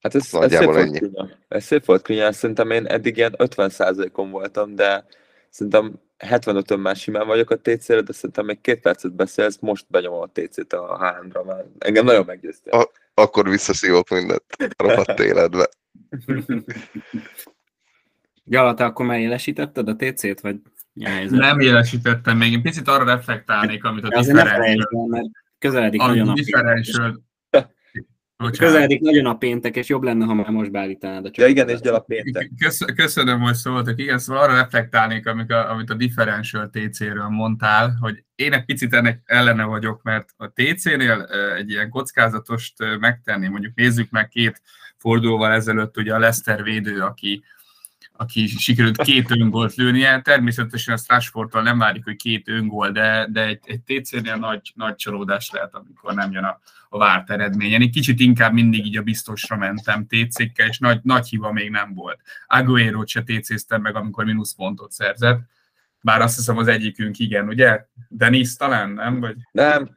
Hát 0.00 0.14
ez, 0.14 0.34
ez 0.34 0.54
szép 0.54 0.68
ennyi. 0.68 0.98
Volt, 1.12 1.38
ez 1.48 1.64
szép 1.64 1.84
volt 1.84 2.02
Krinyán, 2.02 2.32
szerintem 2.32 2.70
én 2.70 2.86
eddig 2.86 3.16
ilyen 3.16 3.34
50%-on 3.38 4.30
voltam, 4.30 4.74
de 4.74 5.06
szerintem 5.54 5.92
75-ön 6.18 6.80
már 6.80 6.96
simán 6.96 7.26
vagyok 7.26 7.50
a 7.50 7.56
TC-re, 7.56 8.00
de 8.00 8.12
szerintem 8.12 8.44
még 8.44 8.60
két 8.60 8.80
percet 8.80 9.14
beszélsz, 9.14 9.58
most 9.60 9.86
benyomom 9.88 10.20
a 10.20 10.30
TC-t 10.32 10.72
a 10.72 10.96
HM-ra, 10.96 11.44
mert 11.44 11.66
engem 11.78 12.04
nagyon 12.04 12.24
meggyőztél. 12.26 12.72
A, 12.72 12.90
akkor 13.14 13.48
visszaszívok 13.48 14.08
mindent 14.08 14.44
a 14.58 14.82
rohadt 14.82 15.20
életbe. 15.20 15.68
Jala, 18.44 18.74
te 18.74 18.84
akkor 18.84 19.06
már 19.06 19.18
élesítetted 19.18 19.88
a 19.88 19.96
TC-t, 19.96 20.40
vagy 20.40 20.56
jelzett? 20.92 21.38
Nem 21.38 21.60
élesítettem 21.60 22.36
még, 22.36 22.52
én 22.52 22.62
picit 22.62 22.88
arra 22.88 23.04
reflektálnék, 23.04 23.84
amit 23.84 24.04
a 24.04 24.08
differential... 24.08 25.30
Közeledik 25.58 26.00
nagyon 26.00 26.28
a 26.28 26.34
Bocsánat. 28.36 28.72
Közeledik 28.72 29.00
nagyon 29.00 29.26
a 29.26 29.36
péntek, 29.36 29.76
és 29.76 29.88
jobb 29.88 30.02
lenne, 30.02 30.24
ha 30.24 30.34
már 30.34 30.50
most 30.50 30.70
beállítanád 30.70 31.24
a 31.24 31.30
csapatot. 31.30 31.36
Ja 31.36 31.46
igen, 31.46 31.68
és 31.68 31.80
gyal 31.80 31.94
a 31.94 32.00
péntek. 32.00 32.50
Köszönöm, 32.94 33.40
hogy 33.40 33.54
szóltak. 33.54 34.00
Igen, 34.00 34.18
szóval 34.18 34.42
arra 34.42 34.54
reflektálnék, 34.54 35.26
amit 35.26 35.50
a, 35.50 35.70
amit 35.70 35.90
a 35.90 35.94
differential 35.94 36.70
TC-ről 36.70 37.28
mondtál, 37.28 37.96
hogy 38.00 38.24
én 38.34 38.52
egy 38.52 38.64
picit 38.64 38.94
ennek 38.94 39.20
ellene 39.24 39.64
vagyok, 39.64 40.02
mert 40.02 40.28
a 40.36 40.46
TC-nél 40.46 41.22
egy 41.56 41.70
ilyen 41.70 41.90
kockázatost 41.90 42.74
megtenni, 42.98 43.48
mondjuk 43.48 43.74
nézzük 43.74 44.10
meg 44.10 44.28
két 44.28 44.62
fordulóval 44.96 45.52
ezelőtt 45.52 45.96
ugye 45.96 46.14
a 46.14 46.18
Lester 46.18 46.62
védő, 46.62 47.00
aki 47.00 47.44
aki 48.16 48.46
sikerült 48.46 49.02
két 49.02 49.30
öngolt 49.30 49.74
lőnie. 49.74 50.20
Természetesen 50.20 50.94
a 50.94 50.96
Strasfordtól 50.96 51.62
nem 51.62 51.78
várjuk, 51.78 52.04
hogy 52.04 52.16
két 52.16 52.48
öngól, 52.48 52.90
de, 52.90 53.28
de 53.30 53.46
egy, 53.46 53.60
egy 53.64 53.80
TC-nél 53.80 54.36
nagy, 54.36 54.72
nagy 54.74 54.94
csalódás 54.94 55.50
lehet, 55.50 55.74
amikor 55.74 56.14
nem 56.14 56.32
jön 56.32 56.44
a, 56.44 56.60
a 56.88 56.98
várt 56.98 57.30
eredményen. 57.30 57.80
Én 57.80 57.90
kicsit 57.90 58.20
inkább 58.20 58.52
mindig 58.52 58.86
így 58.86 58.96
a 58.96 59.02
biztosra 59.02 59.56
mentem 59.56 60.06
TC-kkel, 60.06 60.68
és 60.68 60.78
nagy, 60.78 61.00
nagy 61.02 61.28
hiba 61.28 61.52
még 61.52 61.70
nem 61.70 61.94
volt. 61.94 62.20
Aguero-t 62.46 63.08
se 63.08 63.22
TC-ztem 63.22 63.82
meg, 63.82 63.96
amikor 63.96 64.24
mínuszpontot 64.24 64.92
szerzett. 64.92 65.40
Bár 66.00 66.20
azt 66.20 66.36
hiszem 66.36 66.58
az 66.58 66.66
egyikünk 66.66 67.18
igen, 67.18 67.48
ugye? 67.48 67.84
Denis 68.08 68.56
talán, 68.56 68.90
nem? 68.90 69.20
Vagy... 69.20 69.36
Nem, 69.50 69.94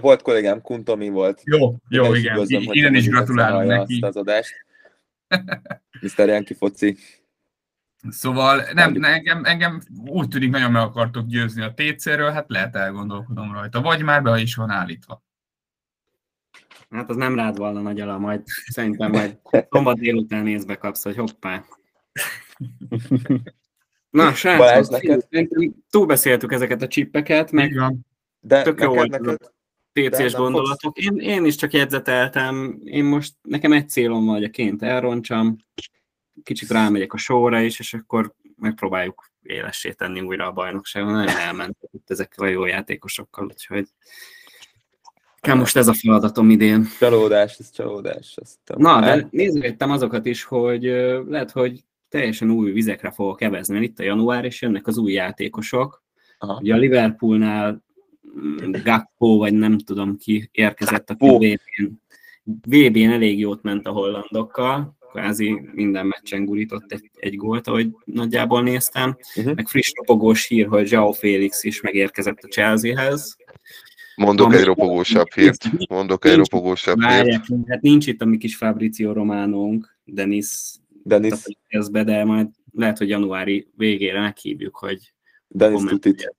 volt 0.00 0.22
kollégám, 0.22 0.60
Kuntomi 0.60 1.08
volt. 1.08 1.40
Jó, 1.44 1.76
jó, 1.88 2.14
igen. 2.14 2.44
Innen 2.48 2.94
is 2.94 3.08
gratulálok 3.08 3.64
neki. 3.64 3.98
az 4.00 4.16
adást. 4.16 4.54
Mr. 6.00 6.28
Yankee 6.28 6.56
foci. 6.56 6.96
Szóval 8.08 8.62
nem, 8.72 9.02
engem, 9.02 9.44
engem 9.44 9.80
úgy 10.06 10.28
tűnik, 10.28 10.50
nagyon 10.50 10.70
meg 10.70 10.82
akartok 10.82 11.26
győzni 11.26 11.62
a 11.62 11.74
TC-ről, 11.74 12.30
hát 12.30 12.48
lehet 12.48 12.76
elgondolkodom 12.76 13.52
rajta. 13.52 13.80
Vagy 13.80 14.02
már 14.02 14.22
be 14.22 14.40
is 14.40 14.54
van 14.54 14.70
állítva. 14.70 15.22
Hát 16.90 17.10
az 17.10 17.16
nem 17.16 17.34
rád 17.34 17.56
volna 17.56 17.80
nagy 17.80 18.00
ala, 18.00 18.18
majd 18.18 18.42
szerintem 18.46 19.10
majd 19.10 19.38
szombat 19.70 19.98
délután 19.98 20.42
nézve 20.42 20.76
kapsz, 20.76 21.02
hogy 21.02 21.16
hoppá. 21.16 21.64
Na, 24.10 24.34
srácok, 24.34 25.00
túlbeszéltük 25.90 26.52
ezeket 26.52 26.82
a 26.82 26.88
csippeket, 26.88 27.52
meg 27.52 27.82
de 28.40 28.62
tök 28.62 28.80
jó 28.80 28.94
volt 28.94 29.50
PC-s 29.92 30.32
gondolatok. 30.32 30.98
Én, 30.98 31.16
én 31.16 31.44
is 31.44 31.54
csak 31.54 31.72
jegyzeteltem, 31.72 32.80
én 32.84 33.04
most, 33.04 33.34
nekem 33.42 33.72
egy 33.72 33.88
célom 33.88 34.24
van, 34.24 34.34
hogy 34.34 34.44
a 34.44 34.50
ként 34.50 34.82
elroncsam, 34.82 35.56
kicsit 36.42 36.70
rámegyek 36.70 37.12
a 37.12 37.16
sorra 37.16 37.60
is, 37.60 37.78
és 37.78 37.94
akkor 37.94 38.34
megpróbáljuk 38.56 39.30
élessé 39.42 39.92
tenni 39.92 40.20
újra 40.20 40.46
a 40.46 40.52
bajnokságon. 40.52 41.12
Nagyon 41.12 41.36
elmentek 41.36 41.90
itt 41.92 42.10
ezekkel 42.10 42.46
a 42.46 42.48
jó 42.48 42.64
játékosokkal, 42.64 43.44
úgyhogy 43.44 43.88
kell 45.40 45.54
most 45.54 45.76
ez 45.76 45.88
a 45.88 45.92
feladatom 45.94 46.50
idén. 46.50 46.86
Csalódás, 46.98 47.56
ez 47.58 47.70
csalódás. 47.70 48.36
Ezt 48.42 48.58
Na, 48.76 49.00
de 49.00 49.28
nézgettem 49.30 49.90
azokat 49.90 50.26
is, 50.26 50.44
hogy 50.44 50.82
lehet, 51.28 51.50
hogy 51.50 51.84
teljesen 52.08 52.50
új 52.50 52.72
vizekre 52.72 53.10
fogok 53.10 53.36
kevezni, 53.36 53.74
mert 53.74 53.86
itt 53.86 53.98
a 53.98 54.02
január, 54.02 54.44
és 54.44 54.62
jönnek 54.62 54.86
az 54.86 54.98
új 54.98 55.12
játékosok. 55.12 56.02
Aha. 56.38 56.58
Ugye 56.60 56.74
a 56.74 56.76
Liverpoolnál 56.76 57.82
mm, 58.38 58.72
Gakpo, 58.84 59.36
vagy 59.36 59.52
nem 59.52 59.78
tudom 59.78 60.16
ki 60.16 60.48
érkezett, 60.52 61.10
aki 61.10 61.26
VB-n, 61.26 62.00
VB-n 62.44 63.10
elég 63.10 63.38
jót 63.38 63.62
ment 63.62 63.86
a 63.86 63.90
hollandokkal, 63.90 64.96
kvázi 65.12 65.68
minden 65.72 66.06
meccsen 66.06 66.44
gurított 66.44 66.92
egy, 66.92 67.10
egy 67.14 67.36
gólt, 67.36 67.66
ahogy 67.66 67.90
nagyjából 68.04 68.62
néztem. 68.62 69.16
Uh-huh. 69.36 69.54
Meg 69.54 69.68
friss 69.68 69.92
ropogós 69.94 70.46
hír, 70.46 70.66
hogy 70.66 70.90
João 70.90 71.12
Félix 71.12 71.64
is 71.64 71.80
megérkezett 71.80 72.38
a 72.42 72.48
Chelseahez. 72.48 73.36
Mondok 74.16 74.46
Ami 74.46 74.56
egy 74.56 74.64
ropogósabb 74.64 75.32
hírt. 75.34 75.88
Mondok 75.88 76.24
egy 76.24 76.36
ropogósabb 76.36 77.00
hírt. 77.00 77.46
Hát 77.66 77.80
nincs 77.80 78.06
itt 78.06 78.22
a 78.22 78.24
mi 78.24 78.36
kis 78.36 78.56
Fabrizio 78.56 79.12
Románónk, 79.12 79.96
Denis, 80.04 80.48
Denis. 81.02 81.32
Be, 81.90 82.04
de 82.04 82.24
majd 82.24 82.48
lehet, 82.72 82.98
hogy 82.98 83.08
januári 83.08 83.68
végére 83.76 84.20
meghívjuk, 84.20 84.76
hogy 84.76 85.12
Denis 85.48 85.82
Tutit 85.88 86.34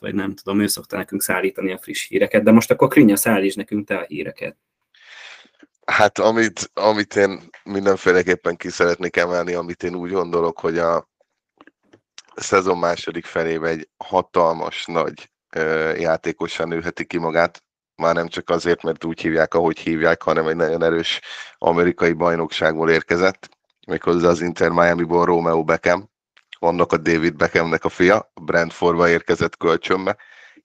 vagy 0.00 0.14
nem 0.14 0.34
tudom, 0.34 0.60
ő 0.60 0.66
szokta 0.66 0.96
nekünk 0.96 1.22
szállítani 1.22 1.72
a 1.72 1.78
friss 1.78 2.08
híreket, 2.08 2.42
de 2.42 2.50
most 2.50 2.70
akkor 2.70 2.88
Krinya 2.88 3.16
szállíts 3.16 3.56
nekünk 3.56 3.86
te 3.86 3.96
a 3.96 4.04
híreket. 4.08 4.56
Hát 5.90 6.18
amit, 6.18 6.70
amit 6.74 7.16
én 7.16 7.50
mindenféleképpen 7.64 8.56
ki 8.56 8.68
szeretnék 8.68 9.16
emelni, 9.16 9.54
amit 9.54 9.82
én 9.82 9.94
úgy 9.94 10.10
gondolok, 10.10 10.58
hogy 10.60 10.78
a 10.78 11.08
szezon 12.34 12.78
második 12.78 13.24
felében 13.24 13.70
egy 13.70 13.88
hatalmas 13.96 14.86
nagy 14.86 15.30
játékosan 15.96 16.68
nőheti 16.68 17.06
ki 17.06 17.18
magát, 17.18 17.62
már 17.94 18.14
nem 18.14 18.28
csak 18.28 18.50
azért, 18.50 18.82
mert 18.82 19.04
úgy 19.04 19.20
hívják, 19.20 19.54
ahogy 19.54 19.78
hívják, 19.78 20.22
hanem 20.22 20.46
egy 20.46 20.56
nagyon 20.56 20.82
erős 20.82 21.20
amerikai 21.58 22.12
bajnokságból 22.12 22.90
érkezett, 22.90 23.48
méghozzá 23.86 24.28
az 24.28 24.40
Inter 24.40 24.70
Miami-ból 24.70 25.24
Romeo 25.24 25.64
Beckham, 25.64 26.10
annak 26.58 26.92
a 26.92 26.96
David 26.96 27.36
Beckhamnek 27.36 27.84
a 27.84 27.88
fia, 27.88 28.32
Brentfordba 28.42 29.08
érkezett 29.08 29.56
kölcsönbe, 29.56 30.16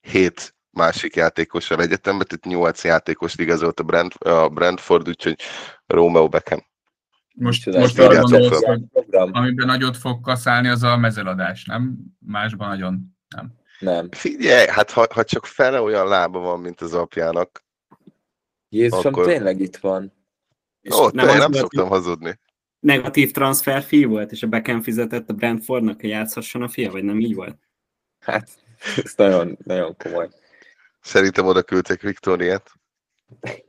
hét 0.01 0.55
másik 0.74 1.15
játékossal 1.15 1.82
egyetemben, 1.82 2.28
tehát 2.28 2.45
nyolc 2.45 2.84
játékos 2.84 3.36
igazolt 3.36 3.80
a, 3.80 3.84
Brent, 3.84 4.13
a 4.13 4.49
Brentford, 4.49 5.07
úgyhogy 5.07 5.39
Romeo 5.86 6.28
Beckham. 6.28 6.65
Most, 7.36 7.65
most 7.65 7.99
arra 7.99 8.21
gondolsz, 8.21 8.63
hogy 8.63 8.82
amiben 9.32 9.65
nagyot 9.65 9.97
fog 9.97 10.21
kaszálni, 10.21 10.67
az 10.67 10.84
a 10.84 10.97
mezeladás, 10.97 11.65
nem? 11.65 11.97
Másban 12.19 12.67
nagyon 12.67 13.17
nem. 13.36 13.53
Nem. 13.80 14.11
Figyelj, 14.11 14.67
hát 14.67 14.91
ha, 14.91 15.05
ha 15.13 15.24
csak 15.24 15.45
fele 15.45 15.82
olyan 15.82 16.07
lába 16.07 16.39
van, 16.39 16.59
mint 16.59 16.82
az 16.82 16.93
apjának. 16.93 17.63
Jézusom, 18.69 19.13
akkor... 19.13 19.26
tényleg 19.26 19.59
itt 19.59 19.78
van. 19.78 20.13
Ó, 20.95 21.09
nem, 21.09 21.28
te, 21.28 21.38
nem 21.38 21.51
szoktam 21.51 21.88
hazudni. 21.88 22.39
Negatív 22.80 23.32
transfer 23.32 23.82
fi 23.82 24.03
volt, 24.03 24.32
és 24.32 24.43
a 24.43 24.47
Beckham 24.47 24.82
fizetett 24.82 25.30
a 25.30 25.34
Brentfordnak, 25.34 26.01
hogy 26.01 26.09
játszhasson 26.09 26.61
a 26.61 26.67
fia, 26.67 26.91
vagy 26.91 27.03
nem 27.03 27.19
így 27.19 27.36
volt? 27.36 27.57
Hát, 28.19 28.49
ez 29.03 29.13
nagyon, 29.15 29.57
nagyon 29.63 29.95
komoly. 29.97 30.30
Szerintem 31.03 31.45
oda 31.45 31.63
küldték 31.63 32.01
Viktóriát. 32.01 32.71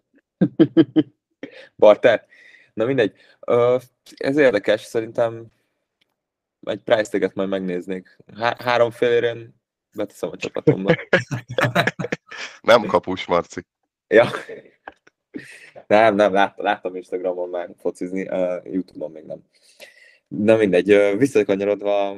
Barter? 1.76 2.26
Na 2.74 2.84
mindegy. 2.84 3.12
Ez 4.16 4.36
érdekes, 4.36 4.82
szerintem 4.82 5.46
egy 6.60 6.80
price 6.80 7.18
tag 7.18 7.30
majd 7.34 7.48
megnéznék. 7.48 8.18
Há- 8.36 8.60
három 8.60 8.90
félérén 8.90 9.54
beteszem 9.96 10.30
a 10.30 10.36
csapatomba. 10.36 10.94
Nem 12.62 12.86
kapus, 12.86 13.26
Marci. 13.26 13.66
ja. 14.06 14.28
Nem, 15.86 16.14
nem, 16.14 16.32
lát, 16.32 16.58
láttam 16.58 16.96
Instagramon 16.96 17.48
már 17.48 17.70
focizni, 17.78 18.28
uh, 18.28 18.64
Youtube-on 18.64 19.10
még 19.10 19.24
nem. 19.24 19.38
Na 20.28 20.56
mindegy, 20.56 20.92
uh, 20.92 21.18
visszakanyarodva, 21.18 22.12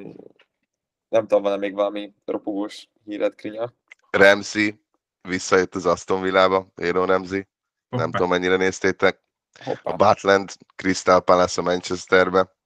nem 1.09 1.27
tudom, 1.27 1.43
van 1.43 1.59
még 1.59 1.75
valami 1.75 2.15
ropogós 2.25 2.89
híred, 3.05 3.35
Krinya? 3.35 3.73
Remzi 4.11 4.81
visszajött 5.27 5.75
az 5.75 5.87
Aston 5.87 6.23
Villába, 6.23 6.73
Éro 6.77 7.05
Remzi. 7.05 7.49
Nem 7.89 8.11
tudom, 8.11 8.29
mennyire 8.29 8.57
néztétek. 8.57 9.25
A 9.53 9.65
Hoppá. 9.65 9.95
Butland, 9.95 10.53
Crystal 10.77 11.21
Palace 11.21 11.61
a 11.61 11.65
Manchesterbe. 11.65 12.57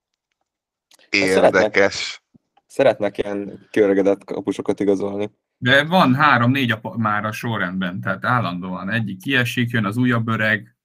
szeretnek. 1.11 1.63
Érdekes. 1.63 2.23
Szeretnek 2.67 3.19
ilyen 3.19 3.69
kiöregedett 3.71 4.25
kapusokat 4.25 4.81
igazolni. 4.81 5.31
De 5.57 5.85
van 5.85 6.15
három-négy 6.15 6.71
a, 6.71 6.97
már 6.97 7.25
a 7.25 7.33
sorrendben, 7.33 8.01
tehát 8.01 8.25
állandóan 8.25 8.91
egyik 8.91 9.23
kiesik, 9.23 9.71
jön 9.71 9.85
az 9.85 9.97
újabb 9.97 10.29
öreg, 10.29 10.77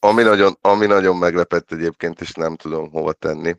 Ami 0.00 0.22
nagyon, 0.22 0.58
ami 0.60 0.86
nagyon 0.86 1.16
meglepett 1.16 1.72
egyébként, 1.72 2.20
és 2.20 2.32
nem 2.32 2.56
tudom 2.56 2.90
hova 2.90 3.12
tenni, 3.12 3.56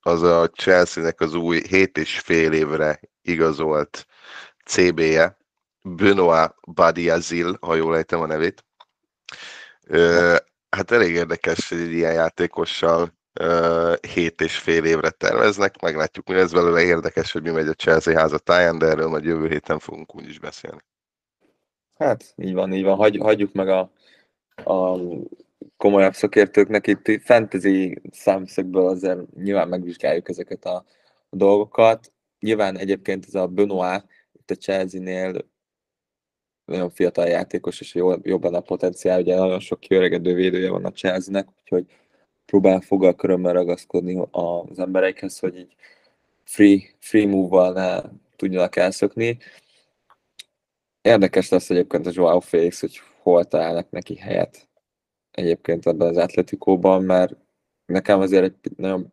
az 0.00 0.22
a 0.22 0.48
Chelsea-nek 0.48 1.20
az 1.20 1.34
új 1.34 1.62
7 1.68 1.98
és 1.98 2.18
fél 2.18 2.52
évre 2.52 3.00
igazolt 3.22 4.06
CB-je, 4.64 5.36
Benoit 5.86 6.54
Badiazil, 6.74 7.56
ha 7.60 7.74
jól 7.74 7.96
ejtem 7.96 8.20
a 8.20 8.26
nevét. 8.26 8.64
Ö, 9.86 10.36
hát 10.70 10.90
elég 10.90 11.14
érdekes, 11.14 11.68
hogy 11.68 11.78
egy 11.78 11.92
ilyen 11.92 12.12
játékossal 12.12 13.14
7 14.12 14.40
és 14.40 14.58
fél 14.58 14.84
évre 14.84 15.10
terveznek, 15.10 15.80
meglátjuk, 15.80 16.28
mi 16.28 16.34
lesz 16.34 16.52
belőle 16.52 16.82
érdekes, 16.82 17.32
hogy 17.32 17.42
mi 17.42 17.50
megy 17.50 17.68
a 17.68 17.72
Chelsea 17.72 18.18
háza 18.18 18.38
táján, 18.38 18.78
de 18.78 18.86
erről 18.86 19.08
majd 19.08 19.24
jövő 19.24 19.48
héten 19.48 19.78
fogunk 19.78 20.14
úgyis 20.14 20.38
beszélni. 20.38 20.80
Hát, 21.94 22.34
így 22.36 22.52
van, 22.52 22.72
így 22.72 22.84
van. 22.84 22.96
Hagy, 22.96 23.16
hagyjuk 23.16 23.52
meg 23.52 23.68
a, 23.68 23.90
a 24.64 24.98
komolyabb 25.76 26.14
szakértőknek 26.14 26.86
itt 26.86 27.22
fantasy 27.22 28.02
számszögből 28.12 28.86
azért 28.86 29.32
nyilván 29.34 29.68
megvizsgáljuk 29.68 30.28
ezeket 30.28 30.64
a 30.64 30.84
dolgokat. 31.30 32.12
Nyilván 32.40 32.76
egyébként 32.76 33.24
ez 33.26 33.34
a 33.34 33.46
Benoit 33.46 34.04
itt 34.32 34.50
a 34.50 34.54
Chelsea-nél 34.54 35.44
nagyon 36.66 36.90
fiatal 36.90 37.26
játékos, 37.26 37.80
és 37.80 37.94
jó, 37.94 38.12
jobban 38.22 38.54
a 38.54 38.60
potenciál, 38.60 39.20
ugye 39.20 39.36
nagyon 39.36 39.60
sok 39.60 39.80
kiöregedő 39.80 40.34
védője 40.34 40.70
van 40.70 40.84
a 40.84 40.92
Chelsea-nek, 40.92 41.48
úgyhogy 41.60 41.86
próbál 42.46 42.80
fogal 42.80 43.14
körömmel 43.14 43.52
ragaszkodni 43.52 44.22
az 44.30 44.78
emberekhez, 44.78 45.38
hogy 45.38 45.58
így 45.58 45.74
free, 46.44 46.80
free 46.98 47.26
move-val 47.26 47.72
ne 47.72 48.10
tudjanak 48.36 48.76
elszökni. 48.76 49.38
Érdekes 51.00 51.48
lesz 51.48 51.70
egyébként 51.70 52.06
a 52.06 52.10
Joao 52.12 52.40
Félix, 52.40 52.80
hogy 52.80 53.00
hol 53.22 53.44
találnak 53.44 53.90
neki 53.90 54.16
helyet 54.16 54.68
egyébként 55.30 55.86
ebben 55.86 56.08
az 56.08 56.16
atletikóban, 56.16 57.02
mert 57.02 57.36
nekem 57.86 58.20
azért 58.20 58.44
egy 58.44 58.72
nagyon 58.76 59.12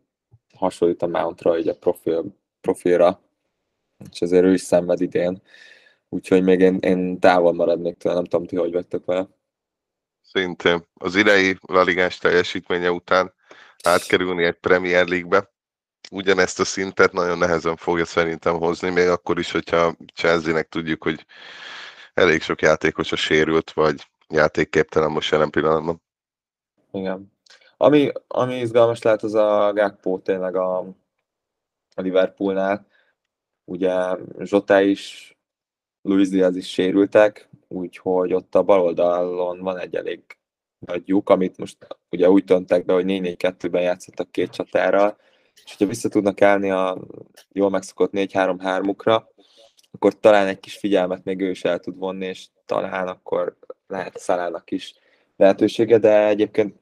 hasonlít 0.54 1.02
a 1.02 1.06
Mountra, 1.06 1.58
így 1.58 1.68
a 1.68 1.76
profil, 1.76 2.36
profilra, 2.60 3.20
és 4.10 4.22
azért 4.22 4.44
ő 4.44 4.52
is 4.52 4.60
szenved 4.60 5.00
idén, 5.00 5.42
úgyhogy 6.14 6.42
még 6.42 6.60
én, 6.60 6.78
én 6.80 7.18
távol 7.18 7.52
maradnék 7.52 7.96
tőle, 7.96 8.14
nem 8.14 8.24
tudom, 8.24 8.46
ti 8.46 8.56
hogy 8.56 8.72
vettek 8.72 9.04
vele. 9.04 9.28
Szintén 10.22 10.86
az 10.94 11.14
idei 11.14 11.58
laligás 11.60 12.18
teljesítménye 12.18 12.90
után 12.90 13.32
átkerülni 13.82 14.44
egy 14.44 14.58
Premier 14.58 15.06
League-be, 15.06 15.52
ugyanezt 16.10 16.60
a 16.60 16.64
szintet 16.64 17.12
nagyon 17.12 17.38
nehezen 17.38 17.76
fogja 17.76 18.04
szerintem 18.04 18.58
hozni, 18.58 18.90
még 18.90 19.08
akkor 19.08 19.38
is, 19.38 19.50
hogyha 19.50 19.96
Chelsea-nek 20.14 20.68
tudjuk, 20.68 21.02
hogy 21.02 21.26
elég 22.14 22.42
sok 22.42 22.62
játékos 22.62 23.12
a 23.12 23.16
sérült, 23.16 23.72
vagy 23.72 24.08
játékképtelen 24.28 25.10
most 25.10 25.30
jelen 25.30 25.50
pillanatban. 25.50 26.02
Igen. 26.92 27.32
Ami, 27.76 28.12
ami 28.26 28.58
izgalmas 28.58 29.02
lehet, 29.02 29.22
az 29.22 29.34
a 29.34 29.72
Gakpo 29.72 30.18
tényleg 30.18 30.56
a, 30.56 30.78
a 31.94 32.00
Liverpoolnál. 32.00 32.86
Ugye 33.64 33.94
Zsota 34.38 34.80
is, 34.80 35.34
Luis 36.06 36.28
Diaz 36.28 36.56
is 36.56 36.70
sérültek, 36.70 37.48
úgyhogy 37.68 38.32
ott 38.32 38.54
a 38.54 38.62
bal 38.62 38.80
oldalon 38.80 39.60
van 39.60 39.78
egy 39.78 39.94
elég 39.94 40.20
nagy 40.78 41.02
lyuk, 41.08 41.28
amit 41.28 41.56
most 41.56 41.76
ugye 42.10 42.30
úgy 42.30 42.44
döntek 42.44 42.84
be, 42.84 42.92
hogy 42.92 43.04
4-4-2-ben 43.06 43.82
játszottak 43.82 44.30
két 44.30 44.50
csatárral, 44.50 45.16
és 45.54 45.70
hogyha 45.70 45.86
vissza 45.86 46.08
tudnak 46.08 46.42
állni 46.42 46.70
a 46.70 46.98
jól 47.52 47.70
megszokott 47.70 48.10
4-3-3-ukra, 48.14 49.22
akkor 49.90 50.18
talán 50.18 50.46
egy 50.46 50.60
kis 50.60 50.76
figyelmet 50.76 51.24
még 51.24 51.40
ő 51.40 51.50
is 51.50 51.64
el 51.64 51.78
tud 51.78 51.96
vonni, 51.96 52.26
és 52.26 52.46
talán 52.64 53.08
akkor 53.08 53.56
lehet 53.86 54.18
Szalának 54.18 54.70
is 54.70 54.94
lehetősége, 55.36 55.98
de 55.98 56.26
egyébként 56.26 56.80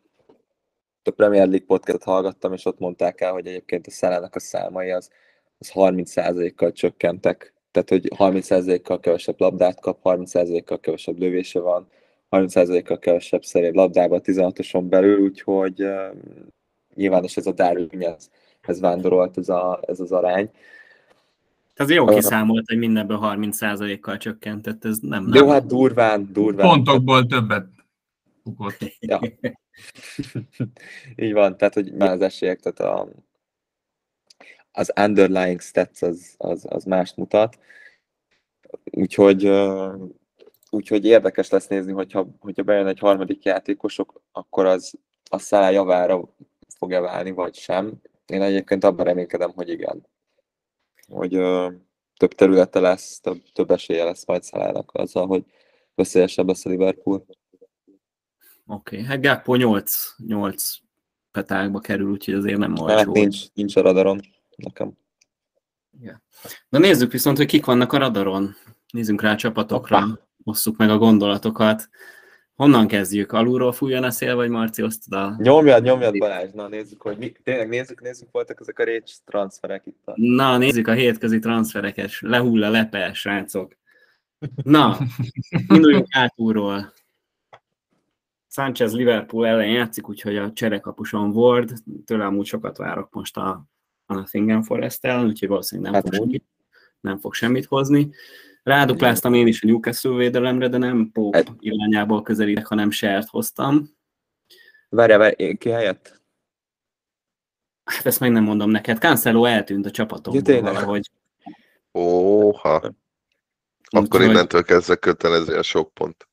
a 1.03 1.11
Premier 1.11 1.47
League 1.47 1.67
podcastot 1.67 2.03
hallgattam, 2.05 2.53
és 2.53 2.65
ott 2.65 2.79
mondták 2.79 3.21
el, 3.21 3.33
hogy 3.33 3.47
egyébként 3.47 3.87
a 3.87 3.91
Szalának 3.91 4.35
a 4.35 4.41
számai 4.41 4.91
az, 4.91 5.11
az 5.59 5.71
30%-kal 5.75 6.73
csökkentek. 6.73 7.55
Tehát, 7.73 7.89
hogy 7.89 8.09
30%-kal 8.17 9.01
kevesebb 9.01 9.41
labdát 9.41 9.81
kap, 9.81 9.99
30%-kal 10.05 10.81
kevesebb 10.81 11.19
lövése 11.19 11.61
van, 11.61 11.87
30%-kal 12.31 12.99
kevesebb 12.99 13.45
szerér 13.45 13.75
labdába 13.75 14.17
a 14.17 14.21
16-oson 14.21 14.89
belül, 14.89 15.21
úgyhogy 15.21 15.83
uh, 15.83 16.17
nyilván 16.95 17.25
is 17.25 17.37
ez 17.37 17.47
a 17.47 17.53
Darwin, 17.53 18.03
ez, 18.03 18.31
ez 18.61 18.81
vándorolt 18.81 19.39
ez, 19.39 19.49
a, 19.49 19.81
ez 19.87 20.01
az 20.01 20.13
arány. 20.13 20.51
Ez 21.75 21.91
jó 21.91 22.05
kiszámolt, 22.05 22.69
hogy 22.69 22.79
mindenből 22.79 23.19
30%-kal 23.23 24.17
csökkentett, 24.17 24.85
ez 24.85 24.99
nem... 24.99 25.31
Jó, 25.33 25.49
hát 25.49 25.67
durván, 25.67 26.29
durván. 26.33 26.69
pontokból 26.69 27.27
többet 27.27 27.67
bukott. 28.43 28.77
Ja. 29.01 29.21
Így 31.17 31.33
van, 31.33 31.57
tehát 31.57 31.75
hogy 31.75 31.93
már 31.93 32.11
az 32.11 32.21
esélyek, 32.21 32.61
tehát 32.61 32.95
a, 32.95 33.09
az 34.73 34.93
underlying 35.01 35.61
stats 35.61 36.03
az, 36.03 36.35
az, 36.39 36.67
az 36.69 36.85
mást 36.85 37.17
mutat. 37.17 37.59
Úgyhogy, 38.85 39.51
úgyhogy 40.71 41.05
érdekes 41.05 41.49
lesz 41.49 41.67
nézni, 41.67 41.93
hogyha, 41.93 42.27
hogyha 42.41 42.63
bejön 42.63 42.87
egy 42.87 42.99
harmadik 42.99 43.45
játékosok, 43.45 44.23
akkor 44.33 44.67
az 44.67 44.95
a 45.31 45.39
szállá 45.39 45.71
javára 45.71 46.35
fog-e 46.77 47.01
válni, 47.01 47.31
vagy 47.31 47.55
sem. 47.55 48.01
Én 48.27 48.43
egyébként 48.43 48.85
abban 48.85 49.05
reménykedem, 49.05 49.53
hogy 49.55 49.69
igen. 49.69 50.07
Hogy 51.09 51.37
uh, 51.37 51.73
több 52.17 52.33
területe 52.33 52.81
lesz, 52.81 53.21
több, 53.21 53.43
több 53.53 53.71
esélye 53.71 54.05
lesz 54.05 54.27
majd 54.27 54.43
Szalának 54.43 54.91
azzal, 54.93 55.27
hogy 55.27 55.45
veszélyesebb 55.95 56.47
lesz 56.47 56.67
a 56.67 56.69
Liverpool. 56.69 57.25
Oké, 58.67 58.97
okay. 58.97 59.03
hát 59.03 59.23
Gakpo 59.23 59.55
8, 59.55 60.15
8 60.27 60.75
petákba 61.31 61.79
kerül, 61.79 62.11
úgyhogy 62.11 62.35
azért 62.35 62.59
nem 62.59 62.77
Hát 62.77 62.81
olcsó. 62.81 63.13
nincs, 63.13 63.53
nincs 63.55 63.77
a 63.77 63.81
radaron 63.81 64.21
nekem. 64.57 64.93
Na 66.69 66.79
nézzük 66.79 67.13
viszont, 67.13 67.37
hogy 67.37 67.47
kik 67.47 67.65
vannak 67.65 67.93
a 67.93 67.99
radaron. 67.99 68.55
Nézzünk 68.93 69.21
rá 69.21 69.33
a 69.33 69.37
csapatokra, 69.37 70.01
Hoppá. 70.01 70.21
osszuk 70.45 70.77
meg 70.77 70.91
a 70.91 70.99
gondolatokat. 70.99 71.89
Honnan 72.55 72.87
kezdjük? 72.87 73.33
Alulról 73.33 73.73
fújjon 73.73 74.05
a 74.05 74.11
szél, 74.11 74.35
vagy 74.35 74.49
Marci 74.49 74.83
osztod 74.83 75.19
a... 75.19 75.35
Nyomjad, 75.39 75.83
nyomjad 75.83 76.19
Balázs, 76.19 76.51
na 76.53 76.69
nézzük, 76.69 77.03
hogy 77.03 77.19
mi, 77.19 77.33
tényleg 77.43 77.69
nézzük, 77.69 78.01
nézzük, 78.01 78.29
voltak 78.31 78.61
ezek 78.61 78.79
a 78.79 78.85
récs 78.85 79.13
transferek 79.25 79.87
itt. 79.87 80.03
A... 80.05 80.13
Na, 80.17 80.57
nézzük 80.57 80.89
a 80.89 80.93
hétközi 80.93 81.39
transfereket. 81.39 82.11
Lehull 82.21 82.65
a 82.65 82.71
lepe, 82.71 83.13
srácok. 83.13 83.77
Na, 84.63 84.99
induljunk 85.69 86.07
hátulról. 86.11 86.93
Sanchez 88.49 88.95
Liverpool 88.95 89.47
ellen 89.47 89.69
játszik, 89.69 90.09
úgyhogy 90.09 90.37
a 90.37 90.53
cserekapuson 90.53 91.31
Ward, 91.31 91.73
tőle 92.05 92.25
amúgy 92.25 92.47
sokat 92.47 92.77
várok 92.77 93.09
most 93.11 93.37
a, 93.37 93.65
a 94.13 94.19
Nottingham 94.19 94.63
forest 94.63 95.07
úgyhogy 95.07 95.49
valószínűleg 95.49 95.93
nem, 95.93 96.03
Hát 96.03 96.15
fog 96.15 96.21
úgy. 96.21 96.27
semmit, 96.31 96.45
nem 97.01 97.19
fog 97.19 97.35
semmit 97.35 97.65
hozni. 97.65 98.11
Rádupláztam 98.63 99.35
én 99.35 99.47
is 99.47 99.63
a 99.63 99.67
Newcastle 99.67 100.17
védelemre, 100.17 100.69
de 100.69 100.79
nem 100.79 101.11
Pope 101.13 101.37
Hát- 101.37 101.53
irányából 101.59 102.23
közelítek, 102.23 102.67
hanem 102.67 102.91
Sert 102.91 103.29
hoztam. 103.29 103.89
Várjál, 104.89 105.19
várjál, 105.19 105.57
ki 105.57 105.69
helyett? 105.69 106.21
Hát 107.85 108.07
ezt 108.07 108.21
meg 108.21 108.31
nem 108.31 108.45
mondom 108.45 108.71
neked. 108.71 108.99
Cancelo 108.99 109.45
eltűnt 109.45 109.87
a 109.87 109.91
csapatomból 109.91 110.43
Ja, 110.47 110.55
tényleg? 110.55 110.73
valahogy. 110.75 111.11
Óha. 111.99 112.75
Akkor 112.75 114.03
Úgyhogy- 114.03 114.23
innentől 114.31 114.63
kezdve 114.63 114.97
kötelező 114.97 115.57
a 115.57 115.63
sok 115.63 115.95
pont. 115.95 116.29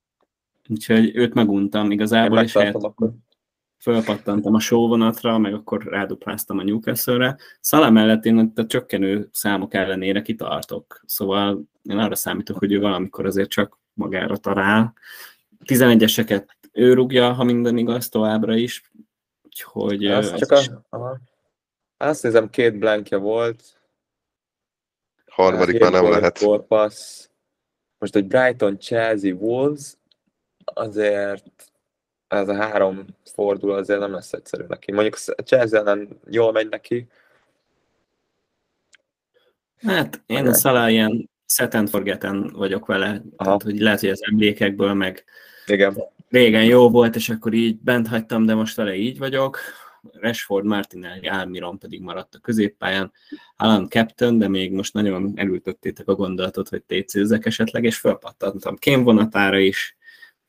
Úgyhogy 0.68 1.16
őt 1.16 1.34
meguntam 1.34 1.92
igazából, 1.92 2.44
és 2.44 2.56
akkor. 2.56 3.12
Fölpattantam 3.80 4.54
a 4.54 4.60
showvonatra, 4.60 5.38
meg 5.38 5.54
akkor 5.54 5.84
rádupláztam 5.84 6.58
a 6.58 6.64
Newcastle-re. 6.64 7.38
Szala 7.60 7.90
mellett 7.90 8.26
én 8.26 8.52
a 8.56 8.66
csökkenő 8.66 9.30
számok 9.32 9.74
ellenére 9.74 10.22
kitartok. 10.22 11.02
Szóval 11.06 11.62
én 11.84 11.98
arra 11.98 12.16
számítok, 12.16 12.58
hogy 12.58 12.72
ő 12.72 12.80
valamikor 12.80 13.26
azért 13.26 13.50
csak 13.50 13.80
magára 13.94 14.38
talál. 14.38 14.94
11-eseket 15.66 16.48
ő 16.72 16.94
rúgja, 16.94 17.34
ha 17.34 17.44
minden 17.44 17.78
igaz, 17.78 18.10
továbbra 18.10 18.56
is. 18.56 18.92
Úgyhogy... 19.44 20.06
Azt, 20.06 20.36
csak 20.36 20.52
a, 20.52 20.86
aha. 20.90 21.20
azt 21.98 22.24
nézem, 22.24 22.50
két 22.50 22.78
blankja 22.78 23.18
volt. 23.18 23.64
Harmadik 25.26 25.80
már 25.80 25.92
nem 25.92 26.10
lehet. 26.10 26.40
Korpasz. 26.40 27.30
Most, 27.98 28.14
hogy 28.14 28.28
Brighton, 28.28 28.80
Chelsea, 28.80 29.34
Wolves, 29.34 29.98
azért 30.64 31.72
ez 32.30 32.50
a 32.50 32.56
három 32.56 33.06
fordul 33.34 33.72
azért 33.72 34.00
nem 34.00 34.12
lesz 34.12 34.34
egyszerű 34.34 34.64
neki. 34.68 34.92
Mondjuk 34.92 35.18
a 35.36 35.42
Chelsea 35.42 35.80
ellen 35.80 36.08
jól 36.30 36.52
megy 36.52 36.70
neki. 36.70 37.08
Hát 39.78 40.22
én 40.26 40.48
a 40.48 40.54
Szalá 40.54 40.90
ilyen 40.90 41.30
set 41.46 41.74
and 41.74 41.90
forgeten 41.90 42.50
vagyok 42.54 42.86
vele, 42.86 43.22
tehát, 43.38 43.64
hogy 43.64 43.80
lehet, 43.80 44.00
hogy 44.00 44.10
az 44.10 44.24
emlékekből 44.24 44.94
meg 44.94 45.24
Igen. 45.66 46.04
régen 46.30 46.66
jó 46.66 46.90
volt, 46.90 47.16
és 47.16 47.30
akkor 47.30 47.54
így 47.54 47.80
bent 47.80 48.08
hagytam, 48.08 48.46
de 48.46 48.54
most 48.54 48.76
vele 48.76 48.96
így 48.96 49.18
vagyok. 49.18 49.60
Rashford, 50.12 50.66
Martinelli, 50.66 51.28
Almiron 51.28 51.78
pedig 51.78 52.02
maradt 52.02 52.36
a 52.36 52.40
középpályán. 52.40 53.12
Alan 53.58 53.90
Captain, 53.90 54.38
de 54.38 54.48
még 54.48 54.72
most 54.72 54.94
nagyon 54.94 55.34
elültöttétek 55.36 56.08
a 56.08 56.16
gondolatot, 56.16 56.70
hogy 56.70 56.84
técézzek 56.84 57.46
esetleg, 57.46 57.84
és 57.84 57.98
felpattantam 57.98 58.76
Kém 58.76 59.04
vonatára 59.04 59.58
is, 59.58 59.98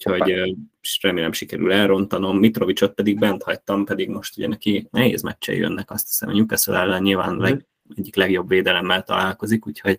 úgyhogy 0.07 0.57
remélem 1.01 1.33
sikerül 1.33 1.73
elrontanom. 1.73 2.39
Mitrovicsot 2.39 2.95
pedig 2.95 3.19
bent 3.19 3.43
hagytam, 3.43 3.85
pedig 3.85 4.09
most 4.09 4.37
ugye 4.37 4.49
neki 4.49 4.89
nehéz 4.91 5.23
meccsei 5.23 5.57
jönnek, 5.57 5.91
azt 5.91 6.07
hiszem, 6.07 6.29
a 6.29 6.33
Newcastle 6.33 6.79
ellen 6.79 7.03
nyilván 7.03 7.35
mm. 7.35 7.41
leg, 7.41 7.67
egyik 7.97 8.17
legjobb 8.17 8.49
védelemmel 8.49 9.03
találkozik, 9.03 9.67
úgyhogy 9.67 9.99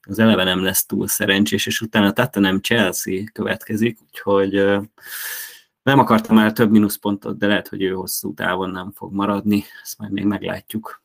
az 0.00 0.18
eleve 0.18 0.44
nem 0.44 0.62
lesz 0.62 0.86
túl 0.86 1.08
szerencsés, 1.08 1.66
és 1.66 1.80
utána 1.80 2.12
Tottenham 2.12 2.60
Chelsea 2.60 3.22
következik, 3.32 3.98
úgyhogy 4.02 4.52
nem 5.82 5.98
akartam 5.98 6.36
már 6.36 6.52
több 6.52 6.70
mínuszpontot, 6.70 7.38
de 7.38 7.46
lehet, 7.46 7.68
hogy 7.68 7.82
ő 7.82 7.90
hosszú 7.92 8.34
távon 8.34 8.70
nem 8.70 8.92
fog 8.92 9.12
maradni, 9.12 9.64
ezt 9.82 9.98
majd 9.98 10.12
még 10.12 10.24
meglátjuk. 10.24 11.02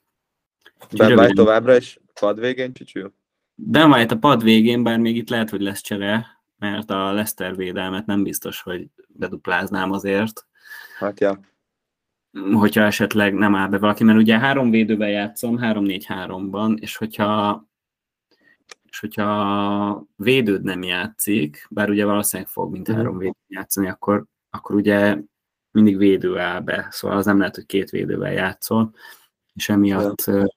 White 0.98 1.34
továbbra 1.34 1.76
is 1.76 2.00
pad 2.20 2.40
végén 2.40 2.74
csücsül? 2.74 3.14
Ben 3.56 3.92
White 3.92 4.16
a 4.16 4.18
pad 4.18 4.44
végén, 4.44 4.84
bár 4.84 5.00
még 5.00 5.16
itt 5.16 5.30
lehet, 5.30 5.50
hogy 5.50 5.62
lesz 5.62 5.82
csere, 5.82 6.35
mert 6.72 6.90
a 6.90 7.12
Leszter 7.12 7.56
védelmet 7.56 8.06
nem 8.06 8.24
biztos, 8.24 8.62
hogy 8.62 8.88
bedupláznám 9.08 9.92
azért. 9.92 10.46
Hát 11.00 11.20
ja. 11.20 11.40
Hogyha 12.54 12.82
esetleg 12.82 13.34
nem 13.34 13.56
áll 13.56 13.68
be 13.68 13.78
valaki, 13.78 14.04
mert 14.04 14.18
ugye 14.18 14.40
három 14.40 14.70
védőben 14.70 15.10
játszom, 15.10 15.58
3-4-3-ban, 15.62 16.80
és 16.80 16.96
hogyha 16.96 17.64
és 18.90 19.00
hogyha 19.02 20.08
védőd 20.16 20.64
nem 20.64 20.84
játszik, 20.84 21.68
bár 21.70 21.90
ugye 21.90 22.06
valószínűleg 22.06 22.52
fog 22.52 22.72
mint 22.72 22.88
mhm. 22.88 22.98
három 22.98 23.18
védőt 23.18 23.38
játszani, 23.48 23.88
akkor, 23.88 24.26
akkor 24.50 24.76
ugye 24.76 25.18
mindig 25.72 25.98
védő 25.98 26.38
áll 26.38 26.60
be, 26.60 26.88
szóval 26.90 27.18
az 27.18 27.26
nem 27.26 27.38
lehet, 27.38 27.56
hogy 27.56 27.66
két 27.66 27.90
védővel 27.90 28.32
játszol, 28.32 28.94
és 29.54 29.70
emiatt 29.70 30.26
ja 30.26 30.48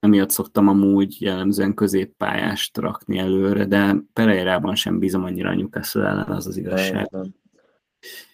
emiatt 0.00 0.30
szoktam 0.30 0.68
amúgy 0.68 1.22
jellemzően 1.22 1.74
középpályást 1.74 2.76
rakni 2.76 3.18
előre, 3.18 3.64
de 3.64 3.96
Pereirában 4.12 4.74
sem 4.74 4.98
bízom 4.98 5.24
annyira 5.24 5.50
a 5.50 5.54
Newcastle 5.54 6.06
ellen, 6.06 6.30
az 6.30 6.46
az 6.46 6.56
igazság. 6.56 7.10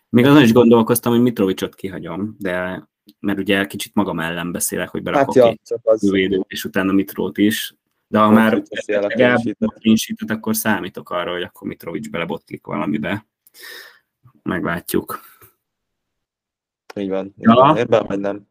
Még 0.08 0.26
azon 0.26 0.42
is 0.42 0.52
gondolkoztam, 0.52 1.12
hogy 1.12 1.22
Mitrovicsot 1.22 1.74
kihagyom, 1.74 2.36
de 2.38 2.88
mert 3.20 3.38
ugye 3.38 3.66
kicsit 3.66 3.94
magam 3.94 4.20
ellen 4.20 4.52
beszélek, 4.52 4.88
hogy 4.88 5.02
berakok 5.02 5.36
hát 5.36 5.58
ja, 5.92 6.10
védőt, 6.10 6.44
és 6.48 6.64
utána 6.64 6.92
Mitrót 6.92 7.38
is, 7.38 7.74
de 8.06 8.18
ha 8.18 8.30
már 8.30 8.62
clean 8.62 9.96
akkor 10.26 10.56
számítok 10.56 11.10
arra, 11.10 11.32
hogy 11.32 11.42
akkor 11.42 11.68
Mitrovics 11.68 12.10
belebotlik 12.10 12.66
valamibe. 12.66 13.26
Meglátjuk. 14.42 15.20
Így 16.96 17.08
van. 17.08 17.34
Ja. 17.38 17.76
Ebben 17.76 18.06
vagy 18.06 18.18
nem. 18.18 18.46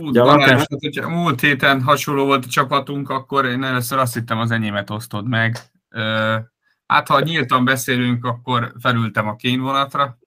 Fú, 0.00 0.12
Balázs, 0.12 0.50
hát, 0.50 0.66
hogyha 0.68 1.08
múlt 1.08 1.40
héten 1.40 1.82
hasonló 1.82 2.24
volt 2.24 2.44
a 2.44 2.48
csapatunk, 2.48 3.10
akkor 3.10 3.44
én 3.44 3.62
először 3.62 3.98
azt 3.98 4.14
hittem 4.14 4.38
az 4.38 4.50
enyémet 4.50 4.90
osztod 4.90 5.28
meg. 5.28 5.56
Hát, 6.86 7.08
ha 7.08 7.20
nyíltan 7.20 7.64
beszélünk, 7.64 8.24
akkor 8.24 8.72
felültem 8.80 9.28
a 9.28 9.36
kényvonatra. 9.36 10.18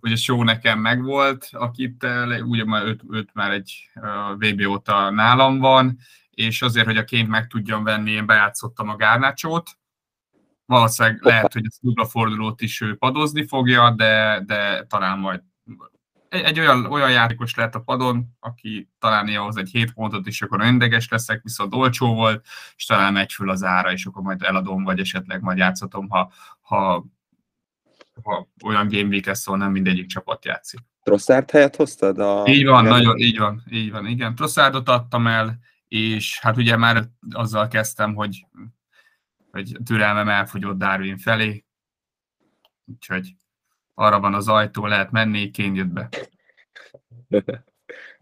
ugye 0.00 0.16
show 0.16 0.42
nekem 0.42 0.78
megvolt, 0.78 1.48
akit 1.52 2.06
ugye 2.40 2.64
már 2.64 2.84
őt, 2.84 3.00
őt 3.10 3.30
már 3.32 3.50
egy 3.50 3.90
VB 4.38 4.66
óta 4.66 5.10
nálam 5.10 5.58
van, 5.58 5.98
és 6.30 6.62
azért, 6.62 6.86
hogy 6.86 6.96
a 6.96 7.04
ként 7.04 7.28
meg 7.28 7.46
tudjam 7.46 7.84
venni, 7.84 8.10
én 8.10 8.26
bejátszottam 8.26 8.88
a 8.88 8.96
Gárnácsót. 8.96 9.70
Valószínűleg 10.66 11.22
lehet, 11.22 11.52
hogy 11.52 11.66
ezt 11.66 11.78
dupla 11.80 12.06
fordulót 12.06 12.60
is 12.60 12.80
ő 12.80 12.96
padozni 12.96 13.46
fogja, 13.46 13.90
de, 13.90 14.42
de 14.46 14.84
talán 14.86 15.18
majd 15.18 15.42
egy, 16.28 16.42
egy 16.42 16.58
olyan, 16.58 16.84
olyan 16.84 17.10
játékos 17.10 17.54
lehet 17.54 17.74
a 17.74 17.80
padon, 17.80 18.36
aki 18.40 18.90
talán 18.98 19.28
ahhoz 19.28 19.56
egy 19.56 19.70
7 19.70 19.92
pontot 19.92 20.26
is, 20.26 20.42
akkor 20.42 20.60
öndeges 20.60 21.08
leszek, 21.08 21.42
viszont 21.42 21.74
olcsó 21.74 22.14
volt, 22.14 22.46
és 22.76 22.84
talán 22.84 23.12
megy 23.12 23.32
föl 23.32 23.50
az 23.50 23.62
ára, 23.62 23.92
és 23.92 24.06
akkor 24.06 24.22
majd 24.22 24.42
eladom, 24.42 24.84
vagy 24.84 24.98
esetleg 25.00 25.40
majd 25.40 25.58
játszhatom, 25.58 26.08
ha, 26.08 26.32
ha, 26.60 27.04
ha 28.22 28.48
olyan 28.64 28.88
game 28.88 29.08
week 29.08 29.26
lesz, 29.26 29.40
szóval 29.40 29.60
nem 29.60 29.70
mindegyik 29.70 30.06
csapat 30.06 30.44
játszik. 30.44 30.80
Trosszárd 31.02 31.50
helyet 31.50 31.76
hoztad? 31.76 32.18
A... 32.18 32.44
Így 32.46 32.66
van, 32.66 32.84
igen. 32.84 32.96
nagyon, 32.96 33.18
így 33.18 33.38
van, 33.38 33.62
így 33.70 33.90
van, 33.90 34.06
igen. 34.06 34.34
Trosszárdot 34.34 34.88
adtam 34.88 35.26
el, 35.26 35.58
és 35.88 36.38
hát 36.40 36.56
ugye 36.56 36.76
már 36.76 37.04
azzal 37.30 37.68
kezdtem, 37.68 38.14
hogy, 38.14 38.46
hogy 39.50 39.76
türelmem 39.84 40.28
elfogyott 40.28 40.78
Darwin 40.78 41.18
felé, 41.18 41.64
úgyhogy 42.84 43.34
arra 43.98 44.20
van 44.20 44.34
az 44.34 44.48
ajtó, 44.48 44.86
lehet 44.86 45.10
menni, 45.10 45.50
kén 45.50 45.74
jött 45.74 45.86
be. 45.86 46.08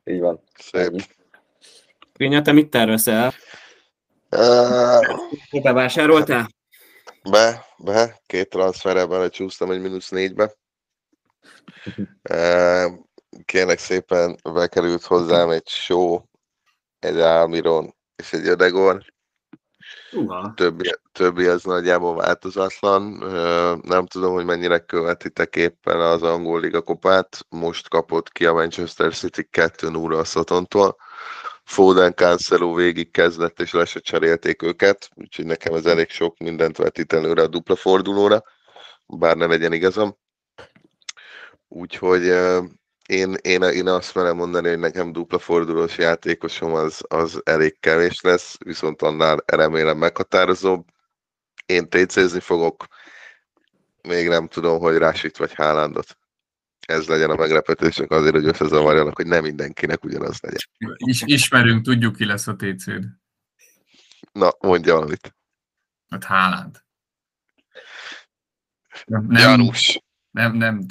Így 0.04 0.20
van. 0.20 0.42
Szép. 0.58 0.90
Rinya, 2.12 2.42
te 2.42 2.52
mit 2.52 2.70
tervezel? 2.70 3.32
Uh, 4.30 5.62
Bevásároltál? 5.62 6.48
Be, 7.30 7.64
be, 7.78 8.20
két 8.26 8.48
transferre 8.48 9.06
belecsúsztam 9.06 9.70
egy 9.70 9.80
mínusz 9.80 10.08
négybe. 10.08 10.54
Uh, 12.30 12.92
kérlek 13.44 13.78
szépen 13.78 14.36
bekerült 14.42 15.02
hozzám 15.02 15.50
egy 15.50 15.68
show, 15.68 16.22
egy 16.98 17.18
Almiron 17.20 17.94
és 18.16 18.32
egy 18.32 18.46
Ödegor. 18.46 19.04
Többi, 20.54 20.94
többi 21.12 21.46
az 21.46 21.64
nagyjából 21.64 22.14
változatlan. 22.14 23.02
Nem 23.82 24.06
tudom, 24.06 24.32
hogy 24.32 24.44
mennyire 24.44 24.78
követitek 24.78 25.56
éppen 25.56 26.00
az 26.00 26.22
angol 26.22 26.60
liga 26.60 26.82
kopát. 26.82 27.38
Most 27.48 27.88
kapott 27.88 28.32
ki 28.32 28.46
a 28.46 28.52
Manchester 28.52 29.14
City 29.14 29.48
2 29.50 29.88
0 29.88 30.18
a 30.18 30.24
Szotontól. 30.24 30.96
Foden 31.64 32.14
Cancelo 32.14 32.74
végig 32.74 33.10
kezdett, 33.10 33.60
és 33.60 33.72
le 33.72 33.84
se 33.84 34.00
cserélték 34.00 34.62
őket, 34.62 35.08
úgyhogy 35.14 35.46
nekem 35.46 35.74
ez 35.74 35.86
elég 35.86 36.08
sok 36.08 36.38
mindent 36.38 36.76
vetít 36.76 37.12
előre 37.12 37.42
a 37.42 37.46
dupla 37.46 37.76
fordulóra, 37.76 38.42
bár 39.06 39.36
ne 39.36 39.46
legyen 39.46 39.72
igazam. 39.72 40.16
Úgyhogy 41.68 42.22
én, 43.06 43.34
én, 43.42 43.62
én 43.62 43.86
azt 43.86 44.14
merem 44.14 44.36
mondani, 44.36 44.68
hogy 44.68 44.78
nekem 44.78 45.12
dupla 45.12 45.38
fordulós 45.38 45.98
játékosom 45.98 46.72
az, 46.72 47.04
az 47.08 47.40
elég 47.44 47.80
kevés 47.80 48.20
lesz, 48.20 48.56
viszont 48.64 49.02
annál 49.02 49.42
remélem 49.46 49.98
meghatározóbb. 49.98 50.86
Én 51.66 51.88
TC-zni 51.88 52.40
fogok, 52.40 52.86
még 54.02 54.28
nem 54.28 54.48
tudom, 54.48 54.78
hogy 54.80 54.96
Rásit 54.96 55.36
vagy 55.36 55.54
Hálandot. 55.54 56.18
Ez 56.86 57.06
legyen 57.06 57.30
a 57.30 57.36
meglepetésünk 57.36 58.10
azért, 58.10 58.34
hogy 58.34 58.46
összezavarjanak, 58.46 59.16
hogy 59.16 59.26
nem 59.26 59.42
mindenkinek 59.42 60.04
ugyanaz 60.04 60.40
legyen. 60.40 60.60
Is, 60.96 61.22
ismerünk, 61.24 61.84
tudjuk 61.84 62.16
ki 62.16 62.24
lesz 62.24 62.46
a 62.46 62.56
TC-d. 62.56 63.04
Na, 64.32 64.50
mondja 64.60 64.94
valamit. 64.94 65.36
Hát 66.08 66.24
Háland. 66.24 66.84
Nem, 69.04 69.30
Janus. 69.30 70.00
Nem, 70.36 70.56
nem. 70.56 70.86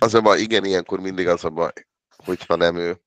Az 0.00 0.14
a 0.14 0.20
baj, 0.20 0.40
igen, 0.40 0.64
ilyenkor 0.64 1.00
mindig 1.00 1.26
az 1.26 1.44
a 1.44 1.50
baj, 1.50 1.72
hogyha 2.16 2.56
nem 2.56 2.76
ő, 2.76 3.00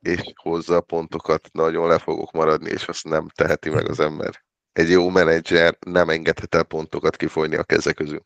és 0.00 0.32
hozza 0.34 0.76
a 0.76 0.80
pontokat, 0.80 1.48
nagyon 1.52 1.88
le 1.88 1.98
fogok 1.98 2.32
maradni, 2.32 2.70
és 2.70 2.88
azt 2.88 3.04
nem 3.04 3.28
teheti 3.34 3.70
meg 3.70 3.88
az 3.88 4.00
ember. 4.00 4.44
Egy 4.72 4.90
jó 4.90 5.08
menedzser 5.08 5.76
nem 5.86 6.08
engedhet 6.08 6.54
el 6.54 6.62
pontokat 6.62 7.16
kifolyni 7.16 7.56
a 7.56 7.64
keze 7.64 7.92
közül. 7.92 8.22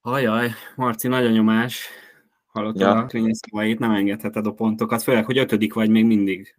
Ajaj, 0.00 0.50
Marci, 0.76 1.08
nagy 1.08 1.32
nyomás. 1.32 1.88
Hallottad 2.46 2.80
ja. 2.80 2.96
a 2.96 3.06
Krényi 3.06 3.34
szavait, 3.34 3.78
nem 3.78 3.90
engedheted 3.90 4.46
a 4.46 4.52
pontokat, 4.52 5.02
főleg, 5.02 5.24
hogy 5.24 5.38
ötödik 5.38 5.74
vagy 5.74 5.90
még 5.90 6.04
mindig 6.04 6.54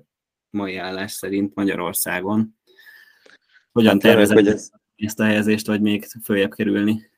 mai 0.50 0.78
állás 0.78 1.12
szerint 1.12 1.56
Magyarországon. 1.56 2.60
Hogyan 3.72 3.92
hát, 3.92 4.02
tervezed 4.02 4.38
hogy 4.38 4.48
ez... 4.48 4.70
ezt 4.96 5.20
a 5.20 5.24
helyezést, 5.24 5.68
vagy 5.68 5.82
még 5.82 6.06
följebb 6.24 6.54
kerülni? 6.54 7.11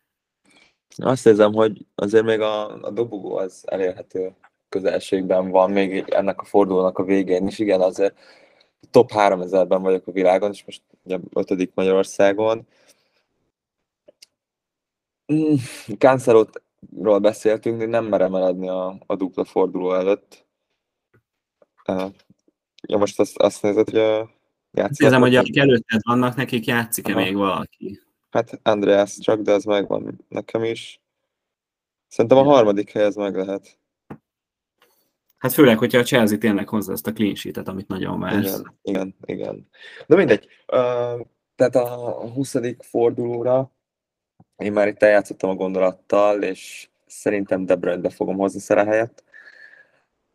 Azt 0.95 1.25
érzem, 1.25 1.53
hogy 1.53 1.85
azért 1.95 2.23
még 2.23 2.39
a, 2.39 2.81
a 2.81 2.91
dobogó 2.91 3.35
az 3.35 3.63
elérhető 3.65 4.35
közelségben 4.69 5.49
van, 5.49 5.71
még 5.71 6.03
ennek 6.07 6.41
a 6.41 6.45
fordulónak 6.45 6.97
a 6.97 7.03
végén 7.03 7.47
is. 7.47 7.59
Igen, 7.59 7.81
azért 7.81 8.15
top 8.91 9.11
3000-ben 9.13 9.81
vagyok 9.81 10.07
a 10.07 10.11
világon, 10.11 10.51
és 10.51 10.65
most 10.65 10.81
ugye 11.03 11.17
ötödik 11.33 11.71
Magyarországon. 11.73 12.67
Mm, 15.33 15.53
Cancelotról 15.97 17.19
beszéltünk, 17.19 17.79
de 17.79 17.85
nem 17.85 18.05
merem 18.05 18.35
eladni 18.35 18.69
a, 18.69 18.95
a 19.05 19.15
dupla 19.15 19.45
forduló 19.45 19.93
előtt. 19.93 20.45
Ja, 22.87 22.97
most 22.97 23.19
azt, 23.19 23.37
azt 23.37 23.61
nézed, 23.61 23.89
hogy 23.89 23.99
a 23.99 24.29
játszik. 24.71 24.97
Kérdezem, 24.97 25.21
hogy 25.21 25.35
akik 25.35 25.57
előtted 25.57 25.99
vannak, 26.03 26.35
nekik 26.35 26.65
játszik-e 26.65 27.11
Aha. 27.11 27.21
még 27.21 27.35
valaki? 27.35 28.01
Hát 28.33 28.59
Andreas 28.63 29.17
csak, 29.17 29.41
de 29.41 29.51
ez 29.51 29.63
megvan 29.63 30.25
nekem 30.27 30.63
is. 30.63 31.01
Szerintem 32.07 32.37
a 32.37 32.43
harmadik 32.43 32.91
hely 32.91 33.03
ez 33.03 33.15
meg 33.15 33.35
lehet. 33.35 33.79
Hát 35.37 35.53
főleg, 35.53 35.77
hogyha 35.77 35.99
a 35.99 36.03
Chelsea 36.03 36.37
tényleg 36.37 36.69
hozza 36.69 36.91
ezt 36.91 37.07
a 37.07 37.13
clean 37.13 37.35
sheet 37.35 37.67
amit 37.67 37.87
nagyon 37.87 38.19
vársz. 38.19 38.35
Igen, 38.37 38.75
igen, 38.81 39.15
igen. 39.25 39.67
De 40.07 40.15
mindegy. 40.15 40.47
Uh, 40.67 41.25
tehát 41.55 41.75
a 41.75 41.87
20. 42.33 42.55
fordulóra 42.79 43.71
én 44.57 44.71
már 44.71 44.87
itt 44.87 45.03
eljátszottam 45.03 45.49
a 45.49 45.55
gondolattal, 45.55 46.43
és 46.43 46.89
szerintem 47.05 47.65
De 47.65 47.75
Bruyne-be 47.75 48.09
fogom 48.09 48.37
hozni 48.37 48.59
Szere 48.59 48.83
helyett. 48.83 49.23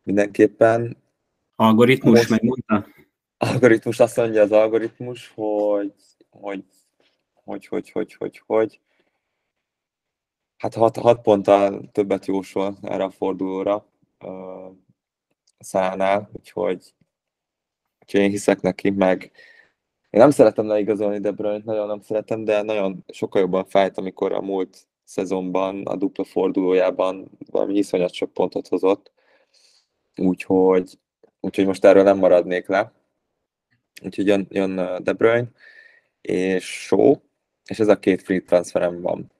Mindenképpen. 0.03 0.97
Algoritmus, 1.55 2.17
Most, 2.17 2.29
megmondta? 2.29 2.87
Algoritmus, 3.37 3.99
azt 3.99 4.17
mondja 4.17 4.41
az 4.41 4.51
algoritmus, 4.51 5.31
hogy 5.35 5.93
hogy, 6.29 6.63
hogy, 7.49 7.65
hogy, 7.65 7.91
hogy, 7.91 8.13
hogy, 8.13 8.41
hogy 8.45 8.79
hát 10.57 10.73
hat, 10.73 10.97
hat 10.97 11.21
ponttal 11.21 11.89
többet 11.91 12.25
jósol 12.25 12.77
erre 12.81 13.03
a 13.03 13.09
fordulóra 13.09 13.85
uh, 14.25 14.75
szánál, 15.59 16.29
úgyhogy, 16.33 16.93
úgyhogy 18.01 18.21
én 18.21 18.29
hiszek 18.29 18.61
neki, 18.61 18.89
meg 18.89 19.31
én 20.09 20.19
nem 20.19 20.31
szeretem 20.31 20.67
leigazolni 20.67 21.19
De 21.19 21.31
Bruyne-t, 21.31 21.65
nagyon 21.65 21.87
nem 21.87 22.01
szeretem, 22.01 22.43
de 22.43 22.61
nagyon 22.61 23.03
sokkal 23.07 23.41
jobban 23.41 23.65
fájt, 23.65 23.97
amikor 23.97 24.31
a 24.31 24.41
múlt 24.41 24.87
szezonban, 25.03 25.85
a 25.85 25.95
dupla 25.95 26.23
fordulójában 26.23 27.29
valami 27.51 27.77
iszonyat 27.77 28.13
sok 28.13 28.33
pontot 28.33 28.67
hozott. 28.67 29.11
Úgyhogy, 30.15 30.99
úgyhogy 31.39 31.65
most 31.65 31.85
erről 31.85 32.03
nem 32.03 32.17
maradnék 32.17 32.67
le. 32.67 32.91
Úgyhogy 34.03 34.27
jön, 34.27 34.47
jön 34.49 35.03
De 35.03 35.13
Bruyne 35.13 35.51
és 36.21 36.65
Show, 36.65 37.15
és 37.69 37.79
ez 37.79 37.87
a 37.87 37.99
két 37.99 38.21
free 38.21 38.41
transferem 38.41 39.01
van. 39.01 39.31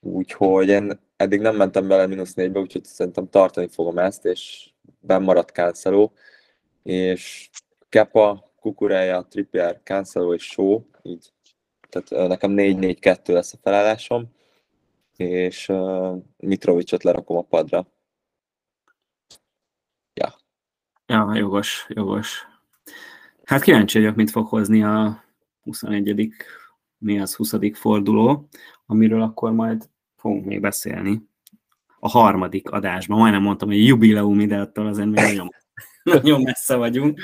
Úgyhogy 0.00 0.68
én 0.68 1.00
eddig 1.16 1.40
nem 1.40 1.56
mentem 1.56 1.88
bele 1.88 2.06
mínusz 2.06 2.34
négybe, 2.34 2.60
úgyhogy 2.60 2.84
szerintem 2.84 3.28
tartani 3.28 3.68
fogom 3.68 3.98
ezt, 3.98 4.24
és 4.24 4.70
maradt 5.00 5.50
Cancelo, 5.50 6.10
és 6.82 7.50
Kepa, 7.88 8.52
Kukureja, 8.60 9.26
Trippier, 9.30 9.80
Cancelo 9.84 10.34
és 10.34 10.44
Show, 10.44 10.86
így. 11.02 11.32
Tehát 11.88 12.28
nekem 12.28 12.54
4-4-2 12.56 13.32
lesz 13.32 13.52
a 13.52 13.58
felállásom, 13.62 14.32
és 15.16 15.68
uh, 15.68 16.22
Mitrovicot 16.36 17.02
lerakom 17.02 17.36
a 17.36 17.42
padra. 17.42 17.86
Ja. 20.14 20.34
Ja, 21.06 21.34
jogos, 21.34 21.86
jogos. 21.88 22.46
Hát 23.44 23.62
kíváncsi 23.62 23.98
vagyok, 23.98 24.14
mit 24.16 24.30
fog 24.30 24.46
hozni 24.46 24.82
a 24.82 25.24
21. 25.62 26.34
mi 27.04 27.20
az 27.20 27.34
20. 27.34 27.54
forduló, 27.72 28.48
amiről 28.86 29.22
akkor 29.22 29.52
majd 29.52 29.88
fogunk 30.16 30.44
még 30.44 30.60
beszélni 30.60 31.22
a 31.98 32.08
harmadik 32.08 32.70
adásban. 32.70 33.18
Majdnem 33.18 33.42
mondtam, 33.42 33.68
hogy 33.68 33.86
jubileum 33.86 34.40
ide 34.40 34.58
attól 34.58 34.86
azért 34.86 35.08
még 35.08 35.24
nagyon, 35.24 35.48
nagyon 36.22 36.42
messze 36.42 36.76
vagyunk. 36.76 37.20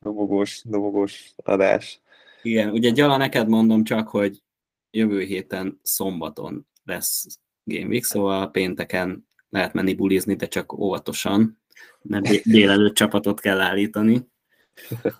Dobogós, 0.00 0.62
dobogós 0.64 1.32
adás. 1.36 2.00
Igen, 2.42 2.70
ugye 2.70 2.90
Gyala, 2.90 3.16
neked 3.16 3.48
mondom 3.48 3.84
csak, 3.84 4.08
hogy 4.08 4.42
jövő 4.90 5.20
héten 5.20 5.80
szombaton 5.82 6.66
lesz 6.84 7.26
Game 7.64 7.86
Week, 7.86 8.04
szóval 8.04 8.50
pénteken 8.50 9.28
lehet 9.48 9.72
menni 9.72 9.94
bulizni, 9.94 10.34
de 10.34 10.46
csak 10.46 10.72
óvatosan, 10.72 11.60
mert 12.02 12.42
délelőtt 12.42 12.94
csapatot 12.94 13.40
kell 13.40 13.60
állítani. 13.60 14.26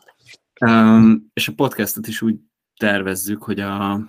Um, 0.61 1.31
és 1.33 1.49
a 1.49 1.53
podcastot 1.53 2.07
is 2.07 2.23
úgy 2.23 2.37
tervezzük, 2.77 3.43
hogy 3.43 3.61
a, 3.61 4.01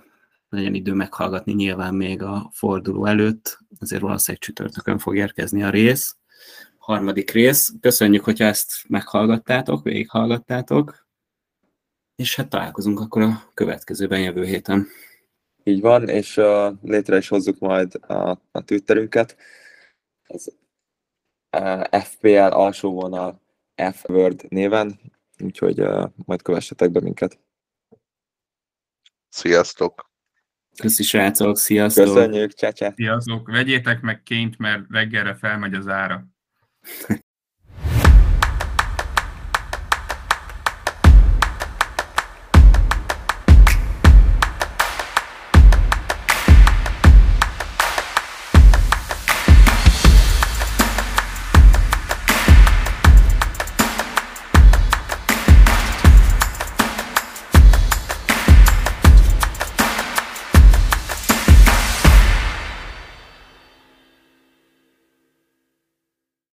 legyen 0.48 0.74
idő 0.74 0.92
meghallgatni 0.92 1.52
nyilván 1.52 1.94
még 1.94 2.22
a 2.22 2.50
forduló 2.54 3.06
előtt, 3.06 3.58
azért 3.78 4.02
valószínűleg 4.02 4.42
csütörtökön 4.42 4.98
fog 4.98 5.16
érkezni 5.16 5.62
a 5.62 5.70
rész, 5.70 6.16
harmadik 6.78 7.30
rész. 7.30 7.74
Köszönjük, 7.80 8.24
hogyha 8.24 8.44
ezt 8.44 8.72
meghallgattátok, 8.88 9.82
végighallgattátok, 9.82 11.06
és 12.16 12.36
hát 12.36 12.48
találkozunk 12.48 13.00
akkor 13.00 13.22
a 13.22 13.50
következőben 13.54 14.20
jövő 14.20 14.44
héten. 14.44 14.86
Így 15.64 15.80
van, 15.80 16.08
és 16.08 16.36
uh, 16.36 16.72
létre 16.82 17.16
is 17.16 17.28
hozzuk 17.28 17.58
majd 17.58 17.94
a, 17.94 18.30
a 18.50 18.64
Twitterünket. 18.64 19.36
Ez 20.22 20.46
uh, 21.58 22.00
FPL 22.00 22.36
alsó 22.38 22.92
vonal 22.92 23.40
F-Word 23.92 24.46
néven, 24.48 25.00
úgyhogy 25.38 25.80
uh, 25.80 26.10
majd 26.14 26.42
kövessetek 26.42 26.90
be 26.90 27.00
minket. 27.00 27.38
Sziasztok! 29.36 30.10
Köszi 30.76 31.02
srácok, 31.02 31.56
sziasztok! 31.56 32.04
Köszönjük, 32.04 32.52
csá, 32.52 32.92
Sziasztok! 32.94 33.50
Vegyétek 33.50 34.00
meg 34.00 34.22
ként, 34.22 34.58
mert 34.58 34.84
reggelre 34.90 35.34
felmegy 35.34 35.74
az 35.74 35.88
ára. 35.88 36.26